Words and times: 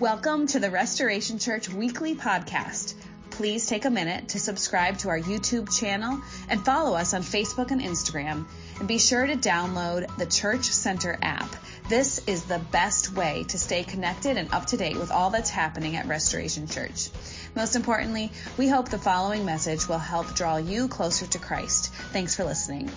Welcome 0.00 0.46
to 0.48 0.60
the 0.60 0.70
Restoration 0.70 1.40
Church 1.40 1.68
Weekly 1.68 2.14
Podcast. 2.14 2.94
Please 3.30 3.66
take 3.66 3.84
a 3.84 3.90
minute 3.90 4.28
to 4.28 4.38
subscribe 4.38 4.98
to 4.98 5.08
our 5.08 5.18
YouTube 5.18 5.76
channel 5.76 6.20
and 6.48 6.64
follow 6.64 6.96
us 6.96 7.14
on 7.14 7.22
Facebook 7.22 7.72
and 7.72 7.80
Instagram. 7.80 8.46
And 8.78 8.86
be 8.86 9.00
sure 9.00 9.26
to 9.26 9.34
download 9.34 10.16
the 10.16 10.26
Church 10.26 10.66
Center 10.66 11.18
app. 11.20 11.52
This 11.88 12.20
is 12.28 12.44
the 12.44 12.60
best 12.70 13.12
way 13.12 13.44
to 13.48 13.58
stay 13.58 13.82
connected 13.82 14.36
and 14.36 14.54
up 14.54 14.66
to 14.66 14.76
date 14.76 14.96
with 14.96 15.10
all 15.10 15.30
that's 15.30 15.50
happening 15.50 15.96
at 15.96 16.06
Restoration 16.06 16.68
Church. 16.68 17.10
Most 17.56 17.74
importantly, 17.74 18.30
we 18.56 18.68
hope 18.68 18.90
the 18.90 18.98
following 18.98 19.44
message 19.44 19.88
will 19.88 19.98
help 19.98 20.32
draw 20.32 20.58
you 20.58 20.86
closer 20.86 21.26
to 21.26 21.40
Christ. 21.40 21.92
Thanks 22.12 22.36
for 22.36 22.44
listening. 22.44 22.88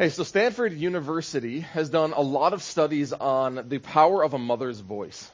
Hey, 0.00 0.08
so 0.08 0.22
Stanford 0.22 0.72
University 0.72 1.60
has 1.60 1.90
done 1.90 2.14
a 2.14 2.22
lot 2.22 2.54
of 2.54 2.62
studies 2.62 3.12
on 3.12 3.68
the 3.68 3.76
power 3.76 4.24
of 4.24 4.32
a 4.32 4.38
mother's 4.38 4.80
voice. 4.80 5.30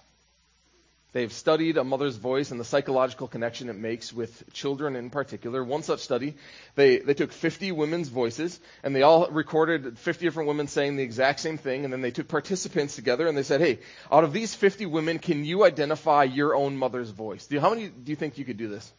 They've 1.12 1.33
studied 1.33 1.77
a 1.77 1.84
mother's 1.84 2.16
voice 2.16 2.51
and 2.51 2.59
the 2.59 2.65
psychological 2.65 3.29
connection 3.29 3.69
it 3.69 3.77
makes 3.77 4.12
with 4.12 4.43
children 4.52 4.97
in 4.97 5.10
particular. 5.10 5.62
One 5.62 5.84
such 5.84 6.01
study, 6.01 6.34
they, 6.74 6.98
they 6.98 7.15
took 7.15 7.30
50 7.30 7.71
women's 7.71 8.09
voices 8.09 8.59
and 8.83 8.93
they 8.93 9.02
all 9.02 9.29
recorded 9.30 10.01
50 10.01 10.27
different 10.27 10.48
women 10.48 10.66
saying 10.66 10.96
the 10.96 11.05
exact 11.05 11.38
same 11.38 11.59
thing 11.59 11.85
and 11.85 11.93
then 11.93 12.01
they 12.01 12.10
took 12.10 12.27
participants 12.27 12.96
together 12.96 13.29
and 13.29 13.38
they 13.38 13.45
said, 13.45 13.60
hey, 13.60 13.79
out 14.10 14.24
of 14.24 14.33
these 14.33 14.52
50 14.52 14.87
women, 14.87 15.21
can 15.21 15.45
you 15.45 15.65
identify 15.65 16.24
your 16.24 16.57
own 16.57 16.77
mother's 16.77 17.10
voice? 17.10 17.46
Do 17.46 17.60
how 17.60 17.71
many 17.71 17.87
do 17.87 18.10
you 18.10 18.16
think 18.16 18.37
you 18.37 18.45
could 18.45 18.57
do 18.57 18.66
this? 18.66 18.93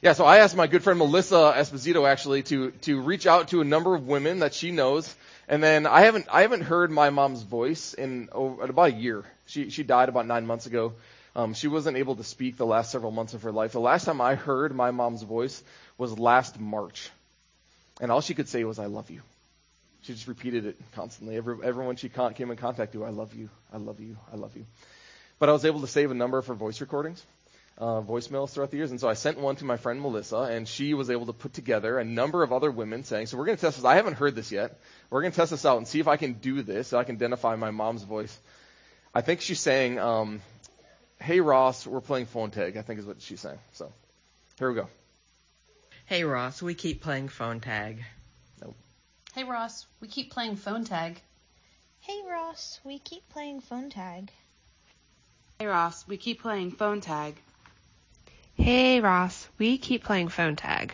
Yeah, 0.00 0.12
so 0.12 0.24
I 0.24 0.38
asked 0.38 0.54
my 0.54 0.68
good 0.68 0.84
friend 0.84 0.96
Melissa 0.96 1.54
Esposito 1.56 2.08
actually 2.08 2.44
to 2.44 2.70
to 2.82 3.00
reach 3.00 3.26
out 3.26 3.48
to 3.48 3.60
a 3.60 3.64
number 3.64 3.96
of 3.96 4.06
women 4.06 4.40
that 4.40 4.54
she 4.54 4.70
knows, 4.70 5.12
and 5.48 5.60
then 5.60 5.88
I 5.88 6.02
haven't 6.02 6.26
I 6.30 6.42
haven't 6.42 6.60
heard 6.60 6.92
my 6.92 7.10
mom's 7.10 7.42
voice 7.42 7.94
in, 7.94 8.28
oh, 8.30 8.60
in 8.60 8.70
about 8.70 8.90
a 8.90 8.94
year. 8.94 9.24
She 9.46 9.70
she 9.70 9.82
died 9.82 10.08
about 10.08 10.26
nine 10.26 10.46
months 10.46 10.66
ago. 10.66 10.92
Um, 11.34 11.52
she 11.52 11.66
wasn't 11.66 11.96
able 11.96 12.14
to 12.14 12.22
speak 12.22 12.56
the 12.56 12.66
last 12.66 12.92
several 12.92 13.10
months 13.10 13.34
of 13.34 13.42
her 13.42 13.50
life. 13.50 13.72
The 13.72 13.80
last 13.80 14.04
time 14.04 14.20
I 14.20 14.36
heard 14.36 14.72
my 14.72 14.92
mom's 14.92 15.24
voice 15.24 15.60
was 15.96 16.16
last 16.16 16.60
March, 16.60 17.10
and 18.00 18.12
all 18.12 18.20
she 18.20 18.34
could 18.34 18.48
say 18.48 18.62
was 18.62 18.78
"I 18.78 18.86
love 18.86 19.10
you." 19.10 19.22
She 20.02 20.12
just 20.12 20.28
repeated 20.28 20.64
it 20.64 20.76
constantly. 20.94 21.36
Every, 21.36 21.56
everyone 21.64 21.96
she 21.96 22.08
con- 22.08 22.34
came 22.34 22.52
in 22.52 22.56
contact 22.56 22.94
with, 22.94 23.02
"I 23.02 23.10
love 23.10 23.34
you, 23.34 23.50
I 23.72 23.78
love 23.78 23.98
you, 23.98 24.16
I 24.32 24.36
love 24.36 24.56
you." 24.56 24.64
But 25.40 25.48
I 25.48 25.52
was 25.52 25.64
able 25.64 25.80
to 25.80 25.88
save 25.88 26.12
a 26.12 26.14
number 26.14 26.38
of 26.38 26.46
her 26.46 26.54
voice 26.54 26.80
recordings 26.80 27.20
uh, 27.78 28.02
voicemails 28.02 28.50
throughout 28.50 28.70
the 28.70 28.76
years. 28.76 28.90
And 28.90 29.00
so 29.00 29.08
I 29.08 29.14
sent 29.14 29.38
one 29.38 29.56
to 29.56 29.64
my 29.64 29.76
friend 29.76 30.00
Melissa, 30.00 30.38
and 30.38 30.66
she 30.66 30.94
was 30.94 31.10
able 31.10 31.26
to 31.26 31.32
put 31.32 31.54
together 31.54 31.98
a 31.98 32.04
number 32.04 32.42
of 32.42 32.52
other 32.52 32.70
women 32.70 33.04
saying, 33.04 33.26
So 33.26 33.38
we're 33.38 33.46
going 33.46 33.56
to 33.56 33.60
test 33.60 33.76
this. 33.76 33.84
I 33.84 33.94
haven't 33.94 34.14
heard 34.14 34.34
this 34.34 34.52
yet. 34.52 34.78
We're 35.10 35.22
going 35.22 35.32
to 35.32 35.36
test 35.36 35.52
this 35.52 35.64
out 35.64 35.78
and 35.78 35.86
see 35.86 36.00
if 36.00 36.08
I 36.08 36.16
can 36.16 36.34
do 36.34 36.62
this, 36.62 36.88
so 36.88 36.98
I 36.98 37.04
can 37.04 37.14
identify 37.14 37.56
my 37.56 37.70
mom's 37.70 38.02
voice. 38.02 38.36
I 39.14 39.20
think 39.20 39.40
she's 39.40 39.60
saying, 39.60 39.98
um, 39.98 40.40
Hey 41.20 41.40
Ross, 41.40 41.86
we're 41.86 42.00
playing 42.00 42.26
phone 42.26 42.50
tag, 42.50 42.76
I 42.76 42.82
think 42.82 43.00
is 43.00 43.06
what 43.06 43.20
she's 43.20 43.40
saying. 43.40 43.58
So 43.72 43.92
here 44.58 44.68
we 44.68 44.76
go. 44.76 44.88
Hey 46.06 46.24
Ross, 46.24 46.62
we 46.62 46.74
keep 46.74 47.02
playing 47.02 47.28
phone 47.28 47.60
tag. 47.60 48.04
Nope. 48.62 48.76
Hey 49.34 49.44
Ross, 49.44 49.86
we 50.00 50.08
keep 50.08 50.30
playing 50.30 50.56
phone 50.56 50.84
tag. 50.84 51.20
Hey 52.00 52.22
Ross, 52.30 52.80
we 52.84 52.98
keep 52.98 53.28
playing 53.30 53.60
phone 53.60 53.90
tag. 53.90 54.30
Hey 55.58 55.66
Ross, 55.66 56.06
we 56.06 56.16
keep 56.16 56.40
playing 56.40 56.70
phone 56.70 57.00
tag. 57.00 57.34
Hey 58.58 59.00
Ross, 59.00 59.48
we 59.56 59.78
keep 59.78 60.02
playing 60.02 60.28
phone 60.28 60.56
tag. 60.56 60.92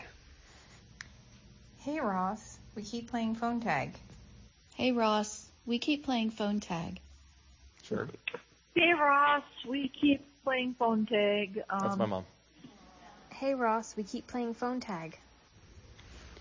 Hey 1.78 1.98
Ross, 1.98 2.58
we 2.76 2.82
keep 2.82 3.10
playing 3.10 3.34
phone 3.34 3.60
tag. 3.60 3.94
Hey 4.74 4.92
Ross, 4.92 5.48
we 5.66 5.78
keep 5.78 6.04
playing 6.04 6.30
phone 6.30 6.60
tag. 6.60 7.00
Sure. 7.82 8.06
Hey 8.74 8.92
Ross, 8.92 9.42
we 9.66 9.88
keep 9.88 10.24
playing 10.44 10.76
phone 10.78 11.06
tag. 11.06 11.62
Um, 11.70 11.80
That's 11.82 11.96
my 11.96 12.06
mom. 12.06 12.24
Hey 13.30 13.54
Ross, 13.54 13.96
we 13.96 14.04
keep 14.04 14.26
playing 14.26 14.54
phone 14.54 14.80
tag. 14.80 15.18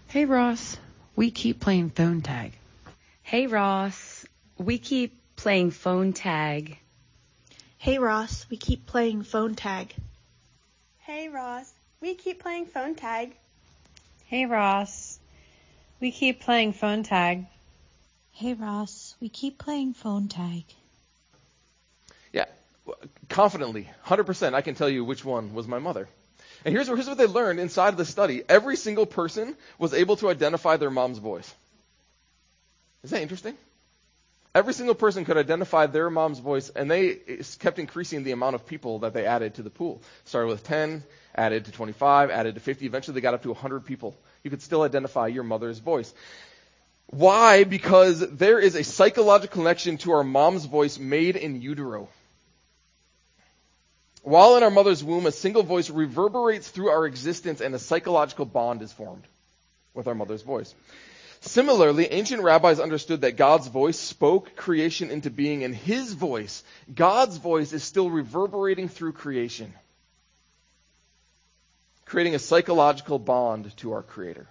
Hey 0.09 0.25
Ross, 0.25 0.77
we 1.15 1.31
keep 1.31 1.61
playing 1.61 1.89
phone 1.89 2.21
tag. 2.21 2.51
Hey 3.23 3.47
Ross, 3.47 4.25
we 4.57 4.77
keep 4.77 5.17
playing 5.37 5.71
phone 5.71 6.11
tag. 6.11 6.77
Hey 7.77 7.97
Ross, 7.97 8.45
we 8.49 8.57
keep 8.57 8.85
playing 8.85 9.23
phone 9.23 9.55
tag. 9.55 9.93
Hey 11.05 11.27
Ross, 11.27 11.69
we 11.99 12.15
keep 12.15 12.41
playing 12.41 12.67
phone 12.67 12.95
tag. 12.95 13.35
Hey 14.27 14.45
Ross, 14.45 15.19
we 15.99 16.11
keep 16.11 16.39
playing 16.39 16.71
phone 16.71 17.03
tag. 17.03 17.45
Hey 18.31 18.53
Ross, 18.53 19.13
we 19.19 19.27
keep 19.27 19.57
playing 19.57 19.95
phone 19.95 20.29
tag. 20.29 20.63
Yeah, 22.31 22.45
confidently, 23.27 23.89
100%, 24.05 24.53
I 24.53 24.61
can 24.61 24.75
tell 24.75 24.87
you 24.87 25.03
which 25.03 25.25
one 25.25 25.53
was 25.53 25.67
my 25.67 25.79
mother. 25.79 26.07
And 26.63 26.73
here's, 26.73 26.87
here's 26.87 27.09
what 27.09 27.17
they 27.17 27.27
learned 27.27 27.59
inside 27.59 27.89
of 27.89 27.97
the 27.97 28.05
study. 28.05 28.41
Every 28.47 28.77
single 28.77 29.05
person 29.05 29.57
was 29.77 29.93
able 29.93 30.15
to 30.17 30.29
identify 30.29 30.77
their 30.77 30.89
mom's 30.89 31.17
voice. 31.17 31.53
Is 33.03 33.11
that 33.11 33.21
interesting? 33.21 33.57
Every 34.55 34.73
single 34.73 34.93
person 34.93 35.25
could 35.25 35.37
identify 35.37 35.87
their 35.87 36.11
mom's 36.11 36.37
voice, 36.39 36.69
and 36.69 36.89
they 36.89 37.15
kept 37.57 37.79
increasing 37.79 38.23
the 38.23 38.31
amount 38.31 38.53
of 38.53 38.67
people 38.67 38.99
that 38.99 39.13
they 39.13 39.25
added 39.25 39.55
to 39.55 39.63
the 39.63 39.71
pool. 39.71 40.01
Started 40.25 40.49
with 40.49 40.63
10, 40.63 41.03
added 41.33 41.65
to 41.65 41.71
25, 41.71 42.29
added 42.29 42.55
to 42.55 42.61
50. 42.61 42.85
Eventually, 42.85 43.15
they 43.15 43.21
got 43.21 43.33
up 43.33 43.41
to 43.43 43.49
100 43.49 43.85
people. 43.85 44.15
You 44.43 44.51
could 44.51 44.61
still 44.61 44.83
identify 44.83 45.27
your 45.27 45.43
mother's 45.43 45.79
voice. 45.79 46.13
Why? 47.07 47.63
Because 47.63 48.19
there 48.19 48.59
is 48.59 48.75
a 48.75 48.83
psychological 48.83 49.61
connection 49.63 49.97
to 49.99 50.11
our 50.11 50.23
mom's 50.23 50.65
voice 50.65 50.99
made 50.99 51.35
in 51.35 51.61
utero. 51.61 52.09
While 54.21 54.55
in 54.55 54.63
our 54.63 54.71
mother's 54.71 55.03
womb, 55.03 55.25
a 55.25 55.31
single 55.31 55.63
voice 55.63 55.89
reverberates 55.89 56.69
through 56.69 56.89
our 56.89 57.05
existence 57.05 57.59
and 57.59 57.75
a 57.75 57.79
psychological 57.79 58.45
bond 58.45 58.81
is 58.81 58.93
formed 58.93 59.23
with 59.93 60.07
our 60.07 60.15
mother's 60.15 60.43
voice. 60.43 60.73
Similarly, 61.45 62.05
ancient 62.05 62.41
rabbis 62.41 62.79
understood 62.79 63.21
that 63.21 63.35
God's 63.35 63.67
voice 63.67 63.99
spoke 63.99 64.55
creation 64.55 65.11
into 65.11 65.29
being, 65.29 65.65
and 65.65 65.75
his 65.75 66.13
voice, 66.13 66.63
God's 66.93 67.35
voice, 67.35 67.73
is 67.73 67.83
still 67.83 68.09
reverberating 68.09 68.87
through 68.87 69.11
creation, 69.11 69.73
creating 72.05 72.33
a 72.33 72.39
psychological 72.39 73.19
bond 73.19 73.75
to 73.77 73.91
our 73.91 74.03
Creator. 74.03 74.47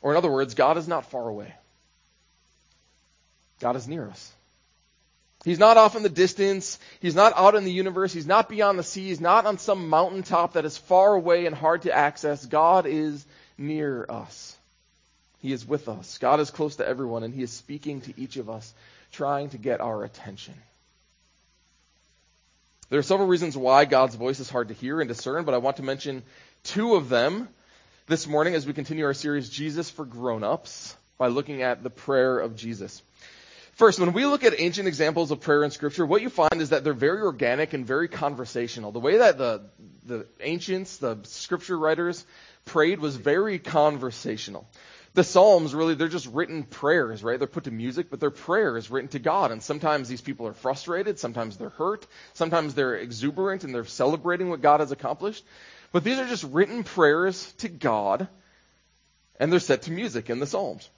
Or, 0.00 0.12
in 0.12 0.16
other 0.16 0.32
words, 0.32 0.54
God 0.54 0.78
is 0.78 0.88
not 0.88 1.10
far 1.10 1.28
away, 1.28 1.52
God 3.60 3.76
is 3.76 3.86
near 3.86 4.08
us. 4.08 4.32
He's 5.44 5.58
not 5.58 5.76
off 5.76 5.94
in 5.94 6.02
the 6.02 6.08
distance. 6.08 6.80
He's 6.98 7.14
not 7.14 7.34
out 7.36 7.54
in 7.54 7.62
the 7.62 7.70
universe. 7.70 8.12
He's 8.12 8.26
not 8.26 8.48
beyond 8.48 8.80
the 8.80 8.82
sea. 8.82 9.06
He's 9.06 9.20
not 9.20 9.46
on 9.46 9.58
some 9.58 9.88
mountaintop 9.88 10.54
that 10.54 10.64
is 10.64 10.76
far 10.76 11.14
away 11.14 11.46
and 11.46 11.54
hard 11.54 11.82
to 11.82 11.92
access. 11.92 12.44
God 12.44 12.84
is 12.84 13.24
near 13.56 14.04
us. 14.08 14.55
He 15.46 15.52
is 15.52 15.64
with 15.64 15.88
us. 15.88 16.18
God 16.18 16.40
is 16.40 16.50
close 16.50 16.74
to 16.76 16.88
everyone, 16.88 17.22
and 17.22 17.32
He 17.32 17.44
is 17.44 17.52
speaking 17.52 18.00
to 18.00 18.20
each 18.20 18.36
of 18.36 18.50
us, 18.50 18.74
trying 19.12 19.50
to 19.50 19.58
get 19.58 19.80
our 19.80 20.02
attention. 20.02 20.54
There 22.90 22.98
are 22.98 23.04
several 23.04 23.28
reasons 23.28 23.56
why 23.56 23.84
God's 23.84 24.16
voice 24.16 24.40
is 24.40 24.50
hard 24.50 24.66
to 24.68 24.74
hear 24.74 25.00
and 25.00 25.06
discern, 25.06 25.44
but 25.44 25.54
I 25.54 25.58
want 25.58 25.76
to 25.76 25.84
mention 25.84 26.24
two 26.64 26.96
of 26.96 27.08
them 27.08 27.48
this 28.08 28.26
morning 28.26 28.56
as 28.56 28.66
we 28.66 28.72
continue 28.72 29.04
our 29.04 29.14
series, 29.14 29.48
Jesus 29.48 29.88
for 29.88 30.04
Grown-Ups, 30.04 30.96
by 31.16 31.28
looking 31.28 31.62
at 31.62 31.84
the 31.84 31.90
prayer 31.90 32.40
of 32.40 32.56
Jesus. 32.56 33.00
First, 33.74 34.00
when 34.00 34.14
we 34.14 34.26
look 34.26 34.42
at 34.42 34.58
ancient 34.58 34.88
examples 34.88 35.30
of 35.30 35.38
prayer 35.38 35.62
in 35.62 35.70
Scripture, 35.70 36.04
what 36.04 36.22
you 36.22 36.28
find 36.28 36.60
is 36.60 36.70
that 36.70 36.82
they're 36.82 36.92
very 36.92 37.20
organic 37.20 37.72
and 37.72 37.86
very 37.86 38.08
conversational. 38.08 38.90
The 38.90 38.98
way 38.98 39.18
that 39.18 39.38
the, 39.38 39.62
the 40.06 40.26
ancients, 40.40 40.96
the 40.96 41.18
Scripture 41.22 41.78
writers, 41.78 42.26
prayed 42.64 42.98
was 42.98 43.14
very 43.14 43.60
conversational 43.60 44.66
the 45.16 45.24
Psalms 45.24 45.74
really, 45.74 45.94
they're 45.94 46.08
just 46.08 46.26
written 46.26 46.62
prayers, 46.62 47.24
right? 47.24 47.38
They're 47.38 47.48
put 47.48 47.64
to 47.64 47.70
music, 47.70 48.10
but 48.10 48.20
they're 48.20 48.30
prayers 48.30 48.90
written 48.90 49.08
to 49.08 49.18
God. 49.18 49.50
And 49.50 49.62
sometimes 49.62 50.08
these 50.08 50.20
people 50.20 50.46
are 50.46 50.52
frustrated, 50.52 51.18
sometimes 51.18 51.56
they're 51.56 51.70
hurt, 51.70 52.06
sometimes 52.34 52.74
they're 52.74 52.96
exuberant 52.96 53.64
and 53.64 53.74
they're 53.74 53.86
celebrating 53.86 54.50
what 54.50 54.60
God 54.60 54.80
has 54.80 54.92
accomplished. 54.92 55.42
But 55.90 56.04
these 56.04 56.18
are 56.18 56.28
just 56.28 56.44
written 56.44 56.84
prayers 56.84 57.50
to 57.58 57.68
God, 57.70 58.28
and 59.40 59.50
they're 59.50 59.58
set 59.58 59.82
to 59.82 59.90
music 59.90 60.28
in 60.28 60.38
the 60.38 60.46
Psalms. 60.46 60.88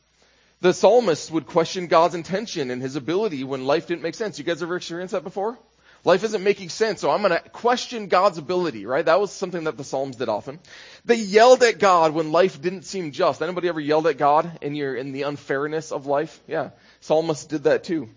The 0.60 0.72
psalmist 0.72 1.30
would 1.30 1.46
question 1.46 1.86
God's 1.86 2.16
intention 2.16 2.72
and 2.72 2.82
his 2.82 2.96
ability 2.96 3.44
when 3.44 3.66
life 3.66 3.86
didn't 3.86 4.02
make 4.02 4.16
sense. 4.16 4.36
You 4.36 4.44
guys 4.44 4.64
ever 4.64 4.74
experienced 4.74 5.12
that 5.12 5.22
before? 5.22 5.56
Life 6.04 6.24
isn't 6.24 6.44
making 6.44 6.68
sense, 6.68 7.00
so 7.00 7.10
I'm 7.10 7.22
going 7.22 7.32
to 7.32 7.48
question 7.50 8.06
God's 8.06 8.38
ability, 8.38 8.86
right? 8.86 9.04
That 9.04 9.20
was 9.20 9.32
something 9.32 9.64
that 9.64 9.76
the 9.76 9.84
Psalms 9.84 10.16
did 10.16 10.28
often. 10.28 10.60
They 11.04 11.16
yelled 11.16 11.62
at 11.62 11.78
God 11.78 12.14
when 12.14 12.30
life 12.30 12.62
didn't 12.62 12.82
seem 12.82 13.10
just. 13.10 13.42
Anybody 13.42 13.68
ever 13.68 13.80
yelled 13.80 14.06
at 14.06 14.16
God 14.16 14.58
in 14.62 14.74
your 14.74 14.94
in 14.94 15.12
the 15.12 15.22
unfairness 15.22 15.90
of 15.90 16.06
life? 16.06 16.40
Yeah. 16.46 16.70
Psalmists 17.00 17.46
did 17.46 17.64
that 17.64 17.84
too. 17.84 18.08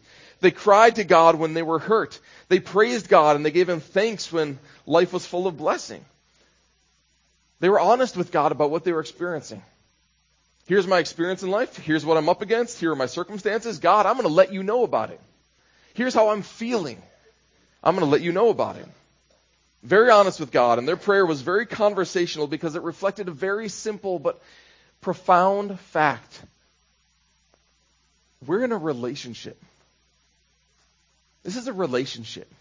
They 0.42 0.52
cried 0.52 0.96
to 0.96 1.04
God 1.04 1.36
when 1.36 1.54
they 1.54 1.64
were 1.64 1.80
hurt. 1.80 2.20
They 2.50 2.60
praised 2.60 3.08
God 3.08 3.36
and 3.36 3.46
they 3.46 3.52
gave 3.52 3.70
him 3.70 3.80
thanks 3.80 4.32
when 4.32 4.60
life 4.86 5.14
was 5.14 5.26
full 5.26 5.48
of 5.48 5.58
blessing. 5.58 6.04
They 7.60 7.70
were 7.70 7.80
honest 7.80 8.18
with 8.18 8.32
God 8.32 8.52
about 8.52 8.72
what 8.72 8.84
they 8.84 8.92
were 8.92 9.02
experiencing. 9.02 9.62
Here's 10.66 10.88
my 10.88 11.00
experience 11.00 11.44
in 11.44 11.52
life. 11.52 11.78
Here's 11.78 12.06
what 12.06 12.18
I'm 12.18 12.30
up 12.30 12.42
against. 12.42 12.80
Here 12.80 12.92
are 12.92 12.96
my 12.96 13.06
circumstances. 13.06 13.80
God, 13.80 14.06
I'm 14.06 14.16
going 14.16 14.28
to 14.28 14.34
let 14.34 14.54
you 14.54 14.64
know 14.64 14.84
about 14.84 15.12
it. 15.12 15.20
Here's 15.94 16.14
how 16.14 16.30
I'm 16.30 16.42
feeling. 16.42 17.02
I'm 17.84 17.96
going 17.96 18.06
to 18.06 18.12
let 18.12 18.22
you 18.22 18.32
know 18.32 18.50
about 18.50 18.76
him. 18.76 18.90
Very 19.84 20.12
honest 20.12 20.40
with 20.40 20.52
God, 20.52 20.78
and 20.78 20.88
their 20.88 20.98
prayer 20.98 21.26
was 21.26 21.42
very 21.42 21.66
conversational 21.66 22.48
because 22.48 22.76
it 22.76 22.84
reflected 22.84 23.28
a 23.28 23.32
very 23.32 23.68
simple 23.68 24.20
but 24.20 24.40
profound 25.02 25.80
fact. 25.80 26.42
We're 28.46 28.64
in 28.64 28.72
a 28.72 28.78
relationship. 28.78 29.62
This 31.44 31.56
is 31.56 31.68
a 31.68 31.74
relationship. 31.74 32.52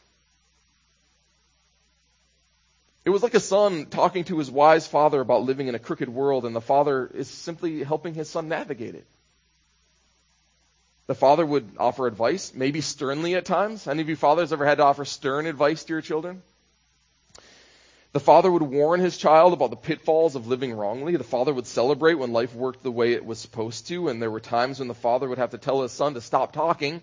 It 3.04 3.10
was 3.10 3.22
like 3.22 3.34
a 3.34 3.40
son 3.40 3.86
talking 3.86 4.24
to 4.24 4.38
his 4.38 4.50
wise 4.50 4.86
father 4.86 5.20
about 5.20 5.42
living 5.42 5.68
in 5.68 5.74
a 5.74 5.78
crooked 5.78 6.08
world, 6.08 6.44
and 6.46 6.54
the 6.54 6.60
father 6.60 7.10
is 7.12 7.28
simply 7.28 7.82
helping 7.82 8.14
his 8.14 8.28
son 8.28 8.48
navigate 8.48 8.94
it. 8.94 9.06
The 11.10 11.16
father 11.16 11.44
would 11.44 11.72
offer 11.76 12.06
advice, 12.06 12.54
maybe 12.54 12.80
sternly 12.80 13.34
at 13.34 13.44
times. 13.44 13.88
Any 13.88 14.00
of 14.00 14.08
you 14.08 14.14
fathers 14.14 14.52
ever 14.52 14.64
had 14.64 14.78
to 14.78 14.84
offer 14.84 15.04
stern 15.04 15.46
advice 15.46 15.82
to 15.82 15.92
your 15.92 16.02
children? 16.02 16.40
The 18.12 18.20
father 18.20 18.48
would 18.48 18.62
warn 18.62 19.00
his 19.00 19.18
child 19.18 19.52
about 19.52 19.70
the 19.70 19.76
pitfalls 19.76 20.36
of 20.36 20.46
living 20.46 20.72
wrongly. 20.72 21.16
The 21.16 21.24
father 21.24 21.52
would 21.52 21.66
celebrate 21.66 22.14
when 22.14 22.32
life 22.32 22.54
worked 22.54 22.84
the 22.84 22.92
way 22.92 23.14
it 23.14 23.26
was 23.26 23.40
supposed 23.40 23.88
to, 23.88 24.08
and 24.08 24.22
there 24.22 24.30
were 24.30 24.38
times 24.38 24.78
when 24.78 24.86
the 24.86 24.94
father 24.94 25.28
would 25.28 25.38
have 25.38 25.50
to 25.50 25.58
tell 25.58 25.82
his 25.82 25.90
son 25.90 26.14
to 26.14 26.20
stop 26.20 26.52
talking 26.52 27.02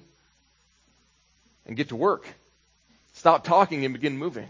and 1.65 1.75
get 1.75 1.89
to 1.89 1.97
work. 1.97 2.25
Stop 3.15 3.43
talking 3.43 3.83
and 3.83 3.93
begin 3.93 4.17
moving. 4.17 4.47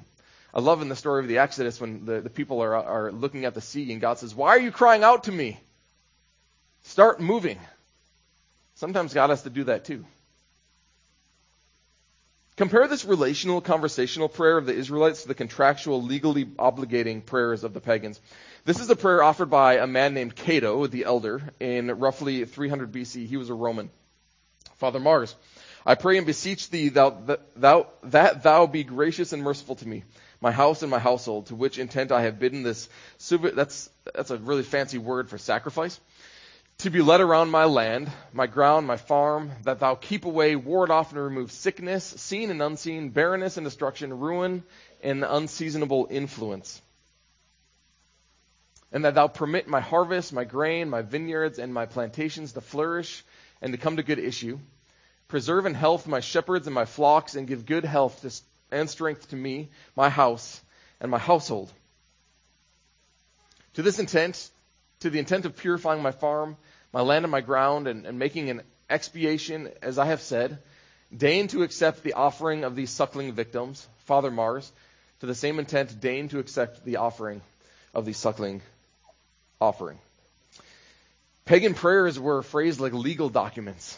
I 0.53 0.61
love 0.61 0.83
in 0.83 0.87
the 0.87 0.95
story 0.95 1.23
of 1.23 1.27
the 1.27 1.39
Exodus 1.39 1.81
when 1.81 2.05
the, 2.05 2.21
the 2.21 2.29
people 2.29 2.61
are, 2.61 2.75
are 2.75 3.11
looking 3.11 3.45
at 3.45 3.55
the 3.55 3.61
sea 3.61 3.91
and 3.91 3.99
God 3.99 4.19
says, 4.19 4.35
Why 4.35 4.49
are 4.49 4.59
you 4.59 4.71
crying 4.71 5.03
out 5.03 5.23
to 5.23 5.31
me? 5.31 5.59
Start 6.83 7.19
moving. 7.19 7.57
Sometimes 8.77 9.11
God 9.11 9.31
has 9.31 9.41
to 9.41 9.49
do 9.49 9.63
that 9.65 9.85
too. 9.85 10.05
Compare 12.57 12.87
this 12.87 13.05
relational, 13.05 13.59
conversational 13.59 14.29
prayer 14.29 14.55
of 14.57 14.67
the 14.67 14.73
Israelites 14.73 15.23
to 15.23 15.27
the 15.27 15.33
contractual, 15.33 16.03
legally 16.03 16.45
obligating 16.45 17.25
prayers 17.25 17.63
of 17.63 17.73
the 17.73 17.81
pagans. 17.81 18.21
This 18.65 18.79
is 18.79 18.89
a 18.91 18.95
prayer 18.95 19.23
offered 19.23 19.49
by 19.49 19.77
a 19.77 19.87
man 19.87 20.13
named 20.13 20.35
Cato, 20.35 20.85
the 20.85 21.05
elder, 21.05 21.41
in 21.59 21.87
roughly 21.87 22.45
300 22.45 22.91
BC. 22.91 23.25
He 23.25 23.37
was 23.37 23.49
a 23.49 23.55
Roman. 23.55 23.89
Father 24.75 24.99
Mars, 24.99 25.35
I 25.83 25.95
pray 25.95 26.17
and 26.17 26.27
beseech 26.27 26.69
thee 26.69 26.89
thou, 26.89 27.09
that, 27.09 27.41
thou, 27.55 27.87
that 28.03 28.43
thou 28.43 28.67
be 28.67 28.83
gracious 28.83 29.33
and 29.33 29.41
merciful 29.41 29.75
to 29.77 29.87
me, 29.87 30.03
my 30.39 30.51
house 30.51 30.83
and 30.83 30.91
my 30.91 30.99
household, 30.99 31.47
to 31.47 31.55
which 31.55 31.79
intent 31.79 32.11
I 32.11 32.23
have 32.23 32.37
bidden 32.37 32.61
this. 32.61 32.89
That's, 33.29 33.89
that's 34.13 34.29
a 34.29 34.37
really 34.37 34.63
fancy 34.63 34.99
word 34.99 35.31
for 35.31 35.39
sacrifice 35.39 35.99
to 36.79 36.91
be 36.91 37.01
led 37.01 37.21
around 37.21 37.49
my 37.49 37.65
land, 37.65 38.11
my 38.33 38.45
ground, 38.45 38.85
my 38.85 38.97
farm, 38.97 39.51
that 39.63 39.79
thou 39.79 39.95
keep 39.95 40.25
away, 40.25 40.55
ward 40.55 40.91
off, 40.91 41.11
and 41.11 41.19
remove 41.19 41.51
sickness, 41.51 42.03
seen 42.03 42.51
and 42.51 42.61
unseen, 42.61 43.09
barrenness 43.09 43.57
and 43.57 43.65
destruction, 43.65 44.19
ruin 44.19 44.63
and 45.01 45.23
unseasonable 45.23 46.07
influence. 46.11 46.79
And 48.91 49.05
that 49.05 49.15
thou 49.15 49.27
permit 49.27 49.67
my 49.67 49.81
harvest, 49.81 50.31
my 50.31 50.43
grain, 50.43 50.89
my 50.89 51.01
vineyards, 51.01 51.57
and 51.57 51.73
my 51.73 51.87
plantations 51.87 52.53
to 52.53 52.61
flourish 52.61 53.23
and 53.61 53.73
to 53.73 53.77
come 53.77 53.97
to 53.97 54.03
good 54.03 54.19
issue. 54.19 54.59
Preserve 55.27 55.65
in 55.65 55.73
health 55.73 56.07
my 56.07 56.19
shepherds 56.19 56.67
and 56.67 56.75
my 56.75 56.85
flocks, 56.85 57.35
and 57.35 57.47
give 57.47 57.65
good 57.65 57.85
health 57.85 58.43
and 58.71 58.89
strength 58.89 59.29
to 59.29 59.35
me, 59.35 59.69
my 59.95 60.09
house, 60.09 60.61
and 61.01 61.09
my 61.09 61.17
household. 61.17 61.71
To 63.73 63.81
this 63.81 63.99
intent, 63.99 64.49
to 65.01 65.09
the 65.09 65.19
intent 65.19 65.45
of 65.45 65.55
purifying 65.55 66.01
my 66.01 66.11
farm, 66.11 66.57
my 66.93 67.01
land 67.01 67.25
and 67.25 67.31
my 67.31 67.41
ground, 67.41 67.87
and, 67.87 68.05
and 68.05 68.17
making 68.17 68.49
an 68.49 68.61
expiation, 68.89 69.69
as 69.81 69.97
I 69.97 70.05
have 70.05 70.21
said, 70.21 70.59
deign 71.15 71.47
to 71.49 71.63
accept 71.63 72.03
the 72.03 72.13
offering 72.13 72.63
of 72.63 72.75
these 72.75 72.89
suckling 72.89 73.33
victims, 73.33 73.87
Father 74.05 74.31
Mars, 74.31 74.71
to 75.19 75.25
the 75.25 75.35
same 75.35 75.59
intent, 75.59 75.99
deign 75.99 76.29
to 76.29 76.39
accept 76.39 76.85
the 76.85 76.97
offering 76.97 77.41
of 77.93 78.05
the 78.05 78.13
suckling 78.13 78.61
offering. 79.59 79.97
Pagan 81.45 81.73
prayers 81.73 82.19
were 82.19 82.43
phrased 82.43 82.79
like 82.79 82.93
legal 82.93 83.29
documents. 83.29 83.97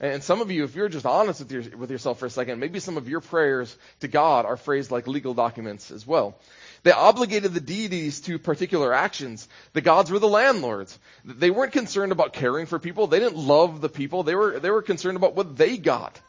And 0.00 0.22
some 0.22 0.40
of 0.40 0.50
you, 0.50 0.64
if 0.64 0.74
you're 0.74 0.88
just 0.88 1.06
honest 1.06 1.40
with, 1.40 1.52
your, 1.52 1.76
with 1.76 1.90
yourself 1.90 2.18
for 2.18 2.26
a 2.26 2.30
second, 2.30 2.58
maybe 2.58 2.80
some 2.80 2.96
of 2.96 3.08
your 3.08 3.20
prayers 3.20 3.76
to 4.00 4.08
God 4.08 4.44
are 4.44 4.56
phrased 4.56 4.90
like 4.90 5.06
legal 5.06 5.34
documents 5.34 5.90
as 5.90 6.06
well. 6.06 6.36
They 6.84 6.92
obligated 6.92 7.54
the 7.54 7.60
deities 7.60 8.20
to 8.22 8.38
particular 8.38 8.92
actions. 8.92 9.48
The 9.72 9.80
gods 9.80 10.10
were 10.10 10.18
the 10.18 10.28
landlords. 10.28 10.98
They 11.24 11.50
weren't 11.50 11.72
concerned 11.72 12.12
about 12.12 12.34
caring 12.34 12.66
for 12.66 12.78
people. 12.78 13.06
They 13.06 13.20
didn't 13.20 13.38
love 13.38 13.80
the 13.80 13.88
people. 13.88 14.22
They 14.22 14.34
were, 14.34 14.60
they 14.60 14.70
were 14.70 14.82
concerned 14.82 15.16
about 15.16 15.34
what 15.34 15.56
they 15.56 15.78
got. 15.78 16.20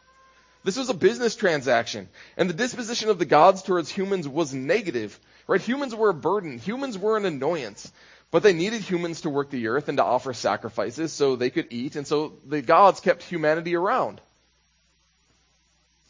This 0.64 0.78
was 0.78 0.90
a 0.90 0.94
business 0.94 1.36
transaction. 1.36 2.08
And 2.38 2.50
the 2.50 2.54
disposition 2.54 3.10
of 3.10 3.20
the 3.20 3.26
gods 3.26 3.64
towards 3.64 3.92
humans 3.92 4.30
was 4.30 4.54
negative. 4.54 5.20
Right? 5.46 5.62
Humans 5.62 5.94
were 5.94 6.10
a 6.10 6.14
burden. 6.14 6.58
Humans 6.58 6.98
were 6.98 7.18
an 7.18 7.26
annoyance. 7.26 7.92
But 8.32 8.42
they 8.42 8.54
needed 8.54 8.82
humans 8.82 9.22
to 9.22 9.30
work 9.30 9.50
the 9.50 9.68
earth 9.68 9.90
and 9.90 9.98
to 9.98 10.06
offer 10.06 10.34
sacrifices 10.34 11.12
so 11.12 11.36
they 11.36 11.50
could 11.50 11.68
eat. 11.70 11.98
And 11.98 12.08
so 12.08 12.34
the 12.48 12.62
gods 12.62 13.02
kept 13.02 13.24
humanity 13.24 13.76
around. 13.76 14.22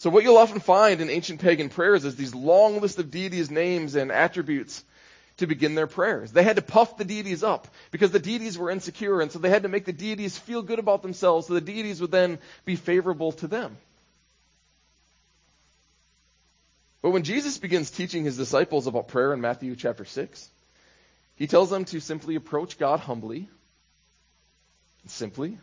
So 0.05 0.11
what 0.11 0.23
you'll 0.23 0.37
often 0.37 0.59
find 0.59 1.01
in 1.01 1.09
ancient 1.09 1.41
pagan 1.41 1.69
prayers 1.69 2.05
is 2.05 2.15
these 2.15 2.35
long 2.35 2.79
list 2.79 2.99
of 2.99 3.09
deities' 3.09 3.49
names 3.49 3.95
and 3.95 4.11
attributes 4.11 4.83
to 5.37 5.47
begin 5.47 5.73
their 5.73 5.87
prayers. 5.87 6.31
They 6.31 6.43
had 6.43 6.57
to 6.57 6.61
puff 6.61 6.95
the 6.95 7.05
deities 7.05 7.43
up 7.43 7.67
because 7.89 8.11
the 8.11 8.19
deities 8.19 8.55
were 8.55 8.69
insecure, 8.69 9.19
and 9.19 9.31
so 9.31 9.39
they 9.39 9.49
had 9.49 9.63
to 9.63 9.67
make 9.67 9.85
the 9.85 9.91
deities 9.91 10.37
feel 10.37 10.61
good 10.61 10.77
about 10.77 11.01
themselves 11.01 11.47
so 11.47 11.55
the 11.55 11.59
deities 11.59 12.01
would 12.01 12.11
then 12.11 12.37
be 12.65 12.75
favorable 12.75 13.31
to 13.31 13.47
them. 13.47 13.77
But 17.01 17.09
when 17.09 17.23
Jesus 17.23 17.57
begins 17.57 17.89
teaching 17.89 18.25
his 18.25 18.37
disciples 18.37 18.85
about 18.85 19.07
prayer 19.07 19.33
in 19.33 19.41
Matthew 19.41 19.75
chapter 19.75 20.05
6, 20.05 20.49
he 21.35 21.47
tells 21.47 21.71
them 21.71 21.83
to 21.85 21.99
simply 21.99 22.35
approach 22.35 22.77
God 22.77 22.99
humbly, 22.99 23.49
simply, 25.07 25.57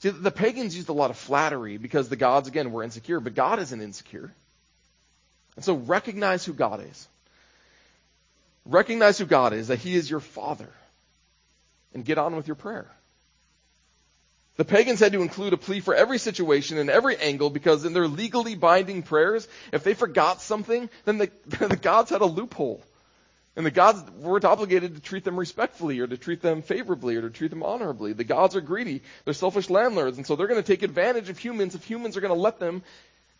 See, 0.00 0.10
the 0.10 0.30
pagans 0.30 0.76
used 0.76 0.88
a 0.88 0.92
lot 0.92 1.10
of 1.10 1.16
flattery 1.16 1.78
because 1.78 2.08
the 2.08 2.16
gods, 2.16 2.48
again, 2.48 2.70
were 2.70 2.82
insecure, 2.82 3.20
but 3.20 3.34
God 3.34 3.58
isn't 3.58 3.80
insecure. 3.80 4.32
And 5.56 5.64
so 5.64 5.74
recognize 5.74 6.44
who 6.44 6.52
God 6.52 6.84
is. 6.88 7.08
Recognize 8.66 9.18
who 9.18 9.24
God 9.24 9.52
is, 9.52 9.68
that 9.68 9.78
He 9.78 9.94
is 9.94 10.10
your 10.10 10.20
Father. 10.20 10.68
And 11.94 12.04
get 12.04 12.18
on 12.18 12.36
with 12.36 12.46
your 12.46 12.56
prayer. 12.56 12.90
The 14.56 14.64
pagans 14.64 15.00
had 15.00 15.12
to 15.12 15.22
include 15.22 15.52
a 15.52 15.58
plea 15.58 15.80
for 15.80 15.94
every 15.94 16.18
situation 16.18 16.78
and 16.78 16.88
every 16.88 17.16
angle 17.16 17.50
because 17.50 17.84
in 17.84 17.92
their 17.92 18.08
legally 18.08 18.54
binding 18.54 19.02
prayers, 19.02 19.46
if 19.72 19.84
they 19.84 19.94
forgot 19.94 20.40
something, 20.40 20.88
then 21.04 21.18
the, 21.18 21.30
the 21.46 21.76
gods 21.76 22.10
had 22.10 22.22
a 22.22 22.26
loophole. 22.26 22.82
And 23.56 23.64
the 23.64 23.70
gods 23.70 24.02
weren't 24.10 24.44
obligated 24.44 24.94
to 24.94 25.00
treat 25.00 25.24
them 25.24 25.38
respectfully 25.38 25.98
or 26.00 26.06
to 26.06 26.18
treat 26.18 26.42
them 26.42 26.60
favorably 26.60 27.16
or 27.16 27.22
to 27.22 27.30
treat 27.30 27.48
them 27.48 27.62
honorably. 27.62 28.12
The 28.12 28.22
gods 28.22 28.54
are 28.54 28.60
greedy. 28.60 29.00
They're 29.24 29.32
selfish 29.32 29.70
landlords. 29.70 30.18
And 30.18 30.26
so 30.26 30.36
they're 30.36 30.46
going 30.46 30.62
to 30.62 30.66
take 30.66 30.82
advantage 30.82 31.30
of 31.30 31.38
humans 31.38 31.74
if 31.74 31.82
humans 31.82 32.18
are 32.18 32.20
going 32.20 32.34
to 32.34 32.40
let 32.40 32.60
them 32.60 32.82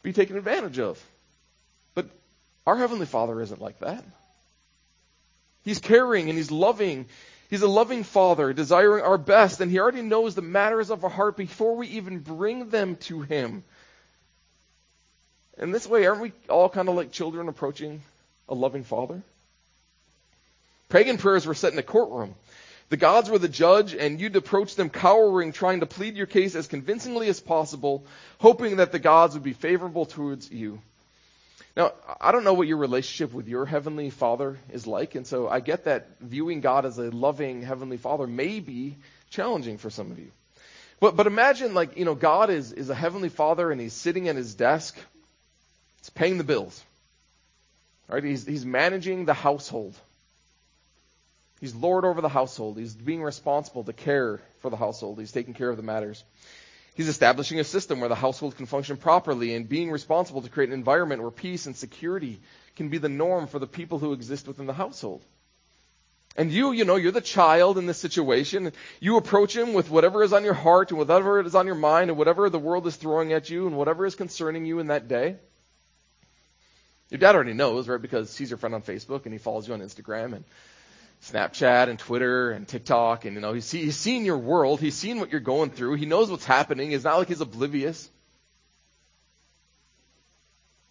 be 0.03 0.15
taken 0.15 0.39
advantage 0.39 0.79
of. 0.79 1.05
But 1.95 2.09
our 2.67 2.77
Heavenly 2.77 3.05
Father 3.05 3.39
isn't 3.43 3.61
like 3.61 3.81
that. 3.81 4.05
He's 5.65 5.81
caring 5.81 6.31
and 6.31 6.39
He's 6.39 6.51
loving. 6.51 7.07
He's 7.51 7.63
a 7.63 7.69
loving 7.69 8.03
Father, 8.03 8.55
desiring 8.55 9.05
our 9.05 9.19
best, 9.19 9.61
and 9.61 9.71
He 9.71 9.79
already 9.79 10.03
knows 10.03 10.35
the 10.35 10.43
matters 10.43 10.91
of 10.91 11.05
our 11.05 11.11
heart 11.11 11.37
before 11.37 11.77
we 11.77 11.89
even 11.89 12.21
bring 12.21 12.71
them 12.71 12.97
to 12.97 13.21
Him. 13.21 13.65
In 15.59 15.73
this 15.73 15.87
way, 15.87 16.07
aren't 16.07 16.23
we 16.23 16.33
all 16.49 16.71
kind 16.71 16.89
of 16.89 16.95
like 16.95 17.13
children 17.13 17.49
approaching 17.49 18.01
a 18.49 18.55
loving 18.55 18.85
Father? 18.85 19.23
Pagan 20.89 21.19
prayers 21.19 21.47
were 21.47 21.55
set 21.55 21.73
in 21.73 21.79
a 21.79 21.83
courtroom. 21.83 22.35
The 22.89 22.97
gods 22.97 23.29
were 23.29 23.39
the 23.39 23.49
judge, 23.49 23.95
and 23.95 24.21
you'd 24.21 24.37
approach 24.37 24.77
them 24.77 24.91
cowering, 24.91 25.53
trying 25.53 25.81
to 25.81 25.87
plead 25.87 26.17
your 26.17 26.27
case 26.27 26.55
as 26.55 26.69
convincingly 26.69 27.29
as 27.29 27.41
possible, 27.41 28.07
hoping 28.39 28.77
that 28.77 28.93
the 28.93 29.01
gods 29.01 29.35
would 29.35 29.43
be 29.43 29.55
favorable 29.55 30.07
towards 30.07 30.51
you. 30.53 30.81
Now, 31.77 31.93
I 32.21 32.33
don't 32.33 32.45
know 32.45 32.55
what 32.55 32.69
your 32.69 32.77
relationship 32.77 33.35
with 33.35 33.49
your 33.49 33.67
Heavenly 33.67 34.11
Father 34.11 34.59
is 34.73 34.87
like, 34.87 35.17
and 35.17 35.27
so 35.27 35.49
I 35.49 35.61
get 35.61 35.85
that 35.85 36.09
viewing 36.21 36.61
God 36.61 36.87
as 36.87 36.99
a 36.99 37.11
loving 37.11 37.61
Heavenly 37.61 37.97
Father 37.97 38.27
may 38.27 38.61
be 38.61 38.97
challenging 39.31 39.79
for 39.79 39.91
some 39.91 40.13
of 40.13 40.19
you. 40.19 40.31
But, 41.01 41.17
but 41.17 41.27
imagine, 41.27 41.75
like, 41.75 41.99
you 41.99 42.05
know, 42.05 42.15
God 42.15 42.51
is, 42.51 42.73
is 42.73 42.89
a 42.89 42.95
Heavenly 42.95 43.29
Father, 43.29 43.71
and 43.71 43.81
He's 43.81 43.93
sitting 43.93 44.29
at 44.29 44.37
His 44.37 44.55
desk, 44.55 44.97
He's 45.99 46.11
paying 46.11 46.39
the 46.39 46.45
bills, 46.45 46.83
right? 48.09 48.23
He's, 48.23 48.47
he's 48.47 48.65
managing 48.65 49.25
the 49.25 49.35
household. 49.35 49.95
He's 51.61 51.75
Lord 51.75 52.05
over 52.05 52.21
the 52.21 52.29
household. 52.29 52.79
He's 52.79 52.95
being 52.95 53.23
responsible 53.23 53.85
to 53.85 53.93
care 53.93 54.41
for 54.61 54.71
the 54.71 54.77
household. 54.77 55.19
He's 55.19 55.33
taking 55.33 55.55
care 55.55 55.71
of 55.71 55.77
the 55.77 55.83
matters. 55.83 56.23
He's 56.95 57.09
establishing 57.09 57.61
a 57.61 57.65
system 57.65 58.01
where 58.01 58.09
the 58.09 58.15
household 58.15 58.57
can 58.57 58.67
function 58.67 58.97
properly 58.97 59.55
and 59.55 59.69
being 59.69 59.91
responsible 59.91 60.43
to 60.43 60.49
create 60.49 60.71
an 60.71 60.75
environment 60.75 61.21
where 61.21 61.31
peace 61.31 61.67
and 61.67 61.77
security 61.77 62.41
can 62.75 62.89
be 62.89 62.99
the 62.99 63.09
norm 63.09 63.47
for 63.47 63.59
the 63.59 63.67
people 63.67 63.99
who 63.99 64.13
exist 64.13 64.49
within 64.49 64.67
the 64.67 64.73
household. 64.73 65.23
And 66.37 66.53
you, 66.53 66.73
you 66.73 66.85
know, 66.85 66.97
you're 66.97 67.13
the 67.13 67.21
child 67.23 67.79
in 67.79 67.87
this 67.87 67.99
situation. 67.99 68.73
You 69.01 69.17
approach 69.17 69.57
him 69.57 69.73
with 69.73 69.91
whatever 69.91 70.23
is 70.23 70.35
on 70.35 70.45
your 70.45 70.55
heart 70.55 70.91
and 70.91 70.99
whatever 70.99 71.41
is 71.41 71.55
on 71.55 71.67
your 71.67 71.75
mind 71.75 72.11
and 72.11 72.19
whatever 72.19 72.51
the 72.51 72.59
world 72.59 72.87
is 72.87 72.97
throwing 72.97 73.33
at 73.33 73.49
you 73.49 73.67
and 73.67 73.77
whatever 73.77 74.05
is 74.05 74.15
concerning 74.15 74.67
you 74.67 74.79
in 74.79 74.89
that 74.89 75.09
day. 75.09 75.37
Your 77.09 77.19
dad 77.19 77.35
already 77.35 77.55
knows, 77.55 77.89
right? 77.89 78.01
Because 78.01 78.37
he's 78.37 78.51
your 78.51 78.59
friend 78.59 78.75
on 78.75 78.83
Facebook 78.83 79.25
and 79.25 79.33
he 79.33 79.39
follows 79.39 79.67
you 79.67 79.75
on 79.75 79.81
Instagram 79.81 80.35
and 80.35 80.45
Snapchat 81.23 81.89
and 81.89 81.99
Twitter 81.99 82.51
and 82.51 82.67
TikTok 82.69 83.25
and 83.25 83.35
you 83.35 83.41
know, 83.41 83.53
he's, 83.53 83.71
he's 83.71 83.97
seen 83.97 84.25
your 84.25 84.39
world. 84.39 84.81
He's 84.81 84.95
seen 84.95 85.19
what 85.19 85.31
you're 85.31 85.41
going 85.41 85.71
through. 85.71 85.95
He 85.95 86.07
knows 86.07 86.31
what's 86.31 86.45
happening. 86.45 86.93
It's 86.93 87.05
not 87.05 87.19
like 87.19 87.29
he's 87.29 87.41
oblivious. 87.41 88.11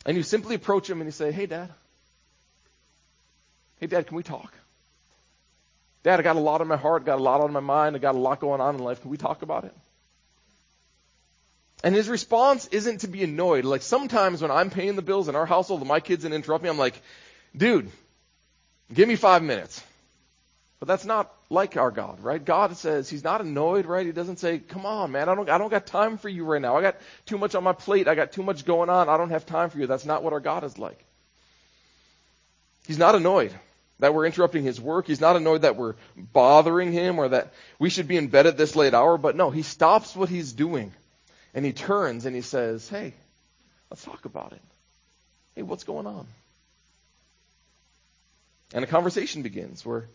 And 0.05 0.15
you 0.17 0.23
simply 0.23 0.55
approach 0.55 0.89
him 0.89 1.01
and 1.01 1.07
you 1.07 1.11
say, 1.11 1.31
Hey 1.31 1.45
dad. 1.45 1.69
Hey 3.79 3.87
dad, 3.87 4.07
can 4.07 4.17
we 4.17 4.23
talk? 4.23 4.53
Dad, 6.03 6.19
I 6.19 6.23
got 6.23 6.35
a 6.35 6.39
lot 6.39 6.61
on 6.61 6.67
my 6.67 6.77
heart, 6.77 7.03
got 7.05 7.19
a 7.19 7.23
lot 7.23 7.41
on 7.41 7.51
my 7.51 7.59
mind, 7.59 7.95
I 7.95 7.99
got 7.99 8.15
a 8.15 8.19
lot 8.19 8.39
going 8.39 8.61
on 8.61 8.75
in 8.75 8.83
life. 8.83 9.01
Can 9.01 9.09
we 9.09 9.17
talk 9.17 9.41
about 9.41 9.63
it? 9.63 9.73
And 11.83 11.93
his 11.93 12.09
response 12.09 12.67
isn't 12.67 13.01
to 13.01 13.07
be 13.07 13.23
annoyed. 13.23 13.65
Like 13.65 13.81
sometimes 13.81 14.41
when 14.41 14.51
I'm 14.51 14.69
paying 14.69 14.95
the 14.95 15.01
bills 15.01 15.29
in 15.29 15.35
our 15.35 15.45
household 15.45 15.81
and 15.81 15.87
my 15.87 15.99
kids 15.99 16.23
didn't 16.23 16.35
interrupt 16.35 16.63
me, 16.63 16.69
I'm 16.69 16.77
like, 16.77 16.99
dude, 17.55 17.91
give 18.93 19.07
me 19.07 19.15
five 19.15 19.43
minutes. 19.43 19.83
But 20.85 20.93
that's 20.93 21.05
not 21.05 21.33
like 21.49 21.77
our 21.77 21.89
God, 21.89 22.19
right? 22.21 22.43
God 22.43 22.77
says 22.77 23.09
he's 23.09 23.23
not 23.23 23.41
annoyed, 23.41 23.87
right? 23.87 24.05
He 24.05 24.11
doesn't 24.11 24.37
say, 24.37 24.59
"Come 24.59 24.85
on, 24.85 25.11
man, 25.11 25.29
I 25.29 25.33
don't 25.33 25.49
I 25.49 25.57
don't 25.57 25.71
got 25.71 25.87
time 25.87 26.19
for 26.19 26.29
you 26.29 26.45
right 26.45 26.61
now. 26.61 26.77
I 26.77 26.83
got 26.83 26.97
too 27.25 27.39
much 27.39 27.55
on 27.55 27.63
my 27.63 27.73
plate. 27.73 28.07
I 28.07 28.13
got 28.13 28.33
too 28.33 28.43
much 28.43 28.65
going 28.65 28.91
on. 28.91 29.09
I 29.09 29.17
don't 29.17 29.31
have 29.31 29.47
time 29.47 29.71
for 29.71 29.79
you." 29.79 29.87
That's 29.87 30.05
not 30.05 30.21
what 30.21 30.31
our 30.31 30.39
God 30.39 30.63
is 30.63 30.77
like. 30.77 31.03
He's 32.85 32.99
not 32.99 33.15
annoyed 33.15 33.51
that 33.97 34.13
we're 34.13 34.27
interrupting 34.27 34.63
his 34.63 34.79
work. 34.79 35.07
He's 35.07 35.21
not 35.21 35.35
annoyed 35.35 35.63
that 35.63 35.75
we're 35.75 35.95
bothering 36.15 36.91
him 36.91 37.17
or 37.17 37.29
that 37.29 37.51
we 37.79 37.89
should 37.89 38.07
be 38.07 38.17
in 38.17 38.27
bed 38.27 38.45
at 38.45 38.55
this 38.55 38.75
late 38.75 38.93
hour, 38.93 39.17
but 39.17 39.35
no, 39.35 39.49
he 39.49 39.63
stops 39.63 40.15
what 40.15 40.29
he's 40.29 40.53
doing 40.53 40.93
and 41.55 41.65
he 41.65 41.73
turns 41.73 42.27
and 42.27 42.35
he 42.35 42.43
says, 42.43 42.87
Hey, 42.87 43.15
let's 43.89 44.03
talk 44.03 44.25
about 44.25 44.53
it. 44.53 44.61
Hey, 45.55 45.63
what's 45.63 45.83
going 45.83 46.05
on? 46.05 46.27
And 48.71 48.83
a 48.83 48.87
conversation 48.87 49.41
begins 49.41 49.83
where 49.83 50.07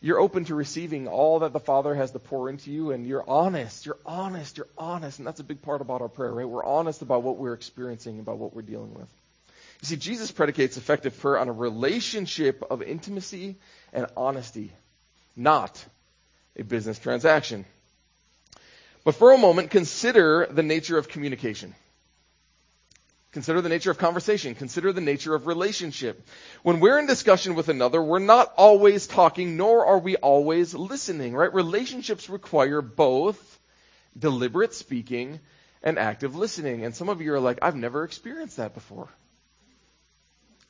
you're 0.00 0.20
open 0.20 0.44
to 0.44 0.54
receiving 0.54 1.08
all 1.08 1.40
that 1.40 1.52
the 1.52 1.60
Father 1.60 1.94
has 1.94 2.12
to 2.12 2.18
pour 2.18 2.48
into 2.48 2.70
you 2.70 2.92
and 2.92 3.06
you're 3.06 3.28
honest. 3.28 3.84
You're 3.84 3.98
honest. 4.06 4.56
You're 4.56 4.68
honest. 4.76 5.18
And 5.18 5.26
that's 5.26 5.40
a 5.40 5.44
big 5.44 5.60
part 5.60 5.80
about 5.80 6.02
our 6.02 6.08
prayer, 6.08 6.32
right? 6.32 6.48
We're 6.48 6.64
honest 6.64 7.02
about 7.02 7.24
what 7.24 7.36
we're 7.36 7.54
experiencing, 7.54 8.20
about 8.20 8.38
what 8.38 8.54
we're 8.54 8.62
dealing 8.62 8.94
with. 8.94 9.08
You 9.80 9.86
see, 9.86 9.96
Jesus 9.96 10.30
predicates 10.30 10.76
effective 10.76 11.18
prayer 11.20 11.38
on 11.38 11.48
a 11.48 11.52
relationship 11.52 12.62
of 12.70 12.82
intimacy 12.82 13.56
and 13.92 14.06
honesty, 14.16 14.72
not 15.36 15.84
a 16.56 16.62
business 16.62 16.98
transaction. 16.98 17.64
But 19.04 19.14
for 19.14 19.32
a 19.32 19.38
moment, 19.38 19.70
consider 19.70 20.46
the 20.50 20.62
nature 20.62 20.98
of 20.98 21.08
communication. 21.08 21.74
Consider 23.32 23.60
the 23.60 23.68
nature 23.68 23.90
of 23.90 23.98
conversation. 23.98 24.54
Consider 24.54 24.92
the 24.92 25.02
nature 25.02 25.34
of 25.34 25.46
relationship. 25.46 26.26
When 26.62 26.80
we're 26.80 26.98
in 26.98 27.06
discussion 27.06 27.54
with 27.54 27.68
another, 27.68 28.02
we're 28.02 28.20
not 28.20 28.52
always 28.56 29.06
talking, 29.06 29.56
nor 29.58 29.84
are 29.84 29.98
we 29.98 30.16
always 30.16 30.74
listening, 30.74 31.34
right? 31.34 31.52
Relationships 31.52 32.30
require 32.30 32.80
both 32.80 33.60
deliberate 34.18 34.72
speaking 34.72 35.40
and 35.82 35.98
active 35.98 36.36
listening. 36.36 36.84
And 36.84 36.96
some 36.96 37.10
of 37.10 37.20
you 37.20 37.34
are 37.34 37.40
like, 37.40 37.58
I've 37.60 37.76
never 37.76 38.04
experienced 38.04 38.56
that 38.56 38.72
before. 38.72 39.08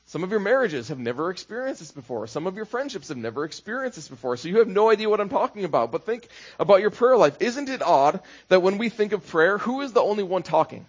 Some 0.07 0.25
of 0.25 0.31
your 0.31 0.41
marriages 0.41 0.89
have 0.89 0.99
never 0.99 1.31
experienced 1.31 1.81
this 1.81 1.93
before. 1.93 2.27
Some 2.27 2.47
of 2.47 2.57
your 2.57 2.65
friendships 2.65 3.09
have 3.09 3.19
never 3.19 3.45
experienced 3.45 3.97
this 3.97 4.09
before. 4.09 4.37
So 4.37 4.49
you 4.49 4.59
have 4.59 4.69
no 4.69 4.91
idea 4.91 5.09
what 5.09 5.21
I'm 5.21 5.29
talking 5.29 5.65
about. 5.65 5.93
But 5.93 6.07
think 6.07 6.27
about 6.59 6.81
your 6.81 6.91
prayer 6.91 7.17
life. 7.17 7.37
Isn't 7.41 7.69
it 7.69 7.83
odd 7.83 8.21
that 8.49 8.63
when 8.63 8.79
we 8.79 8.89
think 8.89 9.13
of 9.13 9.27
prayer, 9.29 9.59
who 9.59 9.83
is 9.83 9.93
the 9.93 10.01
only 10.01 10.23
one 10.25 10.43
talking? 10.43 10.87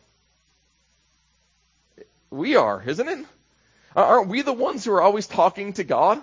We 2.32 2.56
are, 2.56 2.84
isn't 2.86 3.08
it? 3.08 3.26
Aren't 3.96 4.28
we 4.30 4.42
the 4.42 4.54
ones 4.54 4.86
who 4.86 4.92
are 4.94 5.02
always 5.02 5.28
talking 5.28 5.74
to 5.74 5.84
God? 5.84 6.22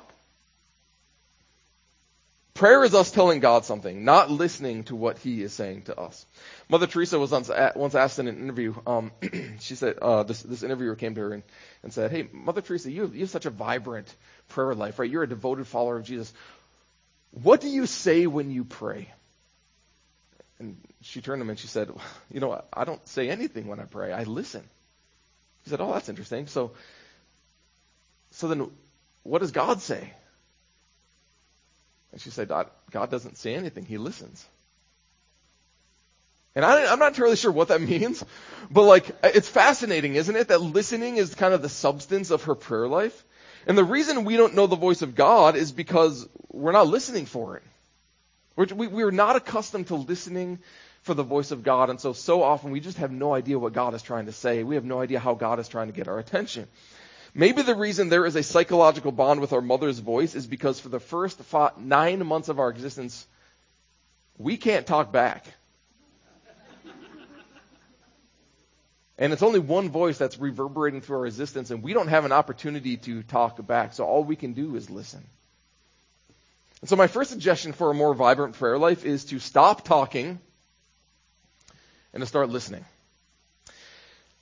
Prayer 2.56 2.82
is 2.84 2.94
us 2.94 3.10
telling 3.10 3.40
God 3.40 3.66
something, 3.66 4.06
not 4.06 4.30
listening 4.30 4.84
to 4.84 4.96
what 4.96 5.18
He 5.18 5.42
is 5.42 5.52
saying 5.52 5.82
to 5.82 6.00
us. 6.00 6.24
Mother 6.70 6.86
Teresa 6.86 7.18
was 7.18 7.30
once 7.30 7.94
asked 7.94 8.18
in 8.18 8.28
an 8.28 8.38
interview. 8.38 8.74
Um, 8.86 9.12
she 9.60 9.74
said 9.74 9.98
uh, 10.00 10.22
this, 10.22 10.40
this 10.40 10.62
interviewer 10.62 10.94
came 10.94 11.14
to 11.16 11.20
her 11.20 11.32
and, 11.34 11.42
and 11.82 11.92
said, 11.92 12.10
"Hey, 12.10 12.26
Mother 12.32 12.62
Teresa, 12.62 12.90
you 12.90 13.10
you 13.12 13.20
have 13.20 13.30
such 13.30 13.44
a 13.44 13.50
vibrant 13.50 14.14
prayer 14.48 14.74
life, 14.74 14.98
right? 14.98 15.10
You're 15.10 15.24
a 15.24 15.28
devoted 15.28 15.66
follower 15.66 15.98
of 15.98 16.04
Jesus. 16.04 16.32
What 17.32 17.60
do 17.60 17.68
you 17.68 17.84
say 17.84 18.26
when 18.26 18.50
you 18.50 18.64
pray?" 18.64 19.12
And 20.58 20.78
she 21.02 21.20
turned 21.20 21.40
to 21.40 21.42
him 21.42 21.50
and 21.50 21.58
she 21.58 21.66
said, 21.66 21.90
"You 22.30 22.40
know, 22.40 22.64
I 22.72 22.84
don't 22.84 23.06
say 23.06 23.28
anything 23.28 23.66
when 23.66 23.80
I 23.80 23.84
pray. 23.84 24.14
I 24.14 24.22
listen." 24.22 24.66
He 25.66 25.70
said, 25.70 25.82
"Oh, 25.82 25.92
that's 25.92 26.08
interesting. 26.08 26.46
So, 26.46 26.72
so 28.30 28.48
then, 28.48 28.70
what 29.24 29.40
does 29.40 29.50
God 29.50 29.82
say?" 29.82 30.14
And 32.16 32.20
she 32.22 32.30
said, 32.30 32.48
God 32.48 33.10
doesn't 33.10 33.36
say 33.36 33.54
anything. 33.54 33.84
He 33.84 33.98
listens. 33.98 34.42
And 36.54 36.64
I, 36.64 36.90
am 36.90 36.98
not 36.98 37.08
entirely 37.08 37.36
sure 37.36 37.52
what 37.52 37.68
that 37.68 37.80
means, 37.92 38.24
but 38.70 38.84
like, 38.84 39.14
it's 39.22 39.50
fascinating, 39.50 40.14
isn't 40.14 40.34
it? 40.34 40.48
That 40.48 40.62
listening 40.62 41.18
is 41.18 41.34
kind 41.34 41.52
of 41.52 41.60
the 41.60 41.68
substance 41.68 42.30
of 42.30 42.44
her 42.44 42.54
prayer 42.54 42.88
life. 42.88 43.22
And 43.66 43.76
the 43.76 43.84
reason 43.84 44.24
we 44.24 44.38
don't 44.38 44.54
know 44.54 44.66
the 44.66 44.76
voice 44.76 45.02
of 45.02 45.14
God 45.14 45.56
is 45.56 45.72
because 45.72 46.26
we're 46.50 46.72
not 46.72 46.86
listening 46.86 47.26
for 47.26 47.58
it. 47.58 47.62
We're, 48.56 48.74
we, 48.74 48.86
we're 48.86 49.10
not 49.10 49.36
accustomed 49.36 49.88
to 49.88 49.96
listening 49.96 50.60
for 51.06 51.14
the 51.14 51.22
voice 51.22 51.52
of 51.52 51.62
God. 51.62 51.88
And 51.88 52.00
so, 52.00 52.12
so 52.12 52.42
often 52.42 52.72
we 52.72 52.80
just 52.80 52.98
have 52.98 53.12
no 53.12 53.32
idea 53.32 53.58
what 53.58 53.72
God 53.72 53.94
is 53.94 54.02
trying 54.02 54.26
to 54.26 54.32
say. 54.32 54.64
We 54.64 54.74
have 54.74 54.84
no 54.84 55.00
idea 55.00 55.20
how 55.20 55.34
God 55.34 55.60
is 55.60 55.68
trying 55.68 55.86
to 55.86 55.92
get 55.92 56.08
our 56.08 56.18
attention. 56.18 56.66
Maybe 57.32 57.62
the 57.62 57.76
reason 57.76 58.08
there 58.08 58.26
is 58.26 58.34
a 58.34 58.42
psychological 58.42 59.12
bond 59.12 59.40
with 59.40 59.52
our 59.52 59.60
mother's 59.60 60.00
voice 60.00 60.34
is 60.34 60.46
because 60.48 60.80
for 60.80 60.88
the 60.88 60.98
first 60.98 61.38
five, 61.38 61.78
nine 61.78 62.26
months 62.26 62.48
of 62.48 62.58
our 62.58 62.70
existence, 62.70 63.24
we 64.36 64.56
can't 64.56 64.86
talk 64.86 65.12
back. 65.12 65.46
And 69.18 69.32
it's 69.32 69.42
only 69.42 69.60
one 69.60 69.88
voice 69.88 70.18
that's 70.18 70.38
reverberating 70.38 71.00
through 71.00 71.18
our 71.18 71.26
existence, 71.26 71.70
and 71.70 71.82
we 71.82 71.94
don't 71.94 72.08
have 72.08 72.26
an 72.26 72.32
opportunity 72.32 72.98
to 72.98 73.22
talk 73.22 73.64
back. 73.66 73.94
So 73.94 74.04
all 74.04 74.24
we 74.24 74.36
can 74.36 74.52
do 74.52 74.76
is 74.76 74.90
listen. 74.90 75.24
And 76.82 76.90
so 76.90 76.96
my 76.96 77.06
first 77.06 77.30
suggestion 77.30 77.72
for 77.72 77.90
a 77.90 77.94
more 77.94 78.12
vibrant 78.12 78.56
prayer 78.56 78.76
life 78.76 79.06
is 79.06 79.24
to 79.26 79.38
stop 79.38 79.84
talking 79.84 80.38
and 82.16 82.22
to 82.22 82.26
start 82.26 82.48
listening. 82.48 82.82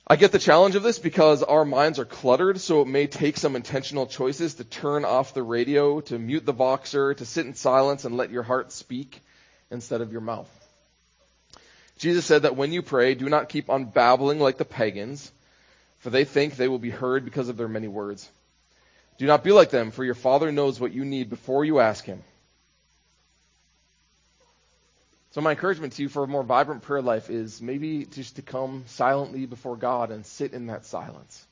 I 0.07 0.15
get 0.15 0.31
the 0.31 0.39
challenge 0.39 0.75
of 0.75 0.83
this 0.83 0.97
because 0.97 1.43
our 1.43 1.65
minds 1.65 1.99
are 1.99 2.05
cluttered, 2.05 2.61
so 2.61 2.81
it 2.81 2.87
may 2.87 3.05
take 3.05 3.35
some 3.35 3.57
intentional 3.57 4.07
choices 4.07 4.53
to 4.55 4.63
turn 4.63 5.03
off 5.03 5.33
the 5.33 5.43
radio, 5.43 5.99
to 5.99 6.17
mute 6.17 6.45
the 6.45 6.53
Voxer, 6.53 7.17
to 7.17 7.25
sit 7.25 7.45
in 7.45 7.53
silence 7.53 8.05
and 8.05 8.15
let 8.15 8.31
your 8.31 8.43
heart 8.43 8.71
speak 8.71 9.19
instead 9.71 9.99
of 9.99 10.13
your 10.13 10.21
mouth. 10.21 10.49
Jesus 11.97 12.25
said 12.25 12.43
that 12.43 12.55
when 12.55 12.71
you 12.71 12.81
pray, 12.81 13.13
do 13.13 13.27
not 13.27 13.49
keep 13.49 13.69
on 13.69 13.83
babbling 13.83 14.39
like 14.39 14.57
the 14.57 14.63
pagans, 14.63 15.29
for 15.99 16.11
they 16.11 16.23
think 16.23 16.55
they 16.55 16.69
will 16.69 16.79
be 16.79 16.91
heard 16.91 17.25
because 17.25 17.49
of 17.49 17.57
their 17.57 17.67
many 17.67 17.89
words. 17.89 18.29
Do 19.17 19.25
not 19.25 19.43
be 19.43 19.51
like 19.51 19.69
them, 19.69 19.91
for 19.91 20.05
your 20.05 20.15
Father 20.15 20.49
knows 20.49 20.79
what 20.79 20.93
you 20.93 21.03
need 21.03 21.29
before 21.29 21.65
you 21.65 21.81
ask 21.81 22.05
Him. 22.05 22.23
So 25.35 25.41
my 25.41 25.51
encouragement 25.51 25.91
to 25.91 26.01
you 26.01 26.07
for 26.07 26.23
a 26.23 26.27
more 26.27 26.43
vibrant 26.43 26.83
prayer 26.83 27.01
life 27.01 27.29
is 27.29 27.61
maybe 27.61 28.05
just 28.05 28.37
to 28.37 28.41
come 28.41 28.85
silently 28.87 29.45
before 29.45 29.75
God 29.75 30.09
and 30.09 30.25
sit 30.25 30.53
in 30.53 30.67
that 30.67 30.85
silence. 30.85 31.45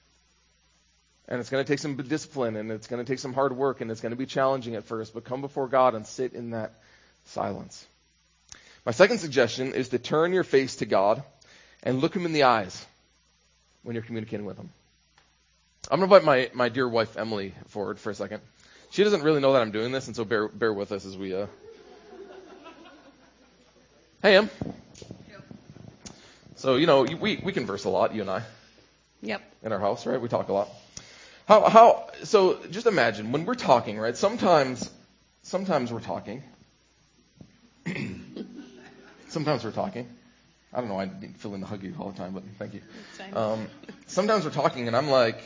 And 1.28 1.42
it's 1.42 1.50
going 1.50 1.62
to 1.62 1.68
take 1.68 1.80
some 1.80 1.98
discipline 1.98 2.56
and 2.56 2.72
it's 2.72 2.88
going 2.88 3.04
to 3.04 3.12
take 3.12 3.20
some 3.20 3.34
hard 3.34 3.52
work 3.52 3.82
and 3.82 3.92
it's 3.92 4.00
going 4.00 4.14
to 4.14 4.16
be 4.18 4.26
challenging 4.26 4.76
at 4.76 4.86
first, 4.86 5.14
but 5.14 5.26
come 5.26 5.42
before 5.42 5.68
God 5.68 5.96
and 5.96 6.08
sit 6.08 6.32
in 6.32 6.52
that 6.52 6.76
silence. 7.26 7.86
My 8.86 8.94
second 8.94 9.18
suggestion 9.18 9.74
is 9.74 9.90
to 9.90 10.00
turn 10.00 10.32
your 10.32 10.46
face 10.46 10.78
to 10.78 10.86
God 10.86 11.22
and 11.84 12.00
look 12.00 12.16
Him 12.16 12.26
in 12.26 12.32
the 12.32 12.44
eyes 12.44 12.86
when 13.82 13.96
you're 13.96 14.06
communicating 14.06 14.46
with 14.46 14.58
Him. 14.58 14.70
I'm 15.92 16.00
going 16.00 16.10
to 16.10 16.16
invite 16.16 16.54
my, 16.54 16.68
my 16.68 16.70
dear 16.70 16.88
wife, 16.88 17.18
Emily, 17.18 17.54
forward 17.68 18.00
for 18.00 18.12
a 18.12 18.16
second. 18.16 18.40
She 18.92 19.04
doesn't 19.04 19.24
really 19.24 19.42
know 19.42 19.52
that 19.52 19.62
I'm 19.62 19.72
doing 19.72 19.92
this, 19.92 20.08
and 20.08 20.16
so 20.16 20.24
bear, 20.24 20.48
bear 20.48 20.72
with 20.72 20.94
us 20.94 21.06
as 21.06 21.18
we 21.18 21.36
uh, 21.36 21.48
Hey, 24.24 24.38
Em. 24.38 24.50
So, 26.56 26.78
you 26.78 26.88
know, 26.88 27.02
we, 27.02 27.42
we 27.44 27.52
converse 27.52 27.84
a 27.84 27.90
lot, 27.90 28.16
you 28.16 28.22
and 28.22 28.30
I. 28.30 28.44
Yep. 29.22 29.42
In 29.64 29.74
our 29.74 29.80
house, 29.80 30.06
right? 30.06 30.22
We 30.22 30.30
talk 30.30 30.48
a 30.48 30.54
lot. 30.54 30.70
How, 31.46 31.68
how, 31.68 32.08
so 32.24 32.58
just 32.72 32.88
imagine 32.88 33.34
when 33.34 33.44
we're 33.44 33.56
talking, 33.56 34.00
right? 34.00 34.16
Sometimes, 34.16 34.90
sometimes 35.42 35.92
we're 35.92 36.00
talking. 36.00 36.42
sometimes 39.28 39.66
we're 39.66 39.72
talking. 39.72 40.08
I 40.74 40.80
don't 40.80 40.88
know, 40.88 41.00
I 41.00 41.06
didn't 41.06 41.38
fill 41.40 41.54
in 41.54 41.60
the 41.60 41.68
hug 41.68 41.84
you 41.84 41.94
all 42.00 42.12
the 42.12 42.18
time, 42.18 42.32
but 42.32 42.44
thank 42.58 42.76
you. 42.76 42.82
Um, 43.34 43.68
sometimes 44.08 44.46
we're 44.46 44.52
talking 44.52 44.88
and 44.88 44.96
I'm 44.96 45.10
like, 45.10 45.44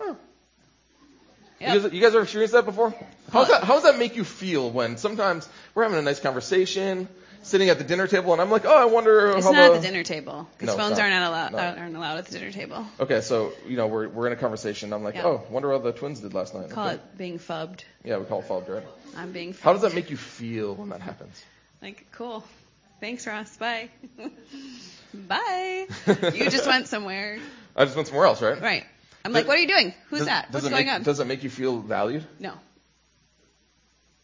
oh. 0.00 0.16
Yep. 1.60 1.74
You, 1.74 1.80
guys, 1.80 1.92
you 1.92 2.00
guys 2.00 2.14
ever 2.16 2.24
experienced 2.24 2.54
that 2.54 2.64
before? 2.64 2.92
That, 3.32 3.62
how 3.62 3.74
does 3.74 3.84
that 3.84 4.00
make 4.00 4.16
you 4.16 4.24
feel 4.24 4.68
when 4.68 4.96
sometimes 4.96 5.48
we're 5.76 5.84
having 5.84 6.00
a 6.00 6.02
nice 6.02 6.18
conversation, 6.18 7.06
sitting 7.42 7.68
at 7.68 7.78
the 7.78 7.84
dinner 7.84 8.06
table, 8.06 8.32
and 8.32 8.40
I'm 8.40 8.50
like, 8.50 8.64
oh, 8.64 8.76
I 8.76 8.86
wonder 8.86 9.28
how 9.28 9.36
it's 9.36 9.44
not 9.44 9.54
the... 9.54 9.74
at 9.74 9.80
the 9.80 9.86
dinner 9.86 10.02
table 10.02 10.48
because 10.58 10.76
no, 10.76 10.82
phones 10.82 10.98
aren't 10.98 11.14
allowed 11.14 11.52
no. 11.52 11.58
aren't 11.58 11.96
allowed 11.96 12.18
at 12.18 12.26
the 12.26 12.38
dinner 12.38 12.50
table. 12.50 12.86
Okay, 13.00 13.20
so 13.20 13.52
you 13.66 13.76
know 13.76 13.86
we're 13.86 14.08
we're 14.08 14.26
in 14.26 14.32
a 14.32 14.36
conversation. 14.36 14.92
I'm 14.92 15.04
like, 15.04 15.16
oh, 15.16 15.44
wonder 15.50 15.72
how 15.72 15.78
the 15.78 15.92
twins 15.92 16.20
did 16.20 16.34
last 16.34 16.54
night. 16.54 16.70
Call 16.70 16.86
okay. 16.86 16.94
it 16.94 17.18
being 17.18 17.38
phubbed. 17.38 17.84
Yeah, 18.04 18.18
we 18.18 18.24
call 18.24 18.40
it 18.40 18.48
phubbed, 18.48 18.68
right? 18.68 18.84
I'm 19.16 19.32
being. 19.32 19.52
Phubbed. 19.52 19.62
How 19.62 19.72
does 19.72 19.82
that 19.82 19.94
make 19.94 20.10
you 20.10 20.16
feel 20.16 20.74
when 20.74 20.90
that 20.90 21.00
happens? 21.00 21.42
Like, 21.82 22.06
cool. 22.12 22.44
Thanks, 23.00 23.26
Ross. 23.26 23.56
Bye. 23.56 23.90
Bye. 25.14 25.86
you 26.06 26.50
just 26.50 26.66
went 26.66 26.88
somewhere. 26.88 27.38
I 27.74 27.84
just 27.84 27.96
went 27.96 28.08
somewhere 28.08 28.26
else, 28.26 28.40
right? 28.40 28.60
Right. 28.60 28.84
I'm 29.24 29.32
like, 29.32 29.48
what 29.48 29.56
are 29.56 29.60
you 29.60 29.68
doing? 29.68 29.92
Who's 30.08 30.20
does, 30.20 30.28
that? 30.28 30.52
What's 30.52 30.68
going 30.68 30.86
make, 30.86 30.94
on? 30.94 31.02
Does 31.02 31.20
it 31.20 31.26
make 31.26 31.42
you 31.42 31.50
feel 31.50 31.78
valued? 31.78 32.24
No. 32.38 32.52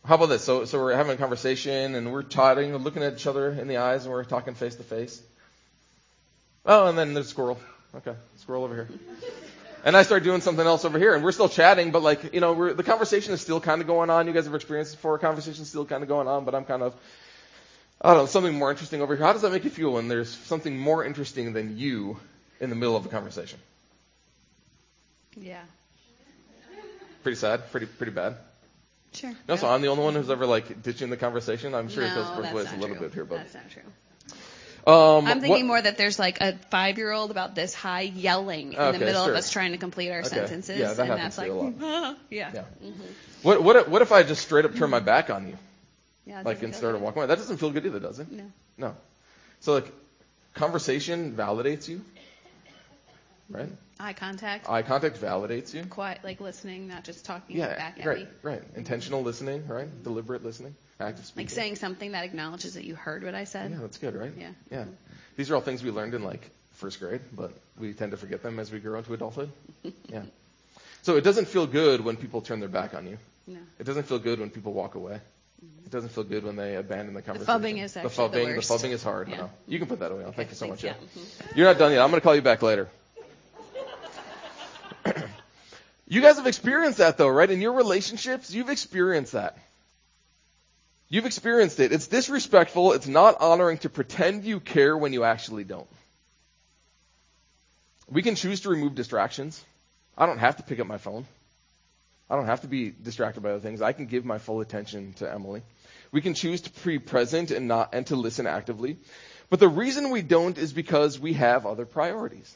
How 0.05 0.17
about 0.17 0.27
this? 0.27 0.43
So, 0.43 0.65
so 0.65 0.81
we're 0.81 0.95
having 0.95 1.13
a 1.13 1.17
conversation 1.17 1.95
and 1.95 2.13
we're 2.13 2.25
chatting, 2.25 2.77
looking 2.77 3.05
at 3.05 3.15
each 3.15 3.27
other 3.27 3.51
in 3.51 3.69
the 3.69 3.77
eyes, 3.77 4.05
and 4.05 4.13
we're 4.13 4.25
talking 4.25 4.55
face 4.55 4.75
to 4.75 4.83
face. 4.83 5.23
Oh, 6.67 6.89
and 6.89 6.99
then 6.99 7.15
there's 7.15 7.27
a 7.27 7.31
squirrel. 7.31 7.61
Okay, 7.95 8.15
squirrel 8.39 8.65
over 8.65 8.75
here. 8.75 8.89
And 9.85 9.97
I 9.97 10.03
start 10.03 10.23
doing 10.23 10.41
something 10.41 10.65
else 10.65 10.85
over 10.85 10.99
here, 10.99 11.15
and 11.15 11.25
we're 11.25 11.33
still 11.33 11.49
chatting, 11.49 11.91
but 11.91 12.03
like, 12.03 12.33
you 12.35 12.41
know, 12.41 12.73
the 12.73 12.83
conversation 12.83 13.33
is 13.33 13.41
still 13.41 13.61
kind 13.61 13.81
of 13.81 13.87
going 13.87 14.11
on. 14.11 14.27
You 14.27 14.33
guys 14.33 14.45
have 14.45 14.55
experienced 14.55 14.93
before, 14.93 15.19
conversation 15.19 15.63
is 15.63 15.69
still 15.69 15.85
kind 15.85 16.03
of 16.03 16.09
going 16.09 16.29
on, 16.29 16.45
but 16.45 16.55
I'm 16.55 16.65
kind 16.65 16.83
of, 16.83 16.95
I 18.01 18.09
don't 18.09 18.19
know, 18.19 18.27
something 18.27 18.55
more 18.55 18.71
interesting 18.71 19.03
over 19.03 19.17
here. 19.17 19.25
How 19.25 19.33
does 19.33 19.43
that 19.43 19.51
make 19.51 19.65
you 19.65 19.71
feel 19.71 19.93
when 19.93 20.09
there's 20.09 20.31
something 20.31 20.79
more 20.79 21.05
interesting 21.05 21.53
than 21.53 21.79
you 21.79 22.17
in 22.61 22.71
the 22.71 22.77
middle 22.77 22.97
of 22.97 23.07
a 23.07 23.09
conversation? 23.09 23.59
Yeah. 25.37 25.63
Pretty 27.23 27.37
sad. 27.37 27.71
Pretty 27.71 27.87
pretty 27.87 28.13
bad. 28.13 28.37
Sure. 29.13 29.33
No, 29.47 29.57
so 29.57 29.69
I'm 29.69 29.83
the 29.83 29.89
only 29.89 30.05
one 30.05 30.15
who's 30.15 30.31
ever 30.31 30.47
like 30.47 30.83
ditching 30.83 31.11
the 31.11 31.17
conversation. 31.17 31.75
I'm 31.75 31.89
sure 31.89 32.03
no, 32.03 32.11
it 32.11 32.15
goes 32.15 32.31
both 32.31 32.53
ways 32.55 32.73
a 32.73 32.77
little 32.77 32.97
true. 32.97 33.07
bit 33.09 33.15
here, 33.15 33.25
but 33.25 33.37
that's 33.37 33.55
not 33.55 33.71
true. 33.71 33.83
Um, 34.85 35.27
I'm 35.27 35.41
thinking 35.41 35.69
what, 35.69 35.75
more 35.75 35.83
that 35.83 35.97
there's 35.97 36.19
like 36.19 36.41
a 36.41 36.59
five 36.71 36.99
year 36.99 37.13
old 37.13 37.31
about 37.31 37.55
this 37.55 37.73
high 37.73 38.01
yelling 38.01 38.73
in 38.73 38.79
okay, 38.79 38.99
the 38.99 39.05
middle 39.05 39.25
sure. 39.25 39.33
of 39.33 39.39
us 39.39 39.51
trying 39.51 39.73
to 39.73 39.79
complete 39.79 40.11
our 40.11 40.21
okay. 40.21 40.29
sentences. 40.29 40.79
Yeah, 40.79 40.95
that 40.95 41.09
and 41.09 41.21
that's 41.21 41.39
like, 41.39 41.51
a 41.51 41.55
lot. 41.55 41.75
yeah. 42.31 42.51
yeah. 42.53 42.65
Mm-hmm. 42.83 43.03
What 43.43 43.63
what 43.63 43.77
if, 43.77 43.89
what 43.89 44.03
if 44.03 44.11
I 44.11 44.25
just 44.25 44.43
straight 44.43 44.65
up 44.65 44.75
turn 44.75 44.91
my 44.91 44.99
back 45.01 45.31
on 45.31 45.47
you? 45.47 45.59
Yeah, 46.27 46.43
like 46.43 46.63
and 46.63 46.75
start 46.75 46.95
to 46.95 46.99
walk 46.99 47.15
away. 47.15 47.27
That 47.27 47.39
doesn't 47.39 47.59
feel 47.59 47.71
good 47.71 47.87
either, 47.87 48.01
does 48.01 48.19
it? 48.19 48.31
No. 48.31 48.51
No. 48.77 48.97
So 49.61 49.75
like 49.75 49.93
conversation 50.55 51.35
validates 51.37 51.89
you. 51.89 52.05
Right? 53.49 53.69
Eye 54.01 54.13
contact. 54.13 54.69
Eye 54.69 54.83
contact 54.83 55.21
validates 55.21 55.75
you. 55.75 55.85
Quiet, 55.85 56.21
like 56.25 56.41
listening, 56.41 56.89
not 56.89 57.05
just 57.05 57.25
talking 57.25 57.57
yeah, 57.57 57.77
back 57.77 58.01
at 58.01 58.07
right, 58.07 58.19
me. 58.19 58.27
Right, 58.43 58.63
Intentional 58.75 59.23
listening, 59.23 59.67
right? 59.69 59.89
Deliberate 60.03 60.45
listening, 60.45 60.75
active 60.99 61.25
speaking. 61.27 61.47
Like 61.47 61.51
saying 61.51 61.77
something 61.77 62.13
that 62.13 62.25
acknowledges 62.25 62.75
that 62.75 62.85
you 62.85 62.95
heard 62.95 63.23
what 63.23 63.35
I 63.35 63.45
said. 63.45 63.71
Yeah, 63.71 63.79
that's 63.81 63.99
good, 63.99 64.15
right? 64.15 64.33
Yeah. 64.37 64.51
Yeah. 64.71 64.85
These 65.37 65.51
are 65.51 65.55
all 65.55 65.61
things 65.61 65.83
we 65.83 65.91
learned 65.91 66.15
in 66.15 66.25
like 66.25 66.51
first 66.73 67.01
grade, 67.01 67.21
but 67.33 67.53
we 67.79 67.93
tend 67.93 68.11
to 68.13 68.17
forget 68.17 68.43
them 68.43 68.59
as 68.59 68.73
we 68.73 68.81
grow 68.81 68.99
into 68.99 69.13
adulthood. 69.15 69.51
yeah. 70.09 70.23
So 71.03 71.17
it 71.17 71.23
doesn't 71.23 71.49
feel 71.49 71.67
good 71.67 72.05
when 72.05 72.17
people 72.17 72.41
turn 72.41 72.61
their 72.61 72.69
back 72.69 72.95
on 72.95 73.07
you. 73.07 73.19
No. 73.47 73.59
It 73.79 73.85
doesn't 73.85 74.05
feel 74.05 74.19
good 74.19 74.41
when 74.41 74.51
people 74.51 74.73
walk 74.73 74.95
away. 74.95 75.21
It 75.85 75.91
doesn't 75.91 76.11
feel 76.11 76.25
good 76.25 76.45
when 76.45 76.57
they 76.57 76.77
abandon 76.77 77.15
the 77.15 77.23
conversation. 77.23 77.61
The 77.63 77.69
phubbing 77.69 77.83
is 77.83 77.97
actually 77.97 78.09
the 78.09 78.23
phubbing. 78.23 78.33
the, 78.33 78.55
worst. 78.57 78.69
the 78.69 78.75
phubbing 78.75 78.91
is 78.93 79.03
hard. 79.03 79.29
Yeah. 79.29 79.49
You 79.67 79.79
can 79.79 79.89
put 79.89 80.01
that 80.01 80.11
away. 80.11 80.25
Thank 80.35 80.51
you 80.51 80.57
so 80.57 80.69
much. 80.69 80.83
Yeah. 80.83 80.95
Mm-hmm. 80.95 81.59
You're 81.59 81.67
not 81.67 81.79
done 81.79 81.93
yet. 81.93 82.01
I'm 82.01 82.11
going 82.11 82.21
to 82.21 82.25
call 82.25 82.35
you 82.35 82.43
back 82.43 82.63
later. 82.63 82.89
You 86.13 86.21
guys 86.21 86.37
have 86.37 86.47
experienced 86.47 86.99
that 86.99 87.17
though, 87.17 87.29
right? 87.29 87.51
In 87.51 87.63
your 87.63 87.73
relationships, 87.73 88.53
you've 88.53 88.69
experienced 88.69 89.33
that. 89.33 89.57
You've 91.09 91.25
experienced 91.25 91.81
it. 91.81 91.91
It's 91.91 92.07
disrespectful. 92.07 92.93
It's 92.93 93.07
not 93.07 93.41
honoring 93.41 93.79
to 93.79 93.89
pretend 93.89 94.45
you 94.45 94.61
care 94.61 94.95
when 94.95 95.15
you 95.15 95.25
actually 95.25 95.65
don't. 95.65 95.89
We 98.11 98.21
can 98.21 98.35
choose 98.35 98.61
to 98.63 98.69
remove 98.69 98.95
distractions. 98.95 99.65
I 100.17 100.27
don't 100.27 100.37
have 100.37 100.59
to 100.59 100.63
pick 100.63 100.81
up 100.81 100.87
my 100.87 100.99
phone. 100.99 101.27
I 102.29 102.37
don't 102.37 102.45
have 102.45 102.61
to 102.61 102.69
be 102.69 102.91
distracted 102.91 103.43
by 103.43 103.51
other 103.51 103.61
things. 103.61 103.81
I 103.81 103.93
can 103.93 104.05
give 104.05 104.27
my 104.27 104.37
full 104.37 104.61
attention 104.61 105.15
to 105.15 105.33
Emily. 105.33 105.63
We 106.13 106.21
can 106.21 106.35
choose 106.35 106.61
to 106.61 106.85
be 106.85 106.99
present 106.99 107.51
and 107.51 107.69
not 107.69 107.95
and 107.95 108.07
to 108.09 108.17
listen 108.17 108.47
actively. 108.47 108.99
But 109.49 109.61
the 109.61 109.69
reason 109.69 110.11
we 110.11 110.21
don't 110.21 110.59
is 110.59 110.75
because 110.75 111.19
we 111.19 111.33
have 111.35 111.65
other 111.65 111.87
priorities. 111.87 112.55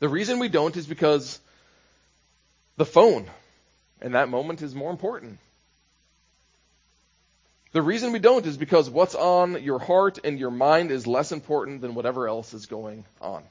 The 0.00 0.08
reason 0.10 0.40
we 0.40 0.48
don't 0.48 0.76
is 0.76 0.86
because 0.86 1.40
the 2.76 2.84
phone 2.84 3.26
in 4.00 4.12
that 4.12 4.28
moment 4.28 4.62
is 4.62 4.74
more 4.74 4.90
important. 4.90 5.38
The 7.72 7.82
reason 7.82 8.12
we 8.12 8.20
don't 8.20 8.46
is 8.46 8.56
because 8.56 8.88
what's 8.88 9.16
on 9.16 9.62
your 9.62 9.80
heart 9.80 10.20
and 10.22 10.38
your 10.38 10.52
mind 10.52 10.92
is 10.92 11.08
less 11.08 11.32
important 11.32 11.80
than 11.80 11.96
whatever 11.96 12.28
else 12.28 12.54
is 12.54 12.66
going 12.66 13.04
on. 13.20 13.42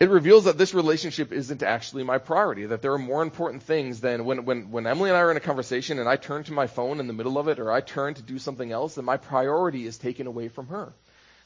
It 0.00 0.10
reveals 0.10 0.44
that 0.44 0.58
this 0.58 0.74
relationship 0.74 1.32
isn't 1.32 1.62
actually 1.62 2.02
my 2.02 2.18
priority, 2.18 2.66
that 2.66 2.82
there 2.82 2.92
are 2.92 2.98
more 2.98 3.22
important 3.22 3.62
things 3.62 4.00
than 4.00 4.24
when, 4.24 4.44
when, 4.44 4.70
when 4.70 4.86
Emily 4.86 5.08
and 5.08 5.16
I 5.16 5.20
are 5.20 5.30
in 5.30 5.36
a 5.36 5.40
conversation 5.40 5.98
and 5.98 6.08
I 6.08 6.16
turn 6.16 6.44
to 6.44 6.52
my 6.52 6.66
phone 6.66 7.00
in 7.00 7.06
the 7.06 7.12
middle 7.12 7.38
of 7.38 7.48
it 7.48 7.60
or 7.60 7.72
I 7.72 7.80
turn 7.80 8.12
to 8.14 8.22
do 8.22 8.38
something 8.38 8.72
else, 8.72 8.96
then 8.96 9.04
my 9.04 9.16
priority 9.16 9.86
is 9.86 9.96
taken 9.96 10.26
away 10.26 10.48
from 10.48 10.66
her. 10.66 10.92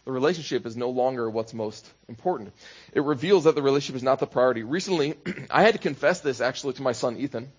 The 0.09 0.13
relationship 0.13 0.65
is 0.65 0.75
no 0.75 0.89
longer 0.89 1.29
what's 1.29 1.53
most 1.53 1.87
important. 2.09 2.55
It 2.95 3.03
reveals 3.03 3.45
that 3.45 3.55
the 3.55 3.61
relationship 3.61 3.97
is 3.97 4.03
not 4.03 4.21
the 4.21 4.27
priority. 4.27 4.63
Recently, 4.63 5.13
I 5.51 5.63
had 5.63 5.75
to 5.75 5.79
confess 5.79 6.21
this 6.21 6.41
actually 6.41 6.73
to 6.73 6.83
my 6.83 6.93
son 6.93 7.19
Ethan. 7.19 7.53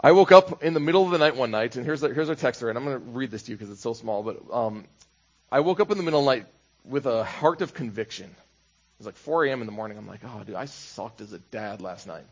I 0.00 0.12
woke 0.12 0.32
up 0.32 0.62
in 0.62 0.72
the 0.72 0.80
middle 0.80 1.04
of 1.04 1.10
the 1.10 1.18
night 1.18 1.36
one 1.36 1.50
night, 1.50 1.76
and 1.76 1.84
here's 1.84 2.02
a, 2.02 2.14
here's 2.14 2.30
our 2.30 2.34
text 2.34 2.60
thread. 2.60 2.78
I'm 2.78 2.84
going 2.86 2.98
to 2.98 3.10
read 3.10 3.30
this 3.30 3.42
to 3.42 3.50
you 3.50 3.58
because 3.58 3.70
it's 3.70 3.82
so 3.82 3.92
small, 3.92 4.22
but 4.22 4.40
um, 4.50 4.86
I 5.52 5.60
woke 5.60 5.80
up 5.80 5.90
in 5.90 5.98
the 5.98 6.02
middle 6.02 6.20
of 6.20 6.24
the 6.24 6.30
night 6.30 6.46
with 6.86 7.04
a 7.04 7.24
heart 7.24 7.60
of 7.60 7.74
conviction. 7.74 8.30
It 8.30 8.96
was 8.96 9.06
like 9.06 9.16
4 9.16 9.44
a.m. 9.44 9.60
in 9.60 9.66
the 9.66 9.72
morning. 9.72 9.98
I'm 9.98 10.08
like, 10.08 10.20
oh, 10.24 10.44
dude, 10.46 10.54
I 10.54 10.64
sucked 10.64 11.20
as 11.20 11.34
a 11.34 11.38
dad 11.38 11.82
last 11.82 12.06
night. 12.06 12.24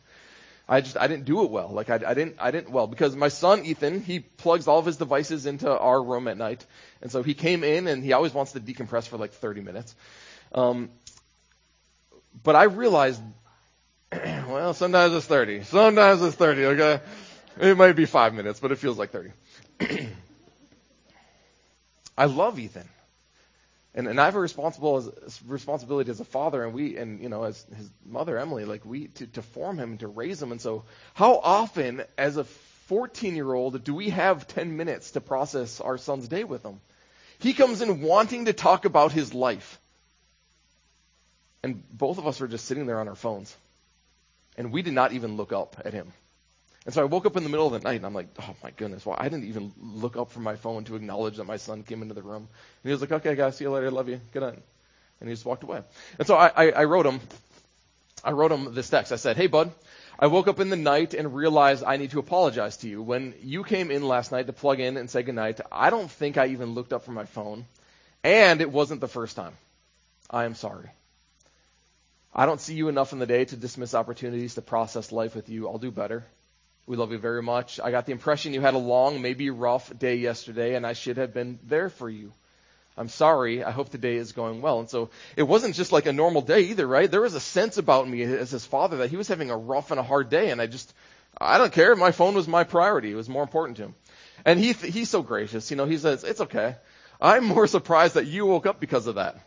I 0.68 0.80
just 0.80 0.96
I 0.96 1.06
didn't 1.08 1.26
do 1.26 1.42
it 1.44 1.50
well. 1.50 1.68
Like 1.68 1.90
I, 1.90 1.96
I 2.06 2.14
didn't 2.14 2.36
I 2.38 2.50
didn't 2.50 2.70
well 2.70 2.86
because 2.86 3.14
my 3.14 3.28
son 3.28 3.64
Ethan 3.64 4.00
he 4.00 4.20
plugs 4.20 4.66
all 4.66 4.78
of 4.78 4.86
his 4.86 4.96
devices 4.96 5.44
into 5.46 5.70
our 5.70 6.02
room 6.02 6.26
at 6.26 6.38
night, 6.38 6.64
and 7.02 7.12
so 7.12 7.22
he 7.22 7.34
came 7.34 7.62
in 7.64 7.86
and 7.86 8.02
he 8.02 8.12
always 8.12 8.32
wants 8.32 8.52
to 8.52 8.60
decompress 8.60 9.06
for 9.06 9.18
like 9.18 9.32
30 9.32 9.60
minutes. 9.60 9.94
Um, 10.52 10.90
but 12.42 12.56
I 12.56 12.64
realized, 12.64 13.20
well, 14.12 14.72
sometimes 14.72 15.14
it's 15.14 15.26
30, 15.26 15.64
sometimes 15.64 16.22
it's 16.22 16.36
30. 16.36 16.64
Okay, 16.64 17.00
it 17.60 17.76
might 17.76 17.92
be 17.92 18.06
five 18.06 18.32
minutes, 18.32 18.58
but 18.60 18.72
it 18.72 18.78
feels 18.78 18.98
like 18.98 19.10
30. 19.10 19.32
I 22.16 22.24
love 22.26 22.58
Ethan. 22.58 22.88
And, 23.94 24.08
and 24.08 24.20
I 24.20 24.24
have 24.24 24.34
a 24.34 24.40
responsible 24.40 24.96
as, 24.96 25.40
responsibility 25.46 26.10
as 26.10 26.18
a 26.18 26.24
father, 26.24 26.64
and 26.64 26.74
we, 26.74 26.96
and 26.96 27.22
you 27.22 27.28
know, 27.28 27.44
as 27.44 27.64
his 27.76 27.88
mother 28.04 28.36
Emily, 28.38 28.64
like 28.64 28.84
we 28.84 29.06
to, 29.08 29.26
to 29.28 29.42
form 29.42 29.78
him 29.78 29.90
and 29.90 30.00
to 30.00 30.08
raise 30.08 30.42
him. 30.42 30.50
And 30.50 30.60
so, 30.60 30.84
how 31.14 31.38
often, 31.38 32.02
as 32.18 32.36
a 32.36 32.44
14 32.44 33.36
year 33.36 33.52
old, 33.52 33.82
do 33.84 33.94
we 33.94 34.10
have 34.10 34.48
10 34.48 34.76
minutes 34.76 35.12
to 35.12 35.20
process 35.20 35.80
our 35.80 35.96
son's 35.96 36.26
day 36.26 36.42
with 36.42 36.64
him? 36.64 36.80
He 37.38 37.52
comes 37.52 37.82
in 37.82 38.00
wanting 38.00 38.46
to 38.46 38.52
talk 38.52 38.84
about 38.84 39.12
his 39.12 39.32
life, 39.32 39.80
and 41.62 41.82
both 41.96 42.18
of 42.18 42.26
us 42.26 42.40
are 42.40 42.48
just 42.48 42.64
sitting 42.64 42.86
there 42.86 42.98
on 42.98 43.06
our 43.06 43.14
phones, 43.14 43.56
and 44.56 44.72
we 44.72 44.82
did 44.82 44.92
not 44.92 45.12
even 45.12 45.36
look 45.36 45.52
up 45.52 45.80
at 45.84 45.92
him. 45.92 46.12
And 46.84 46.92
so 46.92 47.00
I 47.00 47.04
woke 47.04 47.24
up 47.24 47.36
in 47.36 47.44
the 47.44 47.48
middle 47.48 47.66
of 47.66 47.72
the 47.72 47.88
night 47.88 47.96
and 47.96 48.04
I'm 48.04 48.14
like, 48.14 48.28
oh 48.40 48.54
my 48.62 48.70
goodness, 48.70 49.06
well, 49.06 49.16
I 49.18 49.28
didn't 49.28 49.48
even 49.48 49.72
look 49.80 50.16
up 50.16 50.30
from 50.30 50.42
my 50.42 50.56
phone 50.56 50.84
to 50.84 50.96
acknowledge 50.96 51.38
that 51.38 51.44
my 51.44 51.56
son 51.56 51.82
came 51.82 52.02
into 52.02 52.14
the 52.14 52.22
room. 52.22 52.46
And 52.82 52.84
he 52.84 52.90
was 52.90 53.00
like, 53.00 53.12
okay, 53.12 53.34
guys, 53.34 53.56
see 53.56 53.64
you 53.64 53.70
later, 53.70 53.90
love 53.90 54.08
you, 54.08 54.20
good 54.32 54.42
night. 54.42 54.62
And 55.20 55.28
he 55.28 55.34
just 55.34 55.46
walked 55.46 55.62
away. 55.62 55.82
And 56.18 56.26
so 56.26 56.36
I, 56.36 56.48
I, 56.48 56.70
I 56.70 56.84
wrote 56.84 57.06
him, 57.06 57.20
I 58.22 58.32
wrote 58.32 58.52
him 58.52 58.74
this 58.74 58.90
text. 58.90 59.12
I 59.12 59.16
said, 59.16 59.36
hey 59.38 59.46
bud, 59.46 59.72
I 60.18 60.26
woke 60.26 60.46
up 60.46 60.60
in 60.60 60.68
the 60.68 60.76
night 60.76 61.14
and 61.14 61.34
realized 61.34 61.84
I 61.84 61.96
need 61.96 62.10
to 62.10 62.18
apologize 62.18 62.76
to 62.78 62.88
you. 62.88 63.02
When 63.02 63.34
you 63.42 63.64
came 63.64 63.90
in 63.90 64.06
last 64.06 64.30
night 64.30 64.46
to 64.46 64.52
plug 64.52 64.78
in 64.78 64.98
and 64.98 65.08
say 65.08 65.22
goodnight, 65.22 65.60
I 65.72 65.88
don't 65.88 66.10
think 66.10 66.36
I 66.36 66.48
even 66.48 66.74
looked 66.74 66.92
up 66.92 67.04
from 67.04 67.14
my 67.14 67.24
phone. 67.24 67.64
And 68.22 68.60
it 68.60 68.70
wasn't 68.70 69.00
the 69.00 69.08
first 69.08 69.36
time. 69.36 69.52
I 70.30 70.44
am 70.44 70.54
sorry. 70.54 70.90
I 72.34 72.46
don't 72.46 72.60
see 72.60 72.74
you 72.74 72.88
enough 72.88 73.12
in 73.12 73.20
the 73.20 73.26
day 73.26 73.44
to 73.44 73.56
dismiss 73.56 73.94
opportunities 73.94 74.54
to 74.54 74.62
process 74.62 75.12
life 75.12 75.34
with 75.34 75.48
you. 75.48 75.68
I'll 75.68 75.78
do 75.78 75.90
better. 75.90 76.24
We 76.86 76.96
love 76.96 77.12
you 77.12 77.18
very 77.18 77.42
much. 77.42 77.80
I 77.82 77.90
got 77.90 78.04
the 78.04 78.12
impression 78.12 78.52
you 78.52 78.60
had 78.60 78.74
a 78.74 78.78
long, 78.78 79.22
maybe 79.22 79.48
rough 79.50 79.96
day 79.98 80.16
yesterday, 80.16 80.74
and 80.74 80.86
I 80.86 80.92
should 80.92 81.16
have 81.16 81.32
been 81.32 81.58
there 81.64 81.88
for 81.88 82.10
you. 82.10 82.32
I'm 82.96 83.08
sorry. 83.08 83.64
I 83.64 83.70
hope 83.70 83.88
the 83.88 83.98
day 83.98 84.16
is 84.16 84.32
going 84.32 84.60
well. 84.60 84.80
And 84.80 84.88
so 84.88 85.10
it 85.36 85.42
wasn't 85.42 85.74
just 85.74 85.92
like 85.92 86.06
a 86.06 86.12
normal 86.12 86.42
day 86.42 86.60
either, 86.62 86.86
right? 86.86 87.10
There 87.10 87.22
was 87.22 87.34
a 87.34 87.40
sense 87.40 87.78
about 87.78 88.08
me 88.08 88.22
as 88.22 88.50
his 88.50 88.66
father 88.66 88.98
that 88.98 89.10
he 89.10 89.16
was 89.16 89.28
having 89.28 89.50
a 89.50 89.56
rough 89.56 89.90
and 89.90 89.98
a 89.98 90.04
hard 90.04 90.28
day, 90.28 90.50
and 90.50 90.60
I 90.60 90.66
just, 90.66 90.94
I 91.38 91.58
don't 91.58 91.72
care. 91.72 91.96
My 91.96 92.12
phone 92.12 92.34
was 92.34 92.46
my 92.46 92.64
priority. 92.64 93.10
It 93.10 93.16
was 93.16 93.28
more 93.28 93.42
important 93.42 93.78
to 93.78 93.84
him. 93.84 93.94
And 94.44 94.60
he, 94.60 94.72
he's 94.72 95.08
so 95.08 95.22
gracious. 95.22 95.70
You 95.70 95.76
know, 95.76 95.86
he 95.86 95.96
says, 95.96 96.22
it's 96.22 96.42
okay. 96.42 96.76
I'm 97.20 97.44
more 97.44 97.66
surprised 97.66 98.14
that 98.14 98.26
you 98.26 98.46
woke 98.46 98.66
up 98.66 98.78
because 98.78 99.06
of 99.06 99.14
that. 99.14 99.38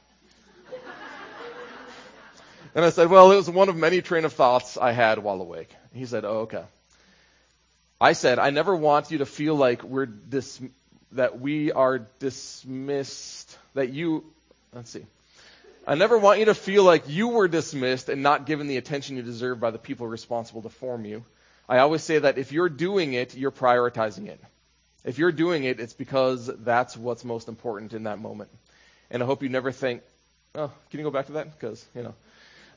And 2.75 2.85
I 2.85 2.89
said, 2.89 3.09
well, 3.09 3.31
it 3.31 3.35
was 3.35 3.49
one 3.49 3.69
of 3.69 3.75
many 3.75 4.01
train 4.01 4.25
of 4.25 4.33
thoughts 4.33 4.77
I 4.77 4.91
had 4.91 5.19
while 5.19 5.41
awake. 5.41 5.73
He 5.93 6.05
said, 6.05 6.25
oh, 6.25 6.41
okay. 6.41 6.63
I 7.99 8.13
said, 8.13 8.37
I 8.39 8.51
never 8.51 8.75
want 8.75 9.11
you 9.11 9.19
to 9.19 9.25
feel 9.25 9.55
like 9.55 9.83
we're 9.83 10.05
dis- 10.05 10.61
that 11.13 11.39
we 11.39 11.71
are 11.71 11.99
dismissed, 12.19 13.57
that 13.73 13.89
you, 13.89 14.23
let's 14.73 14.91
see. 14.91 15.05
I 15.87 15.95
never 15.95 16.17
want 16.17 16.39
you 16.39 16.45
to 16.45 16.53
feel 16.53 16.83
like 16.83 17.07
you 17.07 17.29
were 17.29 17.47
dismissed 17.47 18.09
and 18.09 18.21
not 18.21 18.45
given 18.45 18.67
the 18.67 18.77
attention 18.77 19.15
you 19.15 19.23
deserve 19.23 19.59
by 19.59 19.71
the 19.71 19.77
people 19.77 20.05
responsible 20.05 20.61
to 20.63 20.69
form 20.69 21.05
you. 21.05 21.23
I 21.69 21.79
always 21.79 22.03
say 22.03 22.19
that 22.19 22.37
if 22.37 22.51
you're 22.51 22.69
doing 22.69 23.13
it, 23.13 23.35
you're 23.35 23.51
prioritizing 23.51 24.27
it. 24.27 24.39
If 25.05 25.17
you're 25.17 25.31
doing 25.31 25.63
it, 25.63 25.79
it's 25.79 25.93
because 25.93 26.47
that's 26.47 26.97
what's 26.97 27.23
most 27.23 27.47
important 27.47 27.93
in 27.93 28.03
that 28.03 28.19
moment. 28.19 28.49
And 29.09 29.23
I 29.23 29.25
hope 29.25 29.41
you 29.41 29.49
never 29.49 29.71
think, 29.71 30.01
oh, 30.55 30.71
can 30.91 30.99
you 30.99 31.05
go 31.05 31.11
back 31.11 31.27
to 31.27 31.33
that? 31.33 31.57
Because, 31.57 31.83
you 31.95 32.03
know. 32.03 32.15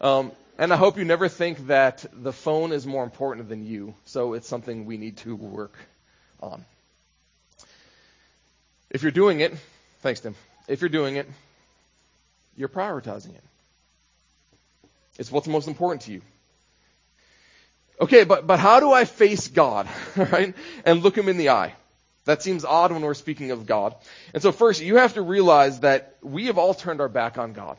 Um, 0.01 0.33
and 0.59 0.73
I 0.73 0.77
hope 0.77 0.99
you 0.99 1.05
never 1.05 1.29
think 1.29 1.67
that 1.69 2.05
the 2.13 2.33
phone 2.33 2.73
is 2.73 2.87
more 2.87 3.05
important 3.05 3.49
than 3.49 3.67
you. 3.67 3.95
So 4.05 4.35
it's 4.35 4.49
something 4.49 4.85
we 4.85 4.97
need 4.97 5.17
to 5.19 5.35
work 5.35 5.75
on. 6.41 6.65
If 8.91 9.03
you're 9.03 9.13
doing 9.13 9.41
it, 9.41 9.55
thanks, 10.01 10.21
Tim. 10.21 10.35
If 10.69 10.81
you're 10.81 10.91
doing 10.91 11.17
it, 11.17 11.29
you're 12.57 12.69
prioritizing 12.69 13.35
it. 13.35 13.45
It's 15.19 15.31
what's 15.31 15.47
most 15.47 15.69
important 15.69 16.03
to 16.03 16.13
you. 16.13 16.23
Okay, 18.01 18.25
but, 18.25 18.47
but 18.47 18.59
how 18.59 18.81
do 18.81 18.93
I 18.93 19.05
face 19.05 19.49
God, 19.49 19.87
right? 20.17 20.55
And 20.85 21.03
look 21.03 21.17
him 21.17 21.29
in 21.29 21.37
the 21.37 21.51
eye? 21.51 21.75
That 22.25 22.43
seems 22.43 22.65
odd 22.65 22.93
when 22.93 23.03
we're 23.03 23.15
speaking 23.15 23.51
of 23.51 23.67
God. 23.67 23.95
And 24.33 24.43
so 24.43 24.53
first, 24.53 24.81
you 24.81 24.97
have 24.97 25.15
to 25.15 25.23
realize 25.23 25.81
that 25.81 26.17
we 26.23 26.47
have 26.47 26.59
all 26.59 26.75
turned 26.75 27.01
our 27.01 27.09
back 27.09 27.39
on 27.39 27.53
God. 27.53 27.77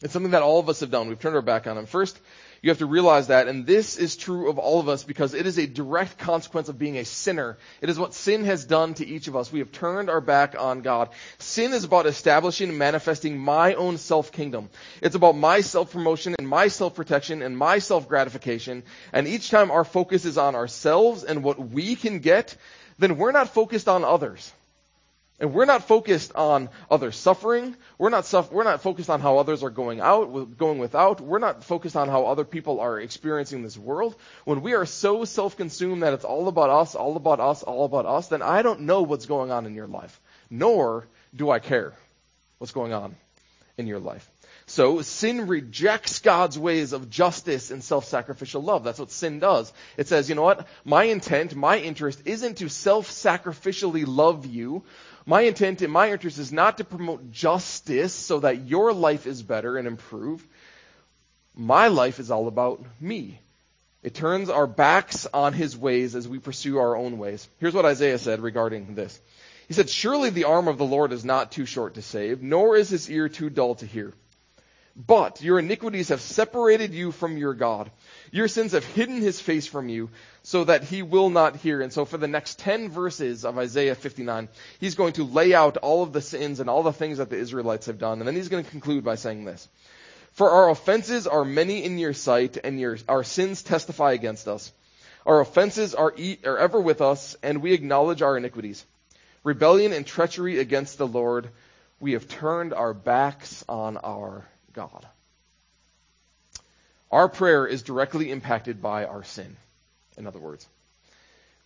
It's 0.00 0.12
something 0.12 0.30
that 0.30 0.42
all 0.42 0.60
of 0.60 0.68
us 0.68 0.80
have 0.80 0.92
done. 0.92 1.08
We've 1.08 1.18
turned 1.18 1.34
our 1.34 1.42
back 1.42 1.66
on 1.66 1.76
Him. 1.76 1.86
First, 1.86 2.20
you 2.62 2.70
have 2.70 2.78
to 2.78 2.86
realize 2.86 3.28
that, 3.28 3.48
and 3.48 3.66
this 3.66 3.96
is 3.96 4.16
true 4.16 4.48
of 4.48 4.58
all 4.58 4.78
of 4.78 4.88
us 4.88 5.02
because 5.02 5.34
it 5.34 5.46
is 5.46 5.58
a 5.58 5.66
direct 5.66 6.18
consequence 6.18 6.68
of 6.68 6.78
being 6.78 6.96
a 6.98 7.04
sinner. 7.04 7.58
It 7.80 7.88
is 7.88 7.98
what 7.98 8.14
sin 8.14 8.44
has 8.44 8.64
done 8.64 8.94
to 8.94 9.06
each 9.06 9.26
of 9.26 9.34
us. 9.34 9.52
We 9.52 9.58
have 9.58 9.72
turned 9.72 10.08
our 10.08 10.20
back 10.20 10.54
on 10.56 10.82
God. 10.82 11.10
Sin 11.38 11.72
is 11.72 11.82
about 11.82 12.06
establishing 12.06 12.68
and 12.68 12.78
manifesting 12.78 13.38
my 13.38 13.74
own 13.74 13.98
self 13.98 14.30
kingdom. 14.30 14.70
It's 15.02 15.16
about 15.16 15.36
my 15.36 15.62
self 15.62 15.92
promotion 15.92 16.36
and 16.38 16.48
my 16.48 16.68
self 16.68 16.94
protection 16.94 17.42
and 17.42 17.58
my 17.58 17.80
self 17.80 18.08
gratification. 18.08 18.84
And 19.12 19.26
each 19.26 19.50
time 19.50 19.72
our 19.72 19.84
focus 19.84 20.24
is 20.24 20.38
on 20.38 20.54
ourselves 20.54 21.24
and 21.24 21.42
what 21.42 21.58
we 21.58 21.96
can 21.96 22.20
get, 22.20 22.56
then 22.98 23.18
we're 23.18 23.32
not 23.32 23.52
focused 23.52 23.88
on 23.88 24.04
others. 24.04 24.52
And 25.40 25.54
we're 25.54 25.66
not 25.66 25.86
focused 25.86 26.34
on 26.34 26.68
others 26.90 27.14
suffering. 27.14 27.76
We're 27.96 28.10
not 28.10 28.50
we're 28.50 28.64
not 28.64 28.82
focused 28.82 29.08
on 29.08 29.20
how 29.20 29.38
others 29.38 29.62
are 29.62 29.70
going 29.70 30.00
out, 30.00 30.58
going 30.58 30.78
without. 30.78 31.20
We're 31.20 31.38
not 31.38 31.62
focused 31.62 31.94
on 31.94 32.08
how 32.08 32.26
other 32.26 32.44
people 32.44 32.80
are 32.80 32.98
experiencing 32.98 33.62
this 33.62 33.78
world. 33.78 34.16
When 34.44 34.62
we 34.62 34.74
are 34.74 34.84
so 34.84 35.24
self-consumed 35.24 36.02
that 36.02 36.12
it's 36.12 36.24
all 36.24 36.48
about 36.48 36.70
us, 36.70 36.96
all 36.96 37.16
about 37.16 37.38
us, 37.38 37.62
all 37.62 37.84
about 37.84 38.04
us, 38.04 38.28
then 38.28 38.42
I 38.42 38.62
don't 38.62 38.80
know 38.80 39.02
what's 39.02 39.26
going 39.26 39.52
on 39.52 39.64
in 39.64 39.76
your 39.76 39.86
life. 39.86 40.20
Nor 40.50 41.06
do 41.36 41.50
I 41.50 41.60
care 41.60 41.92
what's 42.58 42.72
going 42.72 42.92
on 42.92 43.14
in 43.76 43.86
your 43.86 44.00
life. 44.00 44.28
So 44.66 45.00
sin 45.00 45.46
rejects 45.46 46.18
God's 46.18 46.58
ways 46.58 46.92
of 46.92 47.08
justice 47.08 47.70
and 47.70 47.82
self-sacrificial 47.82 48.62
love. 48.62 48.84
That's 48.84 48.98
what 48.98 49.10
sin 49.10 49.38
does. 49.38 49.72
It 49.96 50.08
says, 50.08 50.28
you 50.28 50.34
know 50.34 50.42
what? 50.42 50.66
My 50.84 51.04
intent, 51.04 51.54
my 51.54 51.78
interest 51.78 52.20
isn't 52.26 52.58
to 52.58 52.68
self-sacrificially 52.68 54.04
love 54.06 54.44
you. 54.44 54.82
My 55.28 55.42
intent 55.42 55.82
and 55.82 55.92
my 55.92 56.10
interest 56.10 56.38
is 56.38 56.52
not 56.52 56.78
to 56.78 56.84
promote 56.84 57.30
justice 57.30 58.14
so 58.14 58.40
that 58.40 58.66
your 58.66 58.94
life 58.94 59.26
is 59.26 59.42
better 59.42 59.76
and 59.76 59.86
improved. 59.86 60.48
My 61.54 61.88
life 61.88 62.18
is 62.18 62.30
all 62.30 62.48
about 62.48 62.82
me. 62.98 63.38
It 64.02 64.14
turns 64.14 64.48
our 64.48 64.66
backs 64.66 65.26
on 65.26 65.52
his 65.52 65.76
ways 65.76 66.14
as 66.14 66.26
we 66.26 66.38
pursue 66.38 66.78
our 66.78 66.96
own 66.96 67.18
ways. 67.18 67.46
Here's 67.58 67.74
what 67.74 67.84
Isaiah 67.84 68.16
said 68.16 68.40
regarding 68.40 68.94
this. 68.94 69.20
He 69.66 69.74
said, 69.74 69.90
Surely 69.90 70.30
the 70.30 70.44
arm 70.44 70.66
of 70.66 70.78
the 70.78 70.86
Lord 70.86 71.12
is 71.12 71.26
not 71.26 71.52
too 71.52 71.66
short 71.66 71.96
to 71.96 72.02
save, 72.02 72.42
nor 72.42 72.74
is 72.74 72.88
his 72.88 73.10
ear 73.10 73.28
too 73.28 73.50
dull 73.50 73.74
to 73.74 73.86
hear. 73.86 74.14
But 75.06 75.42
your 75.42 75.60
iniquities 75.60 76.08
have 76.08 76.20
separated 76.20 76.92
you 76.92 77.12
from 77.12 77.36
your 77.38 77.54
God. 77.54 77.88
Your 78.32 78.48
sins 78.48 78.72
have 78.72 78.84
hidden 78.84 79.20
his 79.20 79.40
face 79.40 79.64
from 79.64 79.88
you 79.88 80.10
so 80.42 80.64
that 80.64 80.82
he 80.82 81.02
will 81.02 81.30
not 81.30 81.54
hear. 81.54 81.80
And 81.80 81.92
so 81.92 82.04
for 82.04 82.18
the 82.18 82.26
next 82.26 82.58
10 82.58 82.88
verses 82.88 83.44
of 83.44 83.56
Isaiah 83.58 83.94
59, 83.94 84.48
he's 84.80 84.96
going 84.96 85.12
to 85.12 85.22
lay 85.22 85.54
out 85.54 85.76
all 85.76 86.02
of 86.02 86.12
the 86.12 86.20
sins 86.20 86.58
and 86.58 86.68
all 86.68 86.82
the 86.82 86.92
things 86.92 87.18
that 87.18 87.30
the 87.30 87.36
Israelites 87.36 87.86
have 87.86 88.00
done. 88.00 88.18
And 88.18 88.26
then 88.26 88.34
he's 88.34 88.48
going 88.48 88.64
to 88.64 88.70
conclude 88.70 89.04
by 89.04 89.14
saying 89.14 89.44
this. 89.44 89.68
For 90.32 90.50
our 90.50 90.68
offenses 90.68 91.28
are 91.28 91.44
many 91.44 91.84
in 91.84 91.98
your 91.98 92.12
sight 92.12 92.58
and 92.62 92.80
your, 92.80 92.98
our 93.08 93.22
sins 93.22 93.62
testify 93.62 94.12
against 94.14 94.48
us. 94.48 94.72
Our 95.24 95.40
offenses 95.40 95.94
are, 95.94 96.12
e- 96.16 96.38
are 96.44 96.58
ever 96.58 96.80
with 96.80 97.02
us 97.02 97.36
and 97.44 97.62
we 97.62 97.72
acknowledge 97.72 98.20
our 98.20 98.36
iniquities. 98.36 98.84
Rebellion 99.44 99.92
and 99.92 100.04
treachery 100.04 100.58
against 100.58 100.98
the 100.98 101.06
Lord. 101.06 101.50
We 102.00 102.14
have 102.14 102.26
turned 102.26 102.74
our 102.74 102.94
backs 102.94 103.64
on 103.68 103.96
our 103.98 104.44
God. 104.78 105.04
Our 107.10 107.28
prayer 107.28 107.66
is 107.66 107.82
directly 107.82 108.30
impacted 108.30 108.80
by 108.80 109.06
our 109.06 109.24
sin, 109.24 109.56
in 110.16 110.28
other 110.28 110.38
words. 110.38 110.68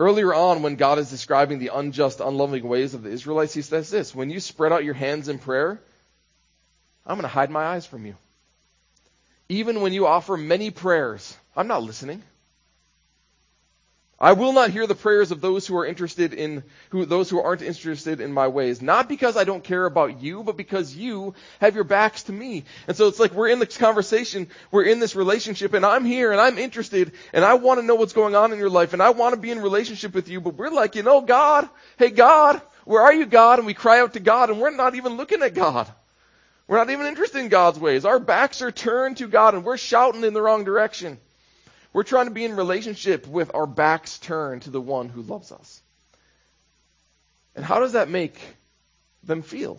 Earlier 0.01 0.33
on, 0.33 0.62
when 0.62 0.77
God 0.77 0.98
is 0.98 1.11
describing 1.11 1.59
the 1.59 1.72
unjust, 1.75 2.20
unloving 2.20 2.66
ways 2.66 2.94
of 2.94 3.03
the 3.03 3.11
Israelites, 3.11 3.53
he 3.53 3.61
says 3.61 3.90
this 3.90 4.14
When 4.14 4.31
you 4.31 4.40
spread 4.40 4.72
out 4.72 4.85
your 4.85 4.94
hands 4.94 5.29
in 5.29 5.38
prayer, 5.38 5.79
I'm 7.05 7.16
going 7.16 7.29
to 7.29 7.29
hide 7.29 7.51
my 7.51 7.64
eyes 7.64 7.85
from 7.85 8.07
you. 8.07 8.14
Even 9.51 9.83
when 9.83 9.92
you 9.92 10.07
offer 10.07 10.38
many 10.38 10.70
prayers, 10.70 11.37
I'm 11.55 11.68
not 11.68 11.83
listening. 11.83 12.22
I 14.22 14.35
will 14.35 14.52
not 14.52 14.70
hear 14.70 14.87
the 14.87 14.94
prayers 14.94 15.32
of 15.32 15.40
those 15.40 15.66
who 15.66 15.76
are 15.76 15.85
interested 15.85 16.32
in 16.32 16.62
who 16.90 17.04
those 17.04 17.28
who 17.28 17.40
aren't 17.40 17.61
interested 17.61 18.20
in 18.20 18.32
my 18.32 18.46
ways. 18.46 18.80
Not 18.80 19.08
because 19.08 19.37
I 19.37 19.42
don't 19.42 19.64
care 19.64 19.85
about 19.85 20.22
you, 20.22 20.44
but 20.44 20.56
because 20.56 20.94
you 20.94 21.35
have 21.61 21.74
your 21.74 21.82
backs 21.82 22.22
to 22.24 22.32
me. 22.32 22.62
And 22.87 22.96
so 22.96 23.08
it's 23.08 23.18
like 23.18 23.32
we're 23.32 23.48
in 23.48 23.58
this 23.58 23.76
conversation, 23.76 24.46
we're 24.70 24.85
in 24.85 25.00
this 25.00 25.16
relationship, 25.16 25.74
and 25.74 25.85
I'm 25.85 26.04
here 26.04 26.30
and 26.30 26.40
I'm 26.40 26.56
interested 26.56 27.11
and 27.32 27.44
I 27.44 27.54
want 27.54 27.80
to 27.80 27.87
know 27.87 27.96
what's 27.96 28.12
going 28.12 28.37
on 28.37 28.52
in 28.52 28.61
your 28.61 28.70
life 28.70 28.92
and 28.92 29.02
I 29.02 29.11
want 29.11 29.35
to 29.35 29.40
be 29.40 29.50
in 29.50 29.61
relationship 29.61 30.14
with 30.14 30.28
you, 30.28 30.40
but 30.40 30.54
we're 30.54 30.70
like, 30.70 30.94
you 30.94 31.02
know, 31.02 31.20
God, 31.20 31.68
hey 31.98 32.11
God, 32.11 32.62
where 32.85 33.02
are 33.02 33.12
you, 33.12 33.26
God? 33.26 33.58
And 33.58 33.66
we 33.66 33.74
cry 33.74 33.98
out 33.98 34.12
to 34.12 34.20
God 34.20 34.50
and 34.50 34.61
we're 34.61 34.70
not 34.70 34.94
even 34.94 35.16
looking 35.16 35.42
at 35.42 35.52
God. 35.52 35.92
We're 36.68 36.78
not 36.78 36.90
even 36.90 37.06
interested 37.06 37.40
in 37.40 37.48
God's 37.48 37.80
ways. 37.80 38.04
Our 38.04 38.20
backs 38.20 38.62
are 38.62 38.70
turned 38.70 39.16
to 39.16 39.26
God 39.26 39.54
and 39.54 39.64
we're 39.64 39.76
shouting 39.76 40.22
in 40.22 40.32
the 40.32 40.42
wrong 40.42 40.62
direction. 40.62 41.18
We're 41.92 42.05
trying 42.05 42.26
to 42.26 42.33
be 42.33 42.44
in 42.44 42.57
relationship 42.57 43.26
with 43.26 43.55
our 43.55 43.66
backs 43.66 44.18
turned 44.18 44.62
to 44.62 44.70
the 44.70 44.81
one 44.81 45.09
who 45.09 45.22
loves 45.22 45.52
us. 45.52 45.83
And 47.55 47.64
how 47.64 47.81
does 47.81 47.92
that 47.92 48.09
make 48.09 48.38
them 49.22 49.42
feel? 49.42 49.78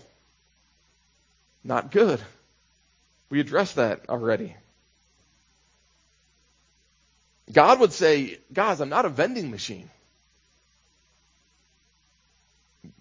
Not 1.63 1.91
good. 1.91 2.21
We 3.29 3.39
addressed 3.39 3.75
that 3.75 4.09
already. 4.09 4.55
God 7.51 7.79
would 7.79 7.93
say, 7.93 8.37
guys, 8.51 8.79
I'm 8.79 8.89
not 8.89 9.05
a 9.05 9.09
vending 9.09 9.49
machine. 9.51 9.89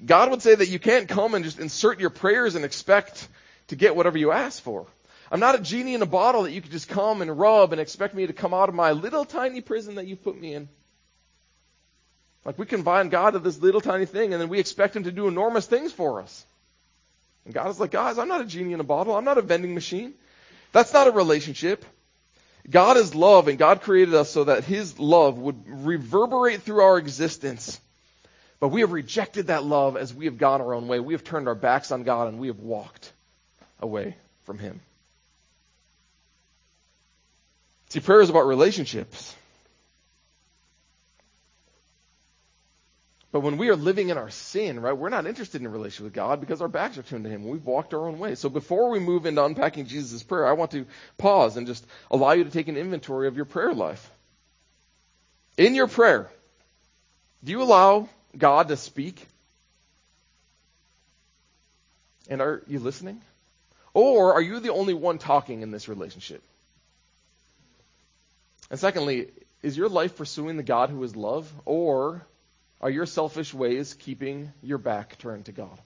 God 0.05 0.31
would 0.31 0.43
say 0.43 0.55
that 0.55 0.69
you 0.69 0.79
can't 0.79 1.09
come 1.09 1.35
and 1.35 1.45
just 1.45 1.59
insert 1.59 2.01
your 2.01 2.11
prayers 2.11 2.55
and 2.55 2.65
expect 2.65 3.29
to 3.69 3.77
get 3.77 3.95
whatever 3.95 4.19
you 4.19 4.33
ask 4.33 4.63
for. 4.63 4.87
I'm 5.33 5.41
not 5.41 5.55
a 5.55 5.59
genie 5.59 5.95
in 5.95 6.03
a 6.03 6.07
bottle 6.07 6.43
that 6.43 6.53
you 6.53 6.61
could 6.61 6.71
just 6.71 6.91
come 6.91 7.23
and 7.23 7.39
rub 7.39 7.73
and 7.73 7.81
expect 7.81 8.15
me 8.15 8.27
to 8.27 8.35
come 8.35 8.53
out 8.53 8.69
of 8.69 8.75
my 8.75 8.93
little 8.93 9.25
tiny 9.25 9.63
prison 9.63 9.95
that 9.95 10.07
you've 10.07 10.23
put 10.23 10.39
me 10.39 10.53
in. 10.53 10.69
Like 12.45 12.59
we 12.59 12.67
combine 12.67 13.09
God 13.09 13.31
to 13.31 13.39
this 13.39 13.59
little 13.59 13.81
tiny 13.81 14.05
thing 14.05 14.35
and 14.35 14.43
then 14.43 14.51
we 14.51 14.59
expect 14.59 14.95
him 14.95 15.05
to 15.05 15.11
do 15.11 15.29
enormous 15.29 15.65
things 15.65 15.91
for 15.91 16.21
us. 16.21 16.45
And 17.47 17.55
God 17.55 17.71
is 17.71 17.81
like, 17.81 17.93
guys, 17.93 18.19
I'm 18.19 18.29
not 18.29 18.43
a 18.43 18.45
genie 18.45 18.75
in 18.75 18.81
a 18.81 18.85
bottle. 18.85 19.17
I'm 19.17 19.25
not 19.25 19.39
a 19.39 19.43
vending 19.43 19.73
machine. 19.73 20.13
That's 20.73 20.93
not 20.93 21.09
a 21.09 21.13
relationship. 21.13 21.83
God 22.69 22.99
is 22.99 23.15
love 23.15 23.49
and 23.49 23.59
God 23.59 23.81
created 23.81 24.15
us 24.15 24.29
so 24.29 24.45
that 24.45 24.65
his 24.65 24.99
love 24.99 25.39
would 25.39 25.65
reverberate 25.67 26.61
through 26.61 26.83
our 26.83 26.99
existence. 26.99 27.81
But 28.61 28.69
we 28.69 28.83
have 28.83 28.93
rejected 28.93 29.47
that 29.47 29.65
love 29.65 29.97
as 29.97 30.13
we 30.13 30.27
have 30.27 30.37
gone 30.37 30.61
our 30.61 30.75
own 30.75 30.89
way. 30.89 31.01
We 31.01 31.15
have 31.15 31.25
turned 31.25 31.49
our 31.49 31.55
backs 31.55 31.91
on 31.91 32.03
God 32.03 32.29
and 32.29 32.39
we 32.39 32.49
have 32.49 32.61
walked 32.61 33.11
away 33.81 34.15
from 34.45 34.59
him. 34.59 34.81
See, 37.93 38.01
prayer 38.01 38.23
is 38.23 38.31
about 38.31 38.47
relationships. 38.47 39.37
But 43.31 43.41
when 43.41 43.59
we 43.59 43.69
are 43.69 43.77
living 43.77 44.09
in 44.09 44.17
our 44.17 44.31
sin, 44.31 44.81
right, 44.81 44.97
we're 44.97 45.11
not 45.11 45.27
interested 45.27 45.61
in 45.61 45.67
a 45.67 45.71
relationship 45.71 46.05
with 46.05 46.15
God 46.15 46.41
because 46.41 46.63
our 46.63 46.69
backs 46.69 46.97
are 46.97 47.03
turned 47.03 47.25
to 47.25 47.31
Him. 47.31 47.47
We've 47.47 47.67
walked 47.67 47.93
our 47.93 48.09
own 48.09 48.19
way. 48.19 48.35
So 48.35 48.49
before 48.49 48.89
we 48.89 48.99
move 48.99 49.27
into 49.27 49.45
unpacking 49.45 49.89
Jesus' 49.89 50.23
prayer, 50.23 50.47
I 50.47 50.55
want 50.55 50.71
to 50.71 50.87
pause 51.19 51.59
and 51.59 51.67
just 51.67 51.87
allow 52.11 52.33
you 52.33 52.45
to 52.45 52.51
take 52.51 52.69
an 52.69 52.79
inventory 52.79 53.29
of 53.29 53.37
your 53.37 53.45
prayer 53.45 53.75
life. 53.75 54.11
In 55.59 55.75
your 55.75 55.87
prayer, 55.87 56.31
do 57.45 57.53
you 57.53 57.61
allow 57.61 58.09
God 58.39 58.69
to 58.69 58.79
speak? 58.79 59.23
And 62.31 62.41
are 62.41 62.63
you 62.67 62.79
listening? 62.79 63.21
Or 63.93 64.33
are 64.33 64.41
you 64.41 64.61
the 64.61 64.73
only 64.73 64.95
one 64.95 65.19
talking 65.19 65.61
in 65.61 65.71
this 65.71 65.91
relationship? 65.91 66.43
And 68.73 68.81
secondly, 68.81 69.29
is 69.63 69.77
your 69.77 69.91
life 69.91 70.17
pursuing 70.17 70.57
the 70.57 70.63
God 70.63 70.89
who 70.89 71.05
is 71.05 71.15
love, 71.15 71.53
or 71.67 72.27
are 72.81 72.89
your 72.89 73.05
selfish 73.05 73.53
ways 73.53 73.93
keeping 73.93 74.51
your 74.63 74.79
back 74.79 75.19
turned 75.19 75.45
to 75.45 75.53
God? 75.53 75.79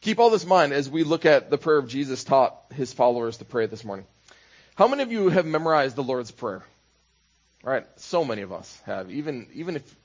Keep 0.00 0.18
all 0.18 0.30
this 0.30 0.42
in 0.42 0.48
mind 0.48 0.72
as 0.72 0.90
we 0.90 1.04
look 1.04 1.26
at 1.26 1.48
the 1.48 1.58
prayer 1.58 1.78
of 1.78 1.88
Jesus 1.88 2.24
taught 2.24 2.56
his 2.74 2.92
followers 2.92 3.36
to 3.36 3.44
pray 3.44 3.66
this 3.66 3.84
morning. 3.84 4.04
How 4.74 4.88
many 4.88 5.04
of 5.04 5.12
you 5.12 5.28
have 5.28 5.46
memorized 5.46 5.94
the 5.94 6.02
Lord's 6.02 6.32
Prayer? 6.32 6.64
All 7.64 7.70
right, 7.70 7.86
so 7.96 8.24
many 8.24 8.42
of 8.42 8.52
us 8.52 8.80
have. 8.84 9.12
Even 9.12 9.46
even 9.54 9.76
if 9.76 9.96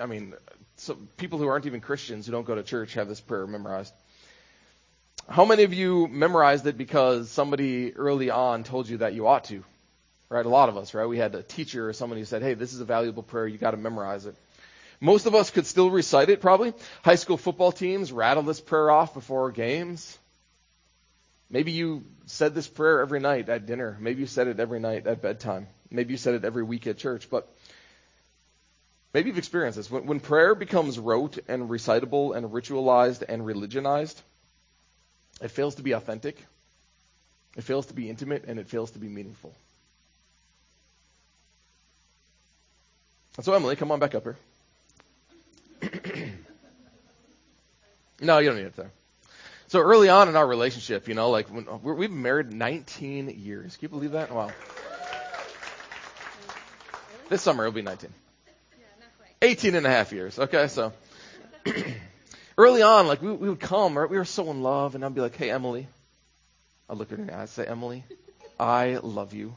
I 0.00 0.06
mean, 0.06 0.34
so 0.76 0.94
people 1.18 1.38
who 1.38 1.48
aren't 1.48 1.66
even 1.66 1.80
Christians 1.80 2.24
who 2.24 2.32
don't 2.32 2.46
go 2.46 2.54
to 2.54 2.62
church 2.62 2.94
have 2.94 3.08
this 3.08 3.20
prayer 3.20 3.46
memorized. 3.46 3.92
How 5.28 5.44
many 5.44 5.64
of 5.64 5.74
you 5.74 6.06
memorized 6.06 6.66
it 6.66 6.78
because 6.78 7.30
somebody 7.30 7.94
early 7.96 8.30
on 8.30 8.62
told 8.62 8.88
you 8.88 8.98
that 8.98 9.12
you 9.12 9.26
ought 9.26 9.44
to? 9.44 9.64
Right, 10.28 10.46
a 10.46 10.48
lot 10.48 10.68
of 10.68 10.76
us, 10.76 10.94
right? 10.94 11.06
We 11.06 11.18
had 11.18 11.34
a 11.34 11.42
teacher 11.42 11.88
or 11.88 11.92
somebody 11.92 12.20
who 12.20 12.24
said, 12.24 12.42
"Hey, 12.42 12.54
this 12.54 12.72
is 12.72 12.80
a 12.80 12.84
valuable 12.84 13.22
prayer. 13.22 13.46
You 13.46 13.58
got 13.58 13.72
to 13.72 13.76
memorize 13.76 14.26
it." 14.26 14.36
Most 15.00 15.26
of 15.26 15.34
us 15.34 15.50
could 15.50 15.66
still 15.66 15.90
recite 15.90 16.30
it, 16.30 16.40
probably. 16.40 16.72
High 17.04 17.16
school 17.16 17.36
football 17.36 17.70
teams 17.70 18.12
rattle 18.12 18.42
this 18.42 18.60
prayer 18.60 18.90
off 18.90 19.14
before 19.14 19.50
games. 19.50 20.18
Maybe 21.50 21.72
you 21.72 22.04
said 22.26 22.54
this 22.54 22.66
prayer 22.66 23.00
every 23.00 23.20
night 23.20 23.48
at 23.48 23.66
dinner. 23.66 23.96
Maybe 24.00 24.20
you 24.20 24.26
said 24.26 24.48
it 24.48 24.58
every 24.58 24.80
night 24.80 25.06
at 25.06 25.22
bedtime. 25.22 25.68
Maybe 25.90 26.12
you 26.12 26.18
said 26.18 26.34
it 26.34 26.44
every 26.44 26.62
week 26.62 26.86
at 26.86 26.98
church. 26.98 27.28
But 27.30 27.48
maybe 29.12 29.28
you've 29.28 29.38
experienced 29.38 29.76
this. 29.76 29.90
When, 29.90 30.06
when 30.06 30.20
prayer 30.20 30.54
becomes 30.54 30.98
rote 30.98 31.38
and 31.46 31.68
recitable 31.68 32.32
and 32.32 32.46
ritualized 32.50 33.22
and 33.28 33.44
religionized, 33.46 34.20
it 35.40 35.50
fails 35.50 35.76
to 35.76 35.82
be 35.82 35.92
authentic, 35.92 36.44
it 37.56 37.62
fails 37.62 37.86
to 37.86 37.94
be 37.94 38.10
intimate, 38.10 38.44
and 38.46 38.58
it 38.58 38.68
fails 38.68 38.90
to 38.92 38.98
be 38.98 39.08
meaningful. 39.08 39.54
And 43.36 43.44
so, 43.44 43.52
Emily, 43.52 43.76
come 43.76 43.92
on 43.92 43.98
back 43.98 44.14
up 44.14 44.24
here. 44.24 44.36
no, 48.20 48.38
you 48.38 48.48
don't 48.48 48.56
need 48.56 48.66
it 48.66 48.76
there. 48.76 48.90
So 49.68 49.80
early 49.80 50.08
on 50.08 50.28
in 50.28 50.36
our 50.36 50.46
relationship, 50.46 51.08
you 51.08 51.14
know, 51.14 51.30
like 51.30 51.48
when, 51.48 51.66
we've 51.82 52.08
been 52.08 52.22
married 52.22 52.52
19 52.52 53.30
years. 53.30 53.76
Can 53.76 53.86
you 53.86 53.88
believe 53.88 54.12
that? 54.12 54.32
Wow. 54.32 54.50
This 57.28 57.42
summer 57.42 57.64
it'll 57.64 57.74
be 57.74 57.82
19. 57.82 58.10
18 59.42 59.74
and 59.74 59.86
a 59.86 59.90
half 59.90 60.12
years. 60.12 60.38
Okay, 60.38 60.68
so 60.68 60.92
early 62.58 62.82
on, 62.82 63.06
like 63.06 63.22
we, 63.22 63.32
we 63.32 63.48
would 63.48 63.60
come, 63.60 63.96
right? 63.96 64.08
We 64.08 64.18
were 64.18 64.24
so 64.24 64.50
in 64.50 64.62
love, 64.62 64.94
and 64.94 65.04
I'd 65.04 65.14
be 65.14 65.20
like, 65.20 65.36
"Hey, 65.36 65.50
Emily," 65.50 65.86
I'd 66.88 66.96
look 66.96 67.12
at 67.12 67.18
her 67.18 67.24
and 67.24 67.30
I'd 67.30 67.48
say, 67.48 67.66
"Emily, 67.66 68.04
I 68.58 68.98
love 69.02 69.34
you. 69.34 69.54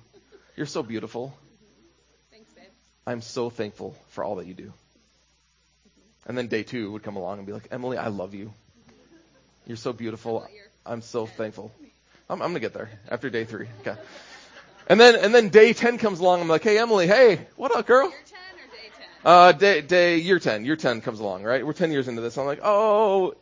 You're 0.55 0.65
so 0.65 0.83
beautiful. 0.83 1.33
Thanks, 2.31 2.51
babe. 2.53 2.65
I'm 3.07 3.21
so 3.21 3.49
thankful 3.49 3.95
for 4.09 4.23
all 4.23 4.35
that 4.35 4.47
you 4.47 4.53
do." 4.53 4.73
And 6.25 6.37
then 6.37 6.47
day 6.47 6.63
two 6.63 6.91
would 6.91 7.03
come 7.03 7.15
along 7.15 7.37
and 7.37 7.47
be 7.47 7.53
like, 7.53 7.67
"Emily, 7.71 7.97
I 7.97 8.07
love 8.07 8.33
you. 8.33 8.53
You're 9.65 9.77
so 9.77 9.93
beautiful. 9.93 10.47
I'm 10.85 11.01
so 11.01 11.27
thankful. 11.27 11.71
I'm, 12.29 12.41
I'm 12.41 12.49
gonna 12.49 12.59
get 12.59 12.73
there 12.73 12.89
after 13.09 13.29
day 13.29 13.45
three. 13.45 13.67
Okay. 13.81 13.95
And 14.87 14.99
then 14.99 15.15
and 15.15 15.33
then 15.33 15.49
day 15.49 15.73
ten 15.73 15.99
comes 15.99 16.19
along. 16.19 16.41
I'm 16.41 16.47
like, 16.47 16.63
hey 16.63 16.79
Emily, 16.79 17.05
hey, 17.05 17.47
what 17.55 17.75
up, 17.75 17.85
girl? 17.85 18.09
Year 18.09 18.17
ten 18.27 18.39
or 18.55 18.67
day 18.75 18.89
ten? 18.97 19.08
Uh, 19.25 19.51
day 19.51 19.81
day 19.81 20.17
year 20.17 20.39
ten. 20.39 20.65
Year 20.65 20.75
ten 20.75 21.01
comes 21.01 21.19
along, 21.19 21.43
right? 21.43 21.65
We're 21.65 21.73
ten 21.73 21.91
years 21.91 22.07
into 22.07 22.21
this. 22.21 22.37
I'm 22.37 22.45
like, 22.45 22.61
oh, 22.63 23.33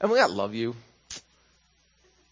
Emily, 0.00 0.20
I 0.20 0.26
love 0.26 0.54
you. 0.54 0.76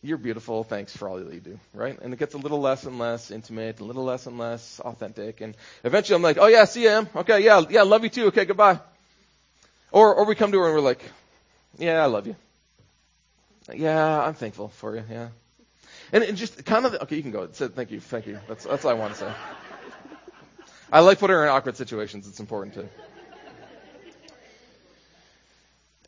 You're 0.01 0.19
beautiful. 0.19 0.63
Thanks 0.63 0.97
for 0.97 1.09
all 1.09 1.19
that 1.19 1.35
you 1.35 1.41
do, 1.41 1.59
right? 1.75 1.99
And 2.01 2.13
it 2.13 2.19
gets 2.19 2.35
a 2.35 2.39
little 2.39 2.61
less 2.61 2.85
and 2.85 2.99
less 2.99 3.33
intimate, 3.33 3.81
a 3.81 3.85
little 3.85 4.05
less 4.05 4.27
and 4.27 4.39
less 4.39 4.79
authentic, 4.81 5.41
and 5.41 5.57
eventually 5.83 6.15
I'm 6.15 6.23
like, 6.23 6.39
oh 6.39 6.47
yeah, 6.47 6.65
see 6.67 6.85
you, 6.85 6.91
Em. 6.91 7.09
Okay, 7.17 7.41
yeah, 7.41 7.63
yeah, 7.69 7.83
love 7.83 8.05
you 8.05 8.11
too. 8.11 8.27
Okay, 8.27 8.45
goodbye. 8.45 8.79
Or 9.91 10.15
or 10.15 10.25
we 10.25 10.37
come 10.37 10.53
to 10.53 10.59
her 10.61 10.67
and 10.67 10.75
we're 10.75 10.81
like, 10.81 11.03
yeah, 11.79 12.03
I 12.03 12.07
love 12.07 12.29
you. 12.29 12.37
Yeah, 13.75 14.23
I'm 14.23 14.35
thankful 14.35 14.69
for 14.69 14.95
you. 14.97 15.05
Yeah. 15.11 15.29
And, 16.13 16.25
and 16.25 16.37
just 16.39 16.65
kind 16.65 16.87
of, 16.87 16.95
okay, 17.03 17.17
you 17.17 17.23
can 17.23 17.33
go. 17.33 17.47
Thank 17.47 17.91
you, 17.91 18.01
thank 18.01 18.27
you. 18.27 18.39
That's, 18.49 18.65
that's 18.65 18.85
all 18.85 18.91
I 18.91 18.95
want 18.95 19.15
to 19.15 19.19
say. 19.21 19.33
I 20.91 21.01
like 21.01 21.19
putting 21.19 21.37
her 21.37 21.43
in 21.45 21.51
awkward 21.51 21.77
situations. 21.77 22.27
It's 22.27 22.41
important 22.41 22.75
too. 22.75 22.89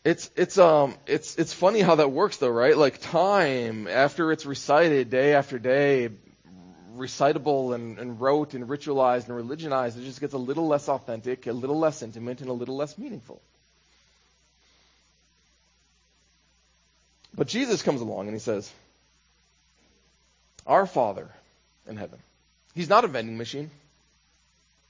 It's, 0.03 0.31
it's, 0.35 0.57
um, 0.57 0.95
it's, 1.07 1.37
it's 1.37 1.53
funny 1.53 1.81
how 1.81 1.97
that 1.97 2.11
works 2.11 2.39
though, 2.39 2.49
right? 2.49 2.77
Like 2.77 3.01
time 3.03 3.87
after 3.87 4.33
it's 4.33 4.47
recited 4.47 5.11
day 5.11 5.35
after 5.35 5.59
day, 5.59 6.09
recitable 6.97 7.75
and, 7.75 7.99
and 7.99 8.19
rote 8.19 8.55
and 8.55 8.67
ritualized 8.67 9.29
and 9.29 9.37
religionized, 9.37 9.99
it 9.99 10.05
just 10.05 10.21
gets 10.21 10.33
a 10.33 10.39
little 10.39 10.67
less 10.67 10.89
authentic, 10.89 11.47
a 11.47 11.53
little 11.53 11.79
less 11.79 12.03
intimate, 12.03 12.41
and 12.41 12.49
a 12.49 12.55
little 12.55 12.77
less 12.77 12.97
meaningful. 12.97 13.43
But 17.35 17.47
Jesus 17.47 17.83
comes 17.83 18.01
along 18.01 18.27
and 18.27 18.35
he 18.35 18.41
says, 18.41 18.71
Our 20.67 20.87
Father 20.87 21.29
in 21.87 21.97
heaven. 21.97 22.19
He's 22.75 22.89
not 22.89 23.05
a 23.05 23.09
vending 23.09 23.37
machine. 23.37 23.71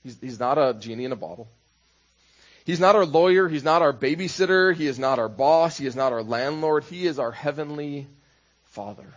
He's, 0.02 0.18
he's 0.20 0.40
not 0.40 0.58
a 0.58 0.74
genie 0.78 1.04
in 1.04 1.12
a 1.12 1.16
bottle. 1.16 1.48
He's 2.64 2.80
not 2.80 2.94
our 2.94 3.06
lawyer. 3.06 3.48
He's 3.48 3.64
not 3.64 3.82
our 3.82 3.92
babysitter. 3.92 4.74
He 4.74 4.86
is 4.86 4.98
not 4.98 5.18
our 5.18 5.28
boss. 5.28 5.76
He 5.76 5.86
is 5.86 5.96
not 5.96 6.12
our 6.12 6.22
landlord. 6.22 6.84
He 6.84 7.06
is 7.06 7.18
our 7.18 7.32
heavenly 7.32 8.06
Father. 8.64 9.14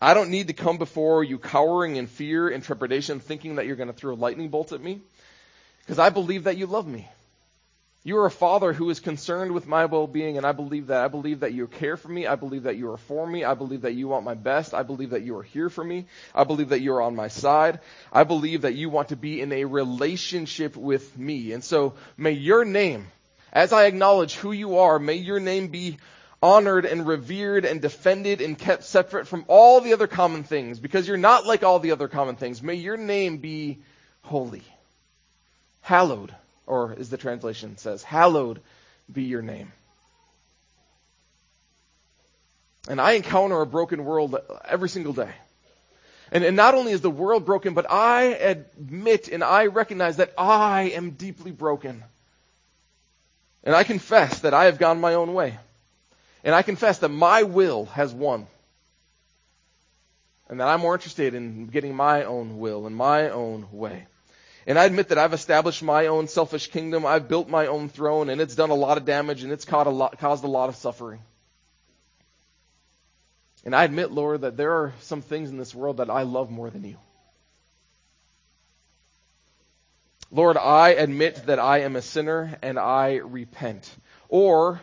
I 0.00 0.12
don't 0.12 0.30
need 0.30 0.48
to 0.48 0.52
come 0.52 0.76
before 0.76 1.24
you 1.24 1.38
cowering 1.38 1.96
in 1.96 2.06
fear 2.06 2.48
and 2.48 2.62
trepidation, 2.62 3.20
thinking 3.20 3.56
that 3.56 3.66
you're 3.66 3.76
going 3.76 3.88
to 3.88 3.94
throw 3.94 4.14
lightning 4.14 4.48
bolts 4.48 4.72
at 4.72 4.82
me, 4.82 5.00
because 5.80 5.98
I 5.98 6.10
believe 6.10 6.44
that 6.44 6.58
you 6.58 6.66
love 6.66 6.86
me. 6.86 7.08
You 8.06 8.18
are 8.18 8.26
a 8.26 8.30
father 8.30 8.74
who 8.74 8.90
is 8.90 9.00
concerned 9.00 9.52
with 9.52 9.66
my 9.66 9.86
well-being, 9.86 10.36
and 10.36 10.44
I 10.44 10.52
believe 10.52 10.88
that. 10.88 11.02
I 11.02 11.08
believe 11.08 11.40
that 11.40 11.54
you 11.54 11.66
care 11.66 11.96
for 11.96 12.10
me. 12.10 12.26
I 12.26 12.34
believe 12.34 12.64
that 12.64 12.76
you 12.76 12.90
are 12.90 12.98
for 12.98 13.26
me. 13.26 13.44
I 13.44 13.54
believe 13.54 13.80
that 13.80 13.94
you 13.94 14.08
want 14.08 14.26
my 14.26 14.34
best. 14.34 14.74
I 14.74 14.82
believe 14.82 15.10
that 15.10 15.22
you 15.22 15.38
are 15.38 15.42
here 15.42 15.70
for 15.70 15.82
me. 15.82 16.04
I 16.34 16.44
believe 16.44 16.68
that 16.68 16.82
you 16.82 16.92
are 16.92 17.00
on 17.00 17.16
my 17.16 17.28
side. 17.28 17.80
I 18.12 18.24
believe 18.24 18.60
that 18.62 18.74
you 18.74 18.90
want 18.90 19.08
to 19.08 19.16
be 19.16 19.40
in 19.40 19.50
a 19.52 19.64
relationship 19.64 20.76
with 20.76 21.16
me. 21.16 21.52
And 21.52 21.64
so 21.64 21.94
may 22.18 22.32
your 22.32 22.66
name, 22.66 23.06
as 23.54 23.72
I 23.72 23.86
acknowledge 23.86 24.34
who 24.34 24.52
you 24.52 24.76
are, 24.80 24.98
may 24.98 25.14
your 25.14 25.40
name 25.40 25.68
be 25.68 25.96
honored 26.42 26.84
and 26.84 27.06
revered 27.06 27.64
and 27.64 27.80
defended 27.80 28.42
and 28.42 28.58
kept 28.58 28.84
separate 28.84 29.26
from 29.26 29.46
all 29.48 29.80
the 29.80 29.94
other 29.94 30.06
common 30.06 30.44
things 30.44 30.78
because 30.78 31.08
you're 31.08 31.16
not 31.16 31.46
like 31.46 31.62
all 31.62 31.78
the 31.78 31.92
other 31.92 32.08
common 32.08 32.36
things. 32.36 32.62
May 32.62 32.74
your 32.74 32.98
name 32.98 33.38
be 33.38 33.78
holy, 34.20 34.62
hallowed 35.80 36.34
or 36.66 36.94
as 36.98 37.10
the 37.10 37.16
translation 37.16 37.76
says, 37.76 38.02
hallowed 38.02 38.60
be 39.12 39.24
your 39.24 39.42
name. 39.42 39.72
And 42.88 43.00
I 43.00 43.12
encounter 43.12 43.60
a 43.60 43.66
broken 43.66 44.04
world 44.04 44.36
every 44.64 44.88
single 44.88 45.12
day. 45.12 45.30
And, 46.30 46.44
and 46.44 46.56
not 46.56 46.74
only 46.74 46.92
is 46.92 47.00
the 47.00 47.10
world 47.10 47.46
broken, 47.46 47.74
but 47.74 47.90
I 47.90 48.24
admit 48.24 49.28
and 49.28 49.44
I 49.44 49.66
recognize 49.66 50.16
that 50.16 50.32
I 50.36 50.90
am 50.94 51.10
deeply 51.10 51.52
broken. 51.52 52.02
And 53.62 53.74
I 53.74 53.84
confess 53.84 54.40
that 54.40 54.52
I 54.52 54.64
have 54.64 54.78
gone 54.78 55.00
my 55.00 55.14
own 55.14 55.32
way. 55.32 55.58
And 56.42 56.54
I 56.54 56.62
confess 56.62 56.98
that 56.98 57.08
my 57.08 57.44
will 57.44 57.86
has 57.86 58.12
won. 58.12 58.46
And 60.48 60.60
that 60.60 60.68
I'm 60.68 60.80
more 60.80 60.94
interested 60.94 61.34
in 61.34 61.68
getting 61.68 61.94
my 61.94 62.24
own 62.24 62.58
will 62.58 62.86
and 62.86 62.94
my 62.94 63.30
own 63.30 63.66
way. 63.72 64.06
And 64.66 64.78
I 64.78 64.86
admit 64.86 65.08
that 65.08 65.18
I've 65.18 65.34
established 65.34 65.82
my 65.82 66.06
own 66.06 66.26
selfish 66.26 66.68
kingdom. 66.68 67.04
I've 67.04 67.28
built 67.28 67.48
my 67.48 67.66
own 67.66 67.88
throne, 67.90 68.30
and 68.30 68.40
it's 68.40 68.54
done 68.54 68.70
a 68.70 68.74
lot 68.74 68.96
of 68.96 69.04
damage, 69.04 69.42
and 69.42 69.52
it's 69.52 69.64
caused 69.64 69.86
a 69.86 69.90
lot, 69.90 70.18
caused 70.18 70.44
a 70.44 70.48
lot 70.48 70.70
of 70.70 70.76
suffering. 70.76 71.20
And 73.64 73.74
I 73.74 73.84
admit, 73.84 74.10
Lord, 74.10 74.42
that 74.42 74.56
there 74.56 74.72
are 74.72 74.92
some 75.00 75.20
things 75.20 75.50
in 75.50 75.58
this 75.58 75.74
world 75.74 75.98
that 75.98 76.10
I 76.10 76.22
love 76.22 76.50
more 76.50 76.70
than 76.70 76.84
you. 76.84 76.96
Lord, 80.30 80.56
I 80.56 80.90
admit 80.90 81.46
that 81.46 81.58
I 81.58 81.80
am 81.80 81.94
a 81.96 82.02
sinner 82.02 82.58
and 82.62 82.78
I 82.78 83.16
repent. 83.16 83.88
Or, 84.28 84.80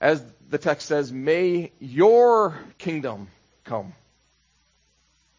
as 0.00 0.24
the 0.48 0.58
text 0.58 0.86
says, 0.86 1.12
may 1.12 1.72
your 1.78 2.58
kingdom 2.78 3.28
come. 3.64 3.92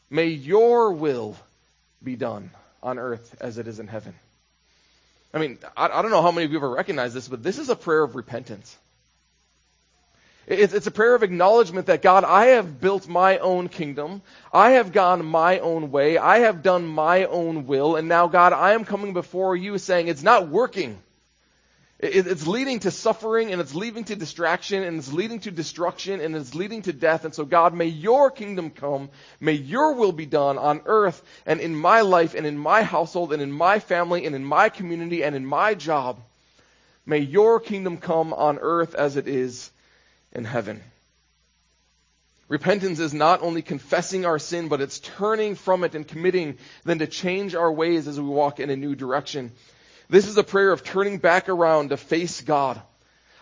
May 0.09 0.27
your 0.27 0.91
will 0.91 1.35
be 2.03 2.15
done 2.15 2.51
on 2.81 2.99
earth 2.99 3.35
as 3.39 3.57
it 3.57 3.67
is 3.67 3.79
in 3.79 3.87
heaven. 3.87 4.13
I 5.33 5.39
mean, 5.39 5.59
I, 5.77 5.87
I 5.87 6.01
don't 6.01 6.11
know 6.11 6.21
how 6.21 6.31
many 6.31 6.45
of 6.45 6.51
you 6.51 6.57
ever 6.57 6.69
recognize 6.69 7.13
this, 7.13 7.27
but 7.27 7.43
this 7.43 7.59
is 7.59 7.69
a 7.69 7.75
prayer 7.75 8.03
of 8.03 8.15
repentance. 8.15 8.77
It's, 10.47 10.73
it's 10.73 10.87
a 10.87 10.91
prayer 10.91 11.13
of 11.13 11.21
acknowledgement 11.21 11.85
that 11.87 12.01
God, 12.01 12.23
I 12.23 12.47
have 12.47 12.81
built 12.81 13.07
my 13.07 13.37
own 13.37 13.69
kingdom. 13.69 14.23
I 14.51 14.71
have 14.71 14.91
gone 14.91 15.23
my 15.23 15.59
own 15.59 15.91
way. 15.91 16.17
I 16.17 16.39
have 16.39 16.63
done 16.63 16.87
my 16.87 17.25
own 17.25 17.67
will. 17.67 17.95
And 17.95 18.07
now, 18.07 18.27
God, 18.27 18.51
I 18.51 18.73
am 18.73 18.83
coming 18.83 19.13
before 19.13 19.55
you 19.55 19.77
saying 19.77 20.07
it's 20.07 20.23
not 20.23 20.49
working. 20.49 20.97
It's 22.01 22.47
leading 22.47 22.79
to 22.79 22.91
suffering 22.91 23.51
and 23.51 23.59
it's 23.59 23.75
leading 23.75 24.05
to 24.05 24.15
distraction 24.15 24.83
and 24.83 24.97
it's 24.97 25.11
leading 25.11 25.41
to 25.41 25.51
destruction 25.51 26.21
and 26.21 26.33
it's 26.33 26.55
leading 26.55 26.81
to 26.83 26.93
death. 26.93 27.25
And 27.25 27.35
so 27.35 27.43
God, 27.43 27.73
may 27.73 27.87
your 27.87 28.31
kingdom 28.31 28.69
come. 28.69 29.09
May 29.41 29.53
your 29.53 29.95
will 29.95 30.13
be 30.13 30.25
done 30.25 30.57
on 30.57 30.81
earth 30.85 31.21
and 31.45 31.59
in 31.59 31.75
my 31.75 32.01
life 32.01 32.35
and 32.35 32.47
in 32.47 32.57
my 32.57 32.83
household 32.83 33.33
and 33.33 33.41
in 33.41 33.51
my 33.51 33.79
family 33.79 34.25
and 34.25 34.33
in 34.33 34.45
my 34.45 34.69
community 34.69 35.25
and 35.25 35.35
in 35.35 35.45
my 35.45 35.73
job. 35.73 36.21
May 37.05 37.19
your 37.19 37.59
kingdom 37.59 37.97
come 37.97 38.33
on 38.33 38.59
earth 38.59 38.95
as 38.95 39.17
it 39.17 39.27
is 39.27 39.69
in 40.31 40.45
heaven. 40.45 40.81
Repentance 42.47 42.99
is 42.99 43.13
not 43.13 43.41
only 43.43 43.61
confessing 43.61 44.25
our 44.25 44.39
sin, 44.39 44.69
but 44.69 44.79
it's 44.79 44.99
turning 44.99 45.55
from 45.55 45.83
it 45.83 45.95
and 45.95 46.07
committing 46.07 46.57
then 46.85 46.99
to 46.99 47.07
change 47.07 47.55
our 47.55 47.71
ways 47.71 48.07
as 48.07 48.19
we 48.19 48.27
walk 48.27 48.59
in 48.59 48.69
a 48.69 48.75
new 48.75 48.95
direction. 48.95 49.51
This 50.09 50.27
is 50.27 50.37
a 50.37 50.43
prayer 50.43 50.71
of 50.71 50.83
turning 50.83 51.19
back 51.19 51.49
around 51.49 51.89
to 51.89 51.97
face 51.97 52.41
God. 52.41 52.81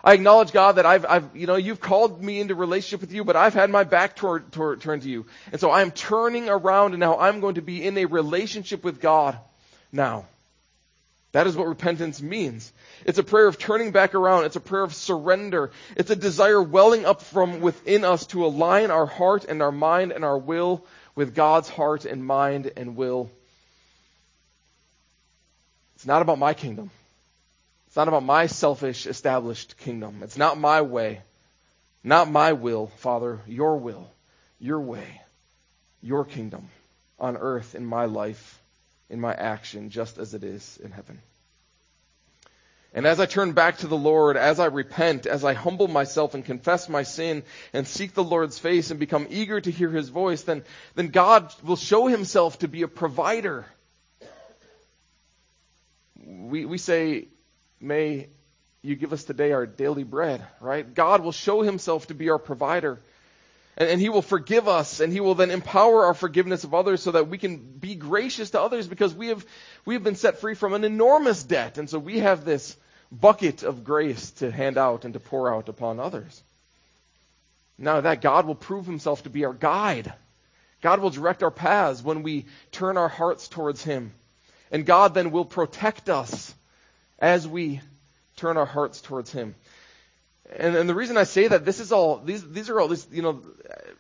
I 0.04 0.14
acknowledge 0.14 0.52
God 0.52 0.74
that 0.74 0.86
I've, 0.86 1.06
I've, 1.06 1.36
you 1.36 1.48
know, 1.48 1.56
you've 1.56 1.80
called 1.80 2.22
me 2.24 2.40
into 2.40 2.56
relationship 2.56 3.02
with 3.02 3.14
you, 3.14 3.24
but 3.24 3.36
I've 3.36 3.54
had 3.54 3.70
my 3.70 3.84
back 3.84 4.16
toward, 4.16 4.52
toward, 4.52 4.82
turned 4.82 5.02
to 5.02 5.10
you. 5.10 5.26
And 5.52 5.60
so 5.60 5.72
I'm 5.72 5.92
turning 5.92 6.50
around 6.50 6.94
and 6.94 7.00
now 7.00 7.18
I'm 7.18 7.40
going 7.40 7.56
to 7.56 7.62
be 7.62 7.84
in 7.84 7.98
a 7.98 8.06
relationship 8.06 8.84
with 8.84 9.02
God 9.02 9.38
now. 9.92 10.26
That 11.32 11.48
is 11.48 11.56
what 11.56 11.68
repentance 11.68 12.22
means. 12.22 12.72
It's 13.06 13.18
a 13.18 13.24
prayer 13.24 13.48
of 13.48 13.58
turning 13.58 13.92
back 13.92 14.16
around. 14.16 14.46
It's 14.46 14.56
a 14.56 14.62
prayer 14.62 14.84
of 14.84 14.94
surrender. 14.94 15.72
It's 15.96 16.10
a 16.10 16.16
desire 16.16 16.62
welling 16.62 17.06
up 17.06 17.22
from 17.22 17.60
within 17.60 18.06
us 18.06 18.28
to 18.28 18.46
align 18.46 18.92
our 18.92 19.06
heart 19.06 19.46
and 19.46 19.62
our 19.62 19.72
mind 19.72 20.12
and 20.12 20.24
our 20.24 20.38
will 20.38 20.86
with 21.16 21.36
God's 21.36 21.70
heart 21.70 22.06
and 22.06 22.26
mind 22.26 22.72
and 22.78 22.96
will 22.96 23.30
it's 25.98 26.06
not 26.06 26.22
about 26.22 26.38
my 26.38 26.54
kingdom. 26.54 26.92
It's 27.88 27.96
not 27.96 28.08
about 28.08 28.24
my 28.24 28.46
selfish 28.46 29.08
established 29.08 29.78
kingdom. 29.78 30.22
It's 30.22 30.38
not 30.38 30.60
my 30.60 30.84
way. 30.84 31.24
Not 32.04 32.30
my 32.30 32.54
will, 32.54 32.86
Father, 32.98 33.40
your 33.48 33.78
will, 33.78 34.08
your 34.60 34.80
way, 34.80 35.22
your 36.04 36.24
kingdom 36.24 36.70
on 37.18 37.36
earth 37.36 37.74
in 37.74 37.84
my 37.84 38.06
life, 38.06 38.62
in 39.10 39.20
my 39.20 39.34
action, 39.34 39.90
just 39.90 40.20
as 40.20 40.36
it 40.36 40.44
is 40.44 40.80
in 40.84 40.92
heaven. 40.92 41.20
And 42.94 43.08
as 43.08 43.20
I 43.20 43.26
turn 43.26 43.54
back 43.54 43.80
to 43.80 43.88
the 43.88 43.98
Lord, 43.98 44.38
as 44.38 44.60
I 44.60 44.66
repent, 44.66 45.26
as 45.26 45.44
I 45.44 45.54
humble 45.54 45.88
myself 45.88 46.36
and 46.36 46.46
confess 46.46 46.88
my 46.88 47.02
sin 47.02 47.42
and 47.74 47.88
seek 47.88 48.14
the 48.14 48.24
Lord's 48.24 48.60
face 48.60 48.92
and 48.92 49.00
become 49.00 49.26
eager 49.32 49.60
to 49.60 49.72
hear 49.72 49.90
His 49.90 50.10
voice, 50.10 50.44
then, 50.44 50.64
then 50.94 51.08
God 51.08 51.52
will 51.64 51.76
show 51.76 52.06
Himself 52.06 52.60
to 52.60 52.68
be 52.68 52.84
a 52.84 52.88
provider 52.88 53.66
we, 56.28 56.66
we 56.66 56.78
say, 56.78 57.28
may 57.80 58.28
you 58.82 58.96
give 58.96 59.14
us 59.14 59.24
today 59.24 59.54
our 59.54 59.66
daily 59.66 60.04
bread, 60.04 60.46
right? 60.60 60.94
God 60.94 61.22
will 61.22 61.32
show 61.32 61.62
himself 61.62 62.08
to 62.08 62.14
be 62.14 62.30
our 62.30 62.38
provider. 62.38 63.00
And, 63.78 63.90
and, 63.90 64.02
he 64.02 64.10
will 64.10 64.22
forgive 64.22 64.68
us 64.68 65.00
and 65.00 65.14
he 65.14 65.20
will 65.20 65.36
then 65.36 65.52
empower 65.52 66.06
our 66.06 66.14
forgiveness 66.14 66.64
of 66.64 66.74
others 66.74 67.02
so 67.02 67.12
that 67.12 67.30
we 67.30 67.38
can 67.38 67.58
be 67.58 67.96
gracious 67.96 68.52
to 68.52 68.62
others 68.62 68.88
because 68.88 69.14
we 69.14 69.28
have, 69.28 69.46
we 69.86 69.94
have 69.94 70.04
been 70.04 70.16
set 70.16 70.40
free 70.40 70.54
from 70.54 70.74
an 70.74 70.84
enormous 70.84 71.44
debt. 71.44 71.78
And 71.78 71.90
so 71.90 71.98
we 71.98 72.20
have 72.20 72.44
this 72.44 72.76
bucket 73.12 73.64
of 73.64 73.84
grace 73.84 74.32
to 74.32 74.52
hand 74.52 74.78
out 74.78 75.06
and 75.06 75.14
to 75.14 75.20
pour 75.20 75.54
out 75.54 75.70
upon 75.70 76.00
others. 76.00 76.44
Now 77.78 78.02
that 78.02 78.22
God 78.22 78.46
will 78.46 78.56
prove 78.56 78.86
himself 78.86 79.24
to 79.24 79.30
be 79.30 79.46
our 79.46 79.54
guide. 79.54 80.12
God 80.82 81.00
will 81.00 81.10
direct 81.10 81.42
our 81.42 81.52
paths 81.52 82.04
when 82.04 82.22
we 82.22 82.46
turn 82.72 82.98
our 82.98 83.08
hearts 83.08 83.48
towards 83.48 83.84
him. 83.84 84.12
And 84.72 84.86
God 84.86 85.14
then 85.14 85.32
will 85.32 85.46
protect 85.46 86.10
us 86.10 86.54
as 87.20 87.48
we 87.48 87.82
turn 88.36 88.58
our 88.58 88.66
hearts 88.66 89.02
towards 89.02 89.32
Him. 89.32 89.56
And, 90.56 90.76
and 90.76 90.90
the 90.90 90.96
reason 90.96 91.18
I 91.18 91.24
say 91.24 91.48
that, 91.48 91.66
this 91.66 91.80
is 91.80 91.92
all, 91.92 92.20
these, 92.20 92.48
these 92.50 92.70
are 92.70 92.80
all, 92.80 92.94
you 93.12 93.22
know, 93.22 93.42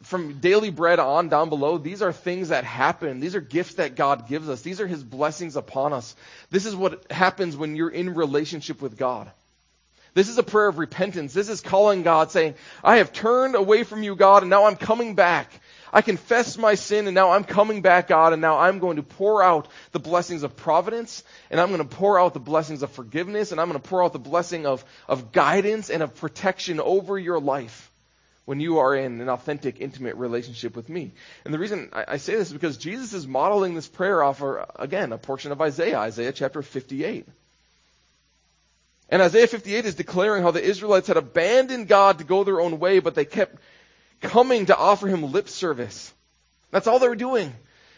from 0.03 0.39
daily 0.39 0.69
bread 0.69 0.99
on 0.99 1.27
down 1.27 1.49
below, 1.49 1.77
these 1.77 2.01
are 2.01 2.13
things 2.13 2.49
that 2.49 2.63
happen. 2.63 3.19
These 3.19 3.35
are 3.35 3.41
gifts 3.41 3.75
that 3.75 3.95
God 3.95 4.29
gives 4.29 4.47
us. 4.47 4.61
These 4.61 4.79
are 4.79 4.87
His 4.87 5.03
blessings 5.03 5.55
upon 5.55 5.93
us. 5.93 6.15
This 6.49 6.65
is 6.65 6.75
what 6.75 7.11
happens 7.11 7.57
when 7.57 7.75
you're 7.75 7.89
in 7.89 8.13
relationship 8.13 8.81
with 8.81 8.97
God. 8.97 9.29
This 10.13 10.29
is 10.29 10.37
a 10.37 10.43
prayer 10.43 10.67
of 10.67 10.79
repentance. 10.79 11.33
This 11.33 11.49
is 11.49 11.61
calling 11.61 12.01
God 12.01 12.31
saying, 12.31 12.55
I 12.83 12.97
have 12.97 13.13
turned 13.13 13.55
away 13.55 13.83
from 13.83 14.01
you, 14.01 14.15
God, 14.15 14.41
and 14.41 14.49
now 14.49 14.65
I'm 14.65 14.75
coming 14.75 15.13
back. 15.13 15.51
I 15.91 16.01
confess 16.01 16.57
my 16.57 16.75
sin 16.75 17.07
and 17.07 17.15
now 17.15 17.31
I'm 17.31 17.43
coming 17.43 17.81
back, 17.81 18.07
God, 18.07 18.33
and 18.33 18.41
now 18.41 18.59
I'm 18.59 18.79
going 18.79 18.97
to 18.97 19.03
pour 19.03 19.41
out 19.41 19.67
the 19.91 19.99
blessings 19.99 20.43
of 20.43 20.55
providence 20.55 21.23
and 21.49 21.59
I'm 21.59 21.69
going 21.69 21.87
to 21.87 21.95
pour 21.95 22.19
out 22.19 22.33
the 22.33 22.39
blessings 22.39 22.83
of 22.83 22.91
forgiveness 22.91 23.51
and 23.51 23.61
I'm 23.61 23.69
going 23.69 23.81
to 23.81 23.87
pour 23.87 24.03
out 24.03 24.13
the 24.13 24.19
blessing 24.19 24.65
of, 24.65 24.83
of 25.07 25.31
guidance 25.31 25.89
and 25.89 26.03
of 26.03 26.15
protection 26.15 26.79
over 26.79 27.17
your 27.17 27.39
life 27.39 27.91
when 28.47 28.61
you 28.61 28.79
are 28.79 28.95
in 28.95 29.19
an 29.19 29.27
authentic, 29.27 29.81
intimate 29.81 30.15
relationship 30.15 30.73
with 30.73 30.87
me. 30.87 31.11
And 31.43 31.53
the 31.53 31.59
reason 31.59 31.89
I, 31.91 32.05
I 32.07 32.17
say 32.17 32.35
this 32.35 32.47
is 32.47 32.53
because 32.53 32.77
Jesus 32.77 33.13
is 33.13 33.27
modeling 33.27 33.75
this 33.75 33.89
prayer 33.89 34.23
off, 34.23 34.41
of, 34.41 34.71
again, 34.77 35.11
a 35.11 35.17
portion 35.17 35.51
of 35.51 35.61
Isaiah, 35.61 35.99
Isaiah 35.99 36.31
chapter 36.31 36.61
58. 36.61 37.27
And 39.09 39.21
Isaiah 39.21 39.47
58 39.47 39.85
is 39.85 39.95
declaring 39.95 40.43
how 40.43 40.51
the 40.51 40.63
Israelites 40.63 41.07
had 41.07 41.17
abandoned 41.17 41.89
God 41.89 42.19
to 42.19 42.23
go 42.23 42.45
their 42.45 42.61
own 42.61 42.79
way, 42.79 42.99
but 42.99 43.15
they 43.15 43.25
kept 43.25 43.57
coming 44.21 44.67
to 44.67 44.77
offer 44.77 45.07
him 45.07 45.31
lip 45.31 45.49
service. 45.49 46.13
That's 46.71 46.87
all 46.87 46.99
they 46.99 47.07
were 47.07 47.15
doing. 47.15 47.53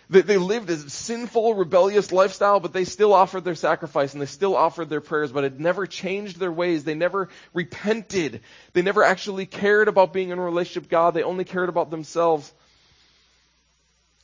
They, 0.10 0.22
they 0.22 0.38
lived 0.38 0.70
a 0.70 0.78
sinful, 0.78 1.56
rebellious 1.56 2.12
lifestyle, 2.12 2.60
but 2.60 2.74
they 2.74 2.86
still 2.86 3.14
offered 3.14 3.44
their 3.44 3.56
sacrifice 3.56 4.14
and 4.14 4.22
they 4.22 4.26
still 4.28 4.56
offered 4.56 4.90
their 4.90 5.02
prayers, 5.02 5.32
but 5.32 5.44
it 5.44 5.60
never 5.60 5.86
changed 5.86 6.40
their 6.40 6.52
ways. 6.52 6.84
They 6.84 6.96
never 6.96 7.30
repented. 7.54 8.42
They 8.74 8.82
never 8.82 9.04
actually 9.04 9.46
cared 9.46 9.88
about 9.88 10.14
being 10.14 10.30
in 10.30 10.40
a 10.40 10.44
relationship 10.44 10.84
with 10.84 10.90
God. 10.90 11.14
They 11.14 11.24
only 11.24 11.46
cared 11.46 11.70
about 11.70 11.92
themselves. 11.92 12.52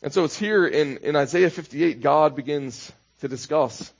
And 0.02 0.12
so 0.12 0.24
it's 0.24 0.38
here 0.38 0.66
in, 0.68 0.98
in 0.98 1.16
Isaiah 1.16 1.50
58, 1.50 2.02
God 2.02 2.36
begins 2.36 2.92
to 3.22 3.28
discuss 3.28 3.92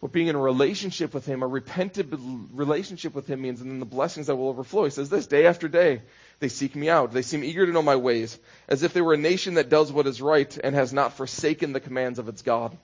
what 0.00 0.12
being 0.12 0.28
in 0.28 0.36
a 0.36 0.40
relationship 0.40 1.12
with 1.12 1.26
Him, 1.26 1.42
a 1.42 1.46
repentant 1.46 2.14
relationship 2.52 3.14
with 3.14 3.28
Him 3.28 3.42
means, 3.42 3.60
and 3.60 3.70
then 3.70 3.80
the 3.80 3.84
blessings 3.84 4.28
that 4.28 4.36
will 4.36 4.48
overflow. 4.48 4.84
He 4.84 4.90
says 4.90 5.10
this, 5.10 5.26
day 5.26 5.46
after 5.46 5.66
day, 5.66 6.02
they 6.38 6.48
seek 6.48 6.76
me 6.76 6.88
out. 6.88 7.12
They 7.12 7.22
seem 7.22 7.42
eager 7.42 7.66
to 7.66 7.72
know 7.72 7.82
my 7.82 7.96
ways, 7.96 8.38
as 8.68 8.84
if 8.84 8.92
they 8.92 9.00
were 9.00 9.14
a 9.14 9.18
nation 9.18 9.54
that 9.54 9.70
does 9.70 9.90
what 9.90 10.06
is 10.06 10.22
right 10.22 10.56
and 10.62 10.74
has 10.74 10.92
not 10.92 11.14
forsaken 11.14 11.72
the 11.72 11.80
commands 11.80 12.18
of 12.18 12.28
its 12.28 12.42
God. 12.42 12.76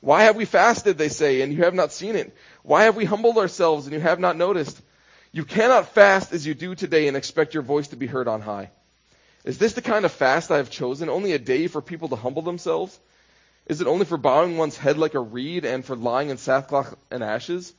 Why 0.00 0.24
have 0.24 0.36
we 0.36 0.44
fasted, 0.44 0.96
they 0.96 1.08
say, 1.08 1.40
and 1.42 1.52
you 1.52 1.64
have 1.64 1.74
not 1.74 1.92
seen 1.92 2.16
it? 2.16 2.34
Why 2.62 2.84
have 2.84 2.96
we 2.96 3.04
humbled 3.04 3.38
ourselves 3.38 3.86
and 3.86 3.94
you 3.94 4.00
have 4.00 4.20
not 4.20 4.36
noticed? 4.36 4.80
You 5.32 5.44
cannot 5.44 5.94
fast 5.94 6.32
as 6.32 6.46
you 6.46 6.54
do 6.54 6.74
today 6.74 7.08
and 7.08 7.16
expect 7.16 7.54
your 7.54 7.62
voice 7.62 7.88
to 7.88 7.96
be 7.96 8.06
heard 8.06 8.28
on 8.28 8.40
high. 8.40 8.70
Is 9.44 9.58
this 9.58 9.74
the 9.74 9.82
kind 9.82 10.04
of 10.04 10.12
fast 10.12 10.50
I 10.50 10.58
have 10.58 10.70
chosen? 10.70 11.08
Only 11.08 11.32
a 11.32 11.38
day 11.38 11.66
for 11.66 11.82
people 11.82 12.08
to 12.08 12.16
humble 12.16 12.42
themselves? 12.42 12.98
Is 13.66 13.80
it 13.80 13.86
only 13.86 14.04
for 14.04 14.18
bowing 14.18 14.56
one's 14.56 14.76
head 14.76 14.98
like 14.98 15.14
a 15.14 15.20
reed 15.20 15.64
and 15.64 15.84
for 15.84 15.96
lying 15.96 16.30
in 16.30 16.36
sackcloth 16.36 16.94
and 17.10 17.24
ashes? 17.24 17.72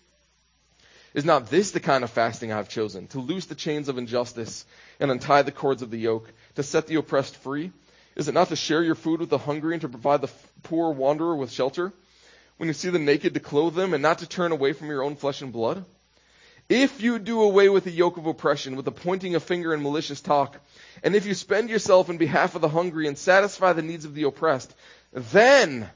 Is 1.13 1.25
not 1.25 1.49
this 1.49 1.71
the 1.71 1.79
kind 1.79 2.03
of 2.03 2.09
fasting 2.09 2.51
I 2.51 2.57
have 2.57 2.69
chosen? 2.69 3.07
To 3.07 3.19
loose 3.19 3.45
the 3.45 3.55
chains 3.55 3.87
of 3.87 3.97
injustice 3.97 4.65
and 4.99 5.11
untie 5.11 5.43
the 5.43 5.51
cords 5.51 5.81
of 5.81 5.91
the 5.91 5.99
yoke, 5.99 6.29
to 6.55 6.63
set 6.63 6.87
the 6.87 6.95
oppressed 6.95 7.37
free? 7.37 7.71
Is 8.15 8.27
it 8.27 8.33
not 8.33 8.49
to 8.49 8.55
share 8.55 8.83
your 8.83 8.95
food 8.95 9.19
with 9.19 9.29
the 9.29 9.37
hungry 9.37 9.75
and 9.75 9.81
to 9.81 9.89
provide 9.89 10.21
the 10.21 10.31
poor 10.63 10.91
wanderer 10.91 11.35
with 11.35 11.51
shelter? 11.51 11.93
When 12.57 12.67
you 12.67 12.73
see 12.73 12.89
the 12.89 12.99
naked, 12.99 13.33
to 13.33 13.39
clothe 13.39 13.75
them 13.75 13.93
and 13.93 14.01
not 14.01 14.19
to 14.19 14.27
turn 14.27 14.51
away 14.51 14.73
from 14.73 14.87
your 14.87 15.03
own 15.03 15.15
flesh 15.15 15.41
and 15.41 15.53
blood? 15.53 15.85
If 16.67 17.01
you 17.01 17.19
do 17.19 17.41
away 17.41 17.69
with 17.69 17.83
the 17.83 17.91
yoke 17.91 18.17
of 18.17 18.25
oppression, 18.25 18.75
with 18.75 18.85
the 18.85 18.91
pointing 18.91 19.35
of 19.35 19.43
finger 19.43 19.73
and 19.73 19.83
malicious 19.83 20.19
talk, 20.19 20.57
and 21.03 21.15
if 21.15 21.27
you 21.27 21.35
spend 21.35 21.69
yourself 21.69 22.09
in 22.09 22.17
behalf 22.17 22.55
of 22.55 22.61
the 22.61 22.69
hungry 22.69 23.07
and 23.07 23.17
satisfy 23.17 23.73
the 23.73 23.83
needs 23.83 24.03
of 24.03 24.15
the 24.15 24.23
oppressed, 24.23 24.73
then 25.15 25.89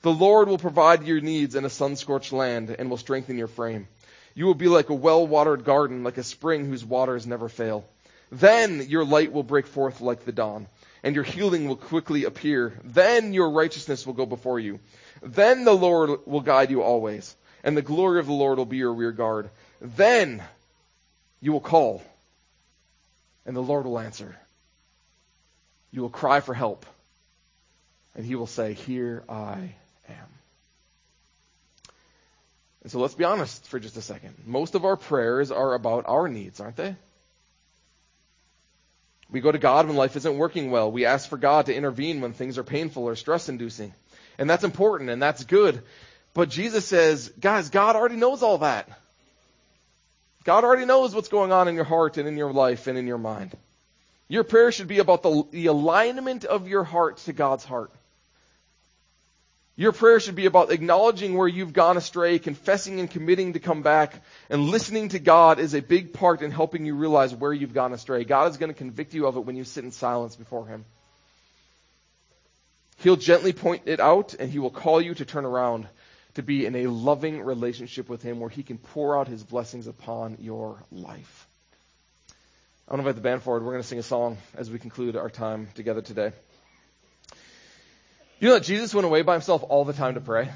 the 0.00 0.12
Lord 0.12 0.48
will 0.48 0.58
provide 0.58 1.04
your 1.04 1.20
needs 1.20 1.54
in 1.54 1.64
a 1.64 1.70
sun-scorched 1.70 2.32
land 2.32 2.74
and 2.76 2.90
will 2.90 2.96
strengthen 2.96 3.38
your 3.38 3.48
frame. 3.48 3.86
You 4.34 4.46
will 4.46 4.54
be 4.54 4.68
like 4.68 4.88
a 4.88 4.94
well-watered 4.94 5.64
garden, 5.64 6.04
like 6.04 6.18
a 6.18 6.22
spring 6.22 6.64
whose 6.64 6.84
waters 6.84 7.26
never 7.26 7.48
fail. 7.48 7.84
Then 8.30 8.86
your 8.88 9.04
light 9.04 9.30
will 9.30 9.42
break 9.42 9.66
forth 9.66 10.00
like 10.00 10.24
the 10.24 10.32
dawn, 10.32 10.66
and 11.02 11.14
your 11.14 11.24
healing 11.24 11.68
will 11.68 11.76
quickly 11.76 12.24
appear. 12.24 12.72
Then 12.82 13.34
your 13.34 13.50
righteousness 13.50 14.06
will 14.06 14.14
go 14.14 14.24
before 14.24 14.58
you. 14.58 14.80
Then 15.22 15.64
the 15.64 15.74
Lord 15.74 16.20
will 16.24 16.40
guide 16.40 16.70
you 16.70 16.82
always, 16.82 17.36
and 17.62 17.76
the 17.76 17.82
glory 17.82 18.20
of 18.20 18.26
the 18.26 18.32
Lord 18.32 18.56
will 18.56 18.64
be 18.64 18.78
your 18.78 18.94
rear 18.94 19.12
guard. 19.12 19.50
Then 19.82 20.42
you 21.42 21.52
will 21.52 21.60
call, 21.60 22.02
and 23.44 23.54
the 23.54 23.60
Lord 23.60 23.84
will 23.84 23.98
answer. 23.98 24.34
You 25.90 26.00
will 26.00 26.08
cry 26.08 26.40
for 26.40 26.54
help, 26.54 26.86
and 28.14 28.24
he 28.24 28.34
will 28.34 28.46
say, 28.46 28.74
Here 28.74 29.24
I 29.28 29.74
am. 30.08 30.28
And 32.82 32.90
so 32.90 32.98
let's 32.98 33.14
be 33.14 33.24
honest 33.24 33.66
for 33.68 33.78
just 33.78 33.96
a 33.96 34.02
second. 34.02 34.34
Most 34.44 34.74
of 34.74 34.84
our 34.84 34.96
prayers 34.96 35.50
are 35.50 35.74
about 35.74 36.04
our 36.06 36.28
needs, 36.28 36.60
aren't 36.60 36.76
they? 36.76 36.96
We 39.30 39.40
go 39.40 39.50
to 39.50 39.58
God 39.58 39.86
when 39.86 39.96
life 39.96 40.16
isn't 40.16 40.36
working 40.36 40.70
well. 40.70 40.92
We 40.92 41.06
ask 41.06 41.28
for 41.28 41.38
God 41.38 41.66
to 41.66 41.74
intervene 41.74 42.20
when 42.20 42.34
things 42.34 42.58
are 42.58 42.64
painful 42.64 43.04
or 43.04 43.16
stress 43.16 43.48
inducing. 43.48 43.94
And 44.36 44.50
that's 44.50 44.64
important 44.64 45.08
and 45.08 45.22
that's 45.22 45.44
good. 45.44 45.82
But 46.34 46.50
Jesus 46.50 46.84
says, 46.84 47.32
guys, 47.40 47.70
God 47.70 47.96
already 47.96 48.16
knows 48.16 48.42
all 48.42 48.58
that. 48.58 48.88
God 50.44 50.64
already 50.64 50.84
knows 50.84 51.14
what's 51.14 51.28
going 51.28 51.52
on 51.52 51.68
in 51.68 51.76
your 51.76 51.84
heart 51.84 52.18
and 52.18 52.28
in 52.28 52.36
your 52.36 52.52
life 52.52 52.88
and 52.88 52.98
in 52.98 53.06
your 53.06 53.18
mind. 53.18 53.56
Your 54.28 54.44
prayer 54.44 54.72
should 54.72 54.88
be 54.88 54.98
about 54.98 55.22
the, 55.22 55.44
the 55.50 55.66
alignment 55.66 56.44
of 56.44 56.68
your 56.68 56.84
heart 56.84 57.18
to 57.18 57.32
God's 57.32 57.64
heart. 57.64 57.90
Your 59.74 59.92
prayer 59.92 60.20
should 60.20 60.34
be 60.34 60.44
about 60.44 60.70
acknowledging 60.70 61.34
where 61.34 61.48
you've 61.48 61.72
gone 61.72 61.96
astray, 61.96 62.38
confessing 62.38 63.00
and 63.00 63.10
committing 63.10 63.54
to 63.54 63.58
come 63.58 63.82
back, 63.82 64.14
and 64.50 64.68
listening 64.68 65.08
to 65.10 65.18
God 65.18 65.58
is 65.58 65.74
a 65.74 65.80
big 65.80 66.12
part 66.12 66.42
in 66.42 66.50
helping 66.50 66.84
you 66.84 66.94
realize 66.94 67.34
where 67.34 67.54
you've 67.54 67.72
gone 67.72 67.94
astray. 67.94 68.24
God 68.24 68.50
is 68.50 68.58
going 68.58 68.70
to 68.70 68.76
convict 68.76 69.14
you 69.14 69.26
of 69.26 69.36
it 69.36 69.40
when 69.40 69.56
you 69.56 69.64
sit 69.64 69.84
in 69.84 69.90
silence 69.90 70.36
before 70.36 70.66
Him. 70.66 70.84
He'll 72.98 73.16
gently 73.16 73.54
point 73.54 73.82
it 73.86 73.98
out, 73.98 74.34
and 74.34 74.50
He 74.50 74.58
will 74.58 74.70
call 74.70 75.00
you 75.00 75.14
to 75.14 75.24
turn 75.24 75.46
around 75.46 75.88
to 76.34 76.42
be 76.42 76.66
in 76.66 76.76
a 76.76 76.86
loving 76.86 77.42
relationship 77.42 78.10
with 78.10 78.22
Him 78.22 78.40
where 78.40 78.50
He 78.50 78.62
can 78.62 78.76
pour 78.76 79.18
out 79.18 79.26
His 79.26 79.42
blessings 79.42 79.86
upon 79.86 80.36
your 80.38 80.82
life. 80.92 81.46
I 82.86 82.92
want 82.92 83.04
to 83.04 83.08
invite 83.08 83.14
the 83.14 83.26
band 83.26 83.42
forward. 83.42 83.62
We're 83.62 83.72
going 83.72 83.82
to 83.82 83.88
sing 83.88 83.98
a 83.98 84.02
song 84.02 84.36
as 84.54 84.70
we 84.70 84.78
conclude 84.78 85.16
our 85.16 85.30
time 85.30 85.68
together 85.74 86.02
today. 86.02 86.32
You 88.42 88.48
know 88.48 88.54
that 88.54 88.64
Jesus 88.64 88.92
went 88.92 89.04
away 89.04 89.22
by 89.22 89.34
himself 89.34 89.62
all 89.68 89.84
the 89.84 89.92
time 89.92 90.14
to 90.14 90.20
pray? 90.20 90.50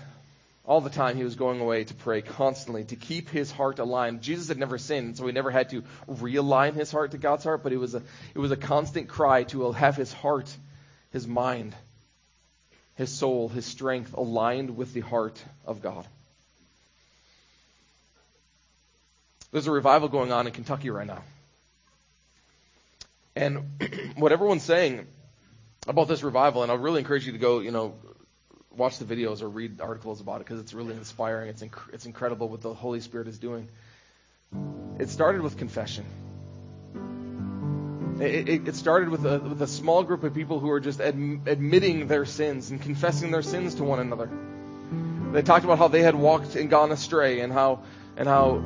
All 0.65 0.81
the 0.81 0.91
time 0.91 1.17
he 1.17 1.23
was 1.23 1.37
going 1.37 1.61
away 1.61 1.85
to 1.85 1.95
pray 1.95 2.21
constantly 2.21 2.83
to 2.83 2.97
keep 2.97 3.29
his 3.29 3.53
heart 3.53 3.79
aligned. 3.79 4.23
Jesus 4.23 4.49
had 4.49 4.59
never 4.59 4.77
sinned, 4.77 5.17
so 5.17 5.25
he 5.25 5.31
never 5.31 5.53
had 5.53 5.69
to 5.69 5.85
realign 6.09 6.75
his 6.75 6.91
heart 6.91 7.13
to 7.13 7.19
God's 7.19 7.45
heart, 7.45 7.63
but 7.63 7.73
it 7.73 7.77
was 7.77 7.95
a, 7.95 8.03
it 8.35 8.41
was 8.41 8.51
a 8.51 8.57
constant 8.57 9.07
cry 9.07 9.45
to 9.45 9.71
have 9.71 9.95
his 9.95 10.13
heart, 10.13 10.53
his 11.13 11.29
mind, 11.29 11.77
his 12.97 13.13
soul, 13.13 13.49
his 13.49 13.65
strength 13.65 14.15
aligned 14.15 14.77
with 14.77 14.93
the 14.93 15.03
heart 15.03 15.41
of 15.65 15.81
God. 15.81 16.09
There's 19.53 19.69
a 19.69 19.71
revival 19.71 20.09
going 20.09 20.33
on 20.33 20.49
in 20.49 20.53
Kentucky 20.53 20.91
right 20.91 21.07
now. 21.07 21.23
And 23.37 23.81
what 24.17 24.33
everyone's 24.33 24.65
saying 24.65 25.07
about 25.87 26.09
this 26.09 26.23
revival, 26.23 26.63
and 26.63 26.73
I 26.73 26.75
really 26.75 27.01
encourage 27.01 27.27
you 27.27 27.33
to 27.33 27.39
go, 27.39 27.61
you 27.61 27.71
know, 27.71 27.95
watch 28.77 28.99
the 28.99 29.05
videos 29.05 29.43
or 29.43 29.49
read 29.49 29.81
articles 29.81 30.21
about 30.21 30.37
it 30.37 30.47
because 30.47 30.61
it's 30.61 30.75
really 30.75 30.95
inspiring. 30.95 31.49
It's 31.49 31.63
inc- 31.63 31.93
it's 31.93 32.07
incredible 32.07 32.49
what 32.49 32.61
the 32.61 32.75
Holy 32.75 33.01
Spirit 33.01 33.29
is 33.29 33.39
doing. 33.39 33.69
It 34.99 35.09
started 35.09 35.43
with 35.43 35.57
confession. 35.57 36.05
It, 38.21 38.49
it, 38.49 38.69
it 38.69 38.77
started 38.77 39.11
with 39.11 39.27
a, 39.27 39.39
with 39.39 39.61
a 39.61 39.67
small 39.67 40.03
group 40.03 40.25
of 40.25 40.35
people 40.35 40.59
who 40.59 40.69
were 40.69 40.81
just 40.81 41.01
ad- 41.01 41.43
admitting 41.47 42.09
their 42.09 42.25
sins 42.25 42.71
and 42.71 42.81
confessing 42.81 43.31
their 43.31 43.43
sins 43.43 43.75
to 43.77 43.85
one 43.85 44.01
another. 44.01 44.31
They 45.33 45.43
talked 45.43 45.65
about 45.65 45.79
how 45.79 45.89
they 45.89 46.03
had 46.03 46.15
walked 46.15 46.57
and 46.57 46.71
gone 46.71 46.93
astray 46.93 47.41
and 47.41 47.53
how 47.53 47.83
and 48.17 48.27
how 48.27 48.65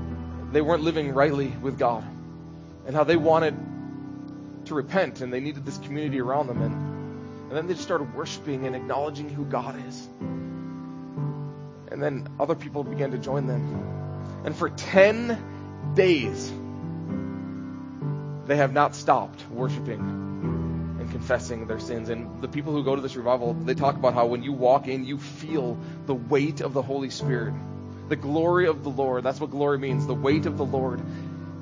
they 0.52 0.60
weren't 0.60 0.82
living 0.82 1.12
rightly 1.12 1.48
with 1.48 1.78
God 1.78 2.04
and 2.86 2.94
how 2.94 3.04
they 3.04 3.16
wanted 3.16 3.56
to 4.66 4.74
repent 4.74 5.20
and 5.20 5.32
they 5.32 5.40
needed 5.40 5.64
this 5.64 5.78
community 5.78 6.20
around 6.20 6.46
them 6.46 6.62
and 6.62 6.89
and 7.50 7.58
then 7.58 7.66
they 7.66 7.74
just 7.74 7.84
started 7.84 8.14
worshiping 8.14 8.64
and 8.64 8.76
acknowledging 8.76 9.28
who 9.28 9.44
God 9.44 9.74
is. 9.88 10.08
And 11.90 12.00
then 12.00 12.28
other 12.38 12.54
people 12.54 12.84
began 12.84 13.10
to 13.10 13.18
join 13.18 13.48
them. 13.48 14.44
And 14.44 14.54
for 14.54 14.70
10 14.70 15.92
days, 15.96 16.52
they 18.46 18.54
have 18.54 18.72
not 18.72 18.94
stopped 18.94 19.44
worshiping 19.50 19.98
and 19.98 21.10
confessing 21.10 21.66
their 21.66 21.80
sins. 21.80 22.08
And 22.08 22.40
the 22.40 22.46
people 22.46 22.72
who 22.72 22.84
go 22.84 22.94
to 22.94 23.02
this 23.02 23.16
revival, 23.16 23.54
they 23.54 23.74
talk 23.74 23.96
about 23.96 24.14
how 24.14 24.26
when 24.26 24.44
you 24.44 24.52
walk 24.52 24.86
in, 24.86 25.04
you 25.04 25.18
feel 25.18 25.76
the 26.06 26.14
weight 26.14 26.60
of 26.60 26.72
the 26.72 26.82
Holy 26.82 27.10
Spirit, 27.10 27.54
the 28.08 28.14
glory 28.14 28.68
of 28.68 28.84
the 28.84 28.90
Lord. 28.90 29.24
That's 29.24 29.40
what 29.40 29.50
glory 29.50 29.78
means. 29.78 30.06
The 30.06 30.14
weight 30.14 30.46
of 30.46 30.56
the 30.56 30.64
Lord 30.64 31.02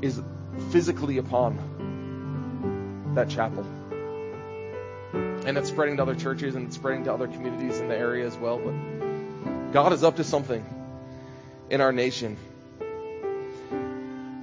is 0.03 0.20
physically 0.70 1.16
upon 1.16 1.57
that 3.14 3.30
chapel 3.30 3.64
and 5.49 5.57
it's 5.57 5.70
spreading 5.70 5.96
to 5.96 6.03
other 6.03 6.14
churches 6.14 6.55
and 6.55 6.66
it's 6.66 6.76
spreading 6.76 7.05
to 7.05 7.12
other 7.12 7.26
communities 7.26 7.80
in 7.80 7.88
the 7.88 7.96
area 7.96 8.26
as 8.26 8.36
well. 8.36 8.59
But 8.59 9.72
God 9.72 9.94
is 9.94 10.05
up 10.05 10.16
to 10.16 10.24
something 10.24 10.62
in 11.70 11.80
our 11.80 11.90
nation. 11.90 12.36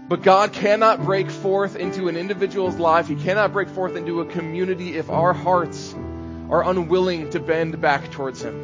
But 0.10 0.24
God 0.24 0.52
cannot 0.52 1.04
break 1.04 1.30
forth 1.30 1.76
into 1.76 2.08
an 2.08 2.18
individual's 2.18 2.78
life. 2.78 3.08
He 3.08 3.16
cannot 3.16 3.54
break 3.54 3.70
forth 3.70 3.96
into 3.96 4.22
a 4.22 4.26
community 4.26 4.98
if 4.98 5.12
our 5.12 5.32
hearts 5.32 5.94
are 6.50 6.68
unwilling 6.68 7.30
to 7.32 7.40
bend 7.40 7.80
back 7.80 8.10
towards 8.10 8.42
Him. 8.42 8.56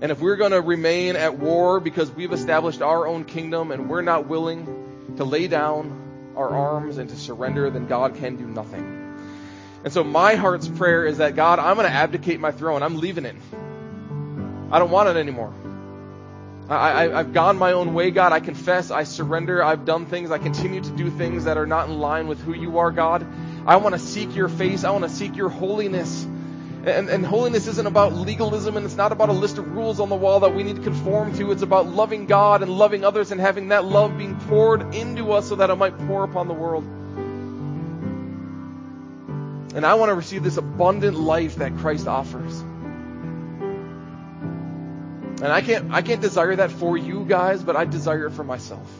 And 0.00 0.10
if 0.10 0.18
we're 0.18 0.36
going 0.36 0.52
to 0.52 0.62
remain 0.62 1.16
at 1.16 1.38
war 1.38 1.78
because 1.78 2.10
we've 2.10 2.32
established 2.32 2.80
our 2.80 3.06
own 3.06 3.26
kingdom 3.26 3.70
and 3.70 3.90
we're 3.90 4.00
not 4.00 4.26
willing 4.28 5.14
to 5.18 5.24
lay 5.24 5.46
down 5.46 6.32
our 6.36 6.48
arms 6.48 6.96
and 6.96 7.10
to 7.10 7.16
surrender, 7.16 7.68
then 7.68 7.86
God 7.86 8.16
can 8.16 8.36
do 8.36 8.46
nothing. 8.46 8.97
And 9.84 9.92
so 9.92 10.02
my 10.02 10.34
heart's 10.34 10.68
prayer 10.68 11.06
is 11.06 11.18
that 11.18 11.36
God, 11.36 11.58
I'm 11.58 11.76
going 11.76 11.86
to 11.86 11.92
abdicate 11.92 12.40
my 12.40 12.50
throne. 12.50 12.82
I'm 12.82 12.98
leaving 12.98 13.24
it. 13.24 13.36
I 14.70 14.78
don't 14.78 14.90
want 14.90 15.08
it 15.08 15.16
anymore. 15.16 15.54
I, 16.70 17.08
have 17.08 17.32
gone 17.32 17.56
my 17.56 17.72
own 17.72 17.94
way, 17.94 18.10
God. 18.10 18.32
I 18.32 18.40
confess. 18.40 18.90
I 18.90 19.04
surrender. 19.04 19.64
I've 19.64 19.86
done 19.86 20.04
things. 20.04 20.30
I 20.30 20.36
continue 20.36 20.82
to 20.82 20.90
do 20.90 21.08
things 21.10 21.44
that 21.44 21.56
are 21.56 21.66
not 21.66 21.88
in 21.88 21.98
line 21.98 22.28
with 22.28 22.42
who 22.42 22.52
you 22.52 22.78
are, 22.78 22.90
God. 22.90 23.26
I 23.66 23.76
want 23.76 23.94
to 23.94 23.98
seek 23.98 24.36
your 24.36 24.50
face. 24.50 24.84
I 24.84 24.90
want 24.90 25.04
to 25.04 25.10
seek 25.10 25.36
your 25.36 25.48
holiness. 25.48 26.24
And, 26.84 27.08
and 27.08 27.24
holiness 27.24 27.66
isn't 27.66 27.86
about 27.86 28.12
legalism 28.12 28.76
and 28.76 28.84
it's 28.84 28.96
not 28.96 29.12
about 29.12 29.30
a 29.30 29.32
list 29.32 29.58
of 29.58 29.66
rules 29.74 29.98
on 29.98 30.10
the 30.10 30.16
wall 30.16 30.40
that 30.40 30.54
we 30.54 30.62
need 30.62 30.76
to 30.76 30.82
conform 30.82 31.34
to. 31.38 31.50
It's 31.52 31.62
about 31.62 31.86
loving 31.86 32.26
God 32.26 32.62
and 32.62 32.70
loving 32.70 33.04
others 33.04 33.30
and 33.30 33.40
having 33.40 33.68
that 33.68 33.84
love 33.84 34.18
being 34.18 34.36
poured 34.40 34.94
into 34.94 35.32
us 35.32 35.48
so 35.48 35.56
that 35.56 35.70
it 35.70 35.76
might 35.76 35.96
pour 36.06 36.22
upon 36.24 36.48
the 36.48 36.54
world. 36.54 36.84
And 39.74 39.84
I 39.84 39.94
want 39.94 40.10
to 40.10 40.14
receive 40.14 40.42
this 40.42 40.56
abundant 40.56 41.18
life 41.18 41.56
that 41.56 41.76
Christ 41.76 42.06
offers. 42.08 42.60
And 45.40 45.52
I 45.52 45.60
can't, 45.60 45.92
I 45.92 46.02
can't 46.02 46.20
desire 46.20 46.56
that 46.56 46.72
for 46.72 46.96
you 46.96 47.24
guys, 47.24 47.62
but 47.62 47.76
I 47.76 47.84
desire 47.84 48.26
it 48.26 48.32
for 48.32 48.42
myself. 48.44 48.90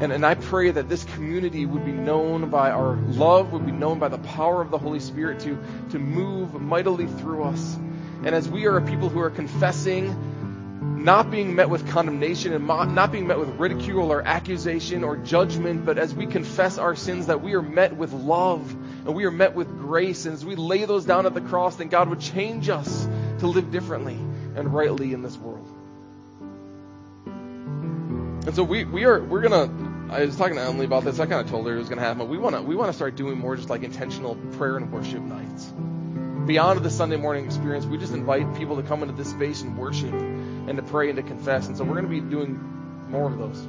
And, 0.00 0.12
and 0.12 0.24
I 0.24 0.34
pray 0.34 0.70
that 0.70 0.88
this 0.88 1.04
community 1.04 1.66
would 1.66 1.84
be 1.84 1.92
known 1.92 2.50
by 2.50 2.70
our 2.70 2.96
love, 2.96 3.52
would 3.52 3.66
be 3.66 3.72
known 3.72 3.98
by 3.98 4.08
the 4.08 4.18
power 4.18 4.62
of 4.62 4.70
the 4.70 4.78
Holy 4.78 5.00
Spirit 5.00 5.40
to, 5.40 5.58
to 5.90 5.98
move 5.98 6.60
mightily 6.60 7.06
through 7.06 7.44
us. 7.44 7.76
And 8.24 8.34
as 8.34 8.48
we 8.48 8.66
are 8.66 8.76
a 8.78 8.82
people 8.82 9.08
who 9.08 9.20
are 9.20 9.30
confessing 9.30 10.16
not 11.04 11.30
being 11.30 11.54
met 11.54 11.68
with 11.68 11.86
condemnation 11.90 12.54
and 12.54 12.66
not 12.66 13.12
being 13.12 13.26
met 13.26 13.38
with 13.38 13.50
ridicule 13.50 14.10
or 14.10 14.22
accusation 14.22 15.04
or 15.04 15.16
judgment, 15.18 15.84
but 15.84 15.98
as 15.98 16.14
we 16.14 16.26
confess 16.26 16.78
our 16.78 16.96
sins, 16.96 17.26
that 17.26 17.42
we 17.42 17.54
are 17.54 17.62
met 17.62 17.94
with 17.96 18.12
love 18.12 18.74
and 19.04 19.14
we 19.14 19.24
are 19.24 19.30
met 19.30 19.54
with 19.54 19.68
grace. 19.78 20.24
And 20.24 20.34
as 20.34 20.44
we 20.44 20.56
lay 20.56 20.84
those 20.84 21.04
down 21.04 21.26
at 21.26 21.34
the 21.34 21.40
cross, 21.40 21.76
then 21.76 21.88
God 21.88 22.08
would 22.08 22.20
change 22.20 22.68
us 22.68 23.06
to 23.40 23.46
live 23.46 23.70
differently 23.70 24.14
and 24.14 24.72
rightly 24.72 25.12
in 25.12 25.22
this 25.22 25.36
world. 25.36 25.68
And 28.46 28.54
so 28.54 28.62
we, 28.62 28.84
we 28.84 29.04
are 29.04 29.22
we're 29.22 29.40
gonna 29.40 30.12
I 30.12 30.24
was 30.24 30.36
talking 30.36 30.56
to 30.56 30.62
Emily 30.62 30.84
about 30.84 31.04
this. 31.04 31.18
I 31.18 31.26
kind 31.26 31.40
of 31.40 31.50
told 31.50 31.66
her 31.66 31.74
it 31.74 31.78
was 31.78 31.88
gonna 31.88 32.02
happen. 32.02 32.28
We 32.28 32.38
wanna 32.38 32.62
we 32.62 32.76
wanna 32.76 32.92
start 32.92 33.16
doing 33.16 33.38
more 33.38 33.56
just 33.56 33.70
like 33.70 33.82
intentional 33.82 34.36
prayer 34.52 34.76
and 34.76 34.92
worship 34.92 35.22
nights. 35.22 35.72
Beyond 36.46 36.82
the 36.82 36.90
Sunday 36.90 37.16
morning 37.16 37.46
experience, 37.46 37.86
we 37.86 37.96
just 37.96 38.12
invite 38.12 38.54
people 38.56 38.76
to 38.76 38.82
come 38.82 39.02
into 39.02 39.14
this 39.14 39.30
space 39.30 39.62
and 39.62 39.78
worship 39.78 40.12
and 40.12 40.76
to 40.76 40.82
pray 40.82 41.08
and 41.08 41.16
to 41.16 41.22
confess. 41.22 41.68
And 41.68 41.76
so 41.76 41.84
we're 41.84 41.94
gonna 41.94 42.08
be 42.08 42.20
doing 42.20 42.60
more 43.08 43.30
of 43.30 43.38
those. 43.38 43.66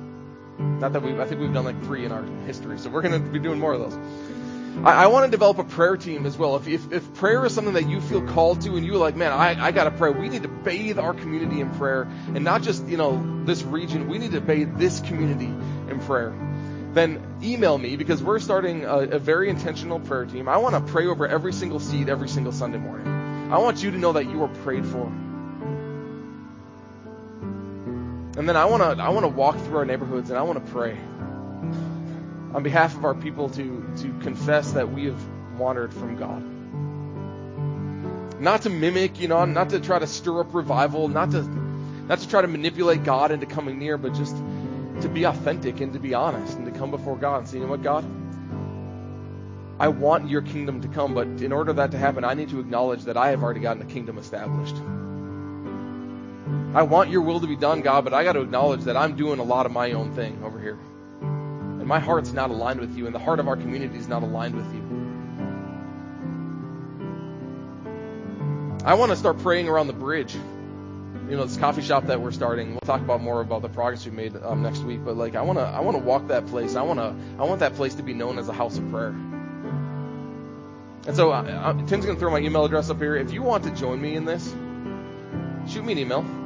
Not 0.60 0.92
that 0.94 1.02
we 1.02 1.20
I 1.20 1.26
think 1.26 1.40
we've 1.40 1.54
done 1.54 1.66
like 1.66 1.82
three 1.84 2.04
in 2.04 2.12
our 2.12 2.24
history, 2.46 2.78
so 2.78 2.90
we're 2.90 3.02
gonna 3.02 3.20
be 3.20 3.40
doing 3.40 3.60
more 3.60 3.74
of 3.74 3.80
those. 3.80 3.98
I, 4.84 5.04
I 5.04 5.08
want 5.08 5.26
to 5.26 5.32
develop 5.32 5.58
a 5.58 5.64
prayer 5.64 5.96
team 5.98 6.26
as 6.26 6.38
well. 6.38 6.58
If, 6.58 6.68
if, 6.68 6.92
if, 6.92 7.14
prayer 7.16 7.46
is 7.46 7.54
something 7.54 7.76
that 7.76 7.88
you 7.88 8.02
feel 8.02 8.22
called 8.22 8.62
to 8.62 8.76
and 8.76 8.86
you're 8.86 8.98
like, 8.98 9.16
man, 9.16 9.32
I, 9.32 9.68
I 9.68 9.72
got 9.72 9.86
to 9.86 9.92
pray, 9.92 10.12
we 10.12 10.30
need 10.30 10.44
to 10.44 10.50
bathe 10.50 11.00
our 11.00 11.14
community 11.14 11.62
in 11.62 11.72
prayer. 11.72 12.08
And 12.34 12.44
not 12.44 12.62
just, 12.62 12.86
you 12.88 12.98
know, 12.98 13.46
this 13.46 13.64
region, 13.64 14.08
we 14.08 14.18
need 14.18 14.32
to 14.32 14.42
bathe 14.42 14.78
this 14.78 15.00
community 15.00 15.46
in 15.46 16.00
prayer. 16.02 16.34
Then 16.94 17.22
email 17.44 17.78
me 17.78 17.96
because 17.96 18.24
we're 18.24 18.40
starting 18.40 18.86
a, 18.86 18.98
a 19.00 19.20
very 19.20 19.50
intentional 19.50 20.00
prayer 20.00 20.26
team. 20.26 20.48
I 20.48 20.58
want 20.58 20.76
to 20.76 20.92
pray 20.92 21.08
over 21.08 21.28
every 21.28 21.54
single 21.54 21.80
seat 21.80 22.10
every 22.10 22.30
single 22.30 22.54
Sunday 22.54 22.78
morning. 22.78 23.08
I 23.52 23.58
want 23.60 23.84
you 23.84 23.92
to 23.92 23.98
know 23.98 24.14
that 24.14 24.30
you 24.30 24.44
are 24.44 24.48
prayed 24.48 24.86
for. 24.86 25.06
And 28.38 28.50
then 28.50 28.58
I 28.58 28.66
want 28.66 28.84
to 28.84 29.02
I 29.02 29.10
want 29.10 29.24
to 29.24 29.30
walk 29.30 29.58
through 29.60 29.78
our 29.78 29.86
neighborhoods 29.86 30.30
and 30.30 30.38
I 30.38 30.42
want 30.42 30.66
to 30.66 30.72
pray 30.72 30.98
on 32.56 32.64
behalf 32.64 32.96
of 32.96 33.04
our 33.04 33.14
people 33.14 33.50
to, 33.50 33.86
to 33.98 34.18
confess 34.22 34.72
that 34.72 34.90
we 34.90 35.06
have 35.06 35.22
wandered 35.60 35.94
from 35.94 36.16
God. 36.16 36.42
Not 38.42 38.62
to 38.62 38.70
mimic, 38.70 39.20
you 39.20 39.28
know, 39.28 39.44
not 39.44 39.72
to 39.72 39.82
try 39.82 40.00
to 40.00 40.08
stir 40.08 40.40
up 40.40 40.54
revival, 40.54 41.10
not 41.10 41.32
to 41.32 41.44
not 42.08 42.20
to 42.20 42.30
try 42.30 42.42
to 42.42 42.48
manipulate 42.48 43.04
God 43.04 43.32
into 43.32 43.46
coming 43.46 43.78
near, 43.78 43.98
but 43.98 44.14
just 44.14 44.38
to 45.02 45.10
be 45.10 45.26
authentic 45.26 45.82
and 45.82 45.92
to 45.94 46.00
be 46.00 46.14
honest 46.14 46.56
and 46.58 46.66
to 46.66 46.72
come 46.72 46.92
before 46.92 47.18
God 47.18 47.40
and 47.40 47.48
say, 47.48 47.58
you 47.58 47.64
know 47.64 47.70
what, 47.70 47.84
God? 47.84 48.06
I 49.78 49.90
want 49.90 50.30
your 50.30 50.42
kingdom 50.42 50.82
to 50.82 50.88
come, 50.88 51.14
but 51.14 51.28
in 51.28 51.52
order 51.52 51.72
for 51.72 51.78
that 51.78 51.92
to 51.92 51.98
happen, 51.98 52.24
I 52.24 52.36
need 52.36 52.50
to 52.50 52.60
acknowledge 52.62 53.04
that 53.06 53.18
I 53.18 53.32
have 53.32 53.44
already 53.44 53.60
gotten 53.60 53.82
a 53.82 53.86
kingdom 53.86 54.18
established. 54.18 54.76
I 56.74 56.84
want 56.84 57.10
your 57.10 57.22
will 57.22 57.42
to 57.42 57.48
be 57.48 57.58
done, 57.58 57.82
God, 57.82 58.06
but 58.06 58.14
I 58.14 58.24
got 58.24 58.34
to 58.34 58.42
acknowledge 58.42 58.84
that 58.84 58.96
I'm 58.96 59.18
doing 59.18 59.40
a 59.40 59.44
lot 59.44 59.66
of 59.66 59.74
my 59.74 59.92
own 59.92 60.14
thing 60.14 60.42
over 60.44 60.60
here. 60.60 60.78
My 61.86 62.00
heart's 62.00 62.34
not 62.34 62.50
aligned 62.50 62.80
with 62.80 62.98
you, 62.98 63.06
and 63.06 63.14
the 63.14 63.20
heart 63.20 63.40
of 63.40 63.48
our 63.48 63.56
community 63.56 63.98
is 63.98 64.08
not 64.08 64.24
aligned 64.24 64.56
with 64.56 64.66
you. 64.74 64.82
I 68.84 68.96
want 68.96 69.12
to 69.12 69.16
start 69.16 69.38
praying 69.40 69.70
around 69.70 69.88
the 69.88 69.94
bridge. 69.94 70.34
You 70.34 71.38
know, 71.38 71.46
this 71.46 71.58
coffee 71.58 71.84
shop 71.84 72.06
that 72.08 72.22
we're 72.22 72.32
starting. 72.32 72.72
We'll 72.72 72.82
talk 72.82 73.02
about 73.02 73.22
more 73.22 73.42
about 73.42 73.62
the 73.62 73.70
progress 73.70 74.06
we 74.06 74.12
made 74.12 74.36
um, 74.36 74.64
next 74.64 74.80
week. 74.80 75.06
But 75.06 75.16
like, 75.16 75.36
I 75.36 75.42
want 75.42 75.60
to, 75.60 75.64
I 75.64 75.80
want 75.80 75.98
to 75.98 76.04
walk 76.04 76.28
that 76.28 76.48
place. 76.48 76.76
I 76.76 76.82
want 76.82 77.00
to, 77.00 77.16
I 77.40 77.46
want 77.46 77.60
that 77.60 77.76
place 77.76 77.96
to 77.96 78.04
be 78.04 78.14
known 78.14 78.38
as 78.40 78.48
a 78.50 78.54
house 78.54 78.78
of 78.78 78.90
prayer. 78.90 79.16
And 81.08 81.16
so, 81.16 81.32
uh, 81.32 81.74
Tim's 81.86 82.06
going 82.06 82.16
to 82.16 82.20
throw 82.20 82.32
my 82.32 82.40
email 82.40 82.66
address 82.66 82.90
up 82.90 82.98
here. 82.98 83.16
If 83.16 83.32
you 83.32 83.44
want 83.44 83.64
to 83.64 83.72
join 83.72 84.02
me 84.02 84.16
in 84.16 84.26
this, 84.26 84.44
shoot 85.68 85.84
me 85.84 85.94
an 85.94 86.00
email. 86.00 86.45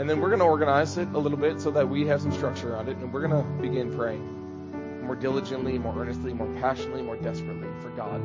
And 0.00 0.08
then 0.08 0.18
we're 0.18 0.28
going 0.28 0.40
to 0.40 0.46
organize 0.46 0.96
it 0.96 1.08
a 1.12 1.18
little 1.18 1.36
bit 1.36 1.60
so 1.60 1.70
that 1.72 1.86
we 1.86 2.06
have 2.06 2.22
some 2.22 2.32
structure 2.32 2.72
around 2.72 2.88
it. 2.88 2.96
And 2.96 3.12
we're 3.12 3.20
going 3.20 3.44
to 3.44 3.48
begin 3.60 3.94
praying 3.94 5.04
more 5.04 5.14
diligently, 5.14 5.78
more 5.78 5.94
earnestly, 6.00 6.32
more 6.32 6.48
passionately, 6.58 7.02
more 7.02 7.16
desperately 7.16 7.68
for 7.82 7.90
God 7.90 8.22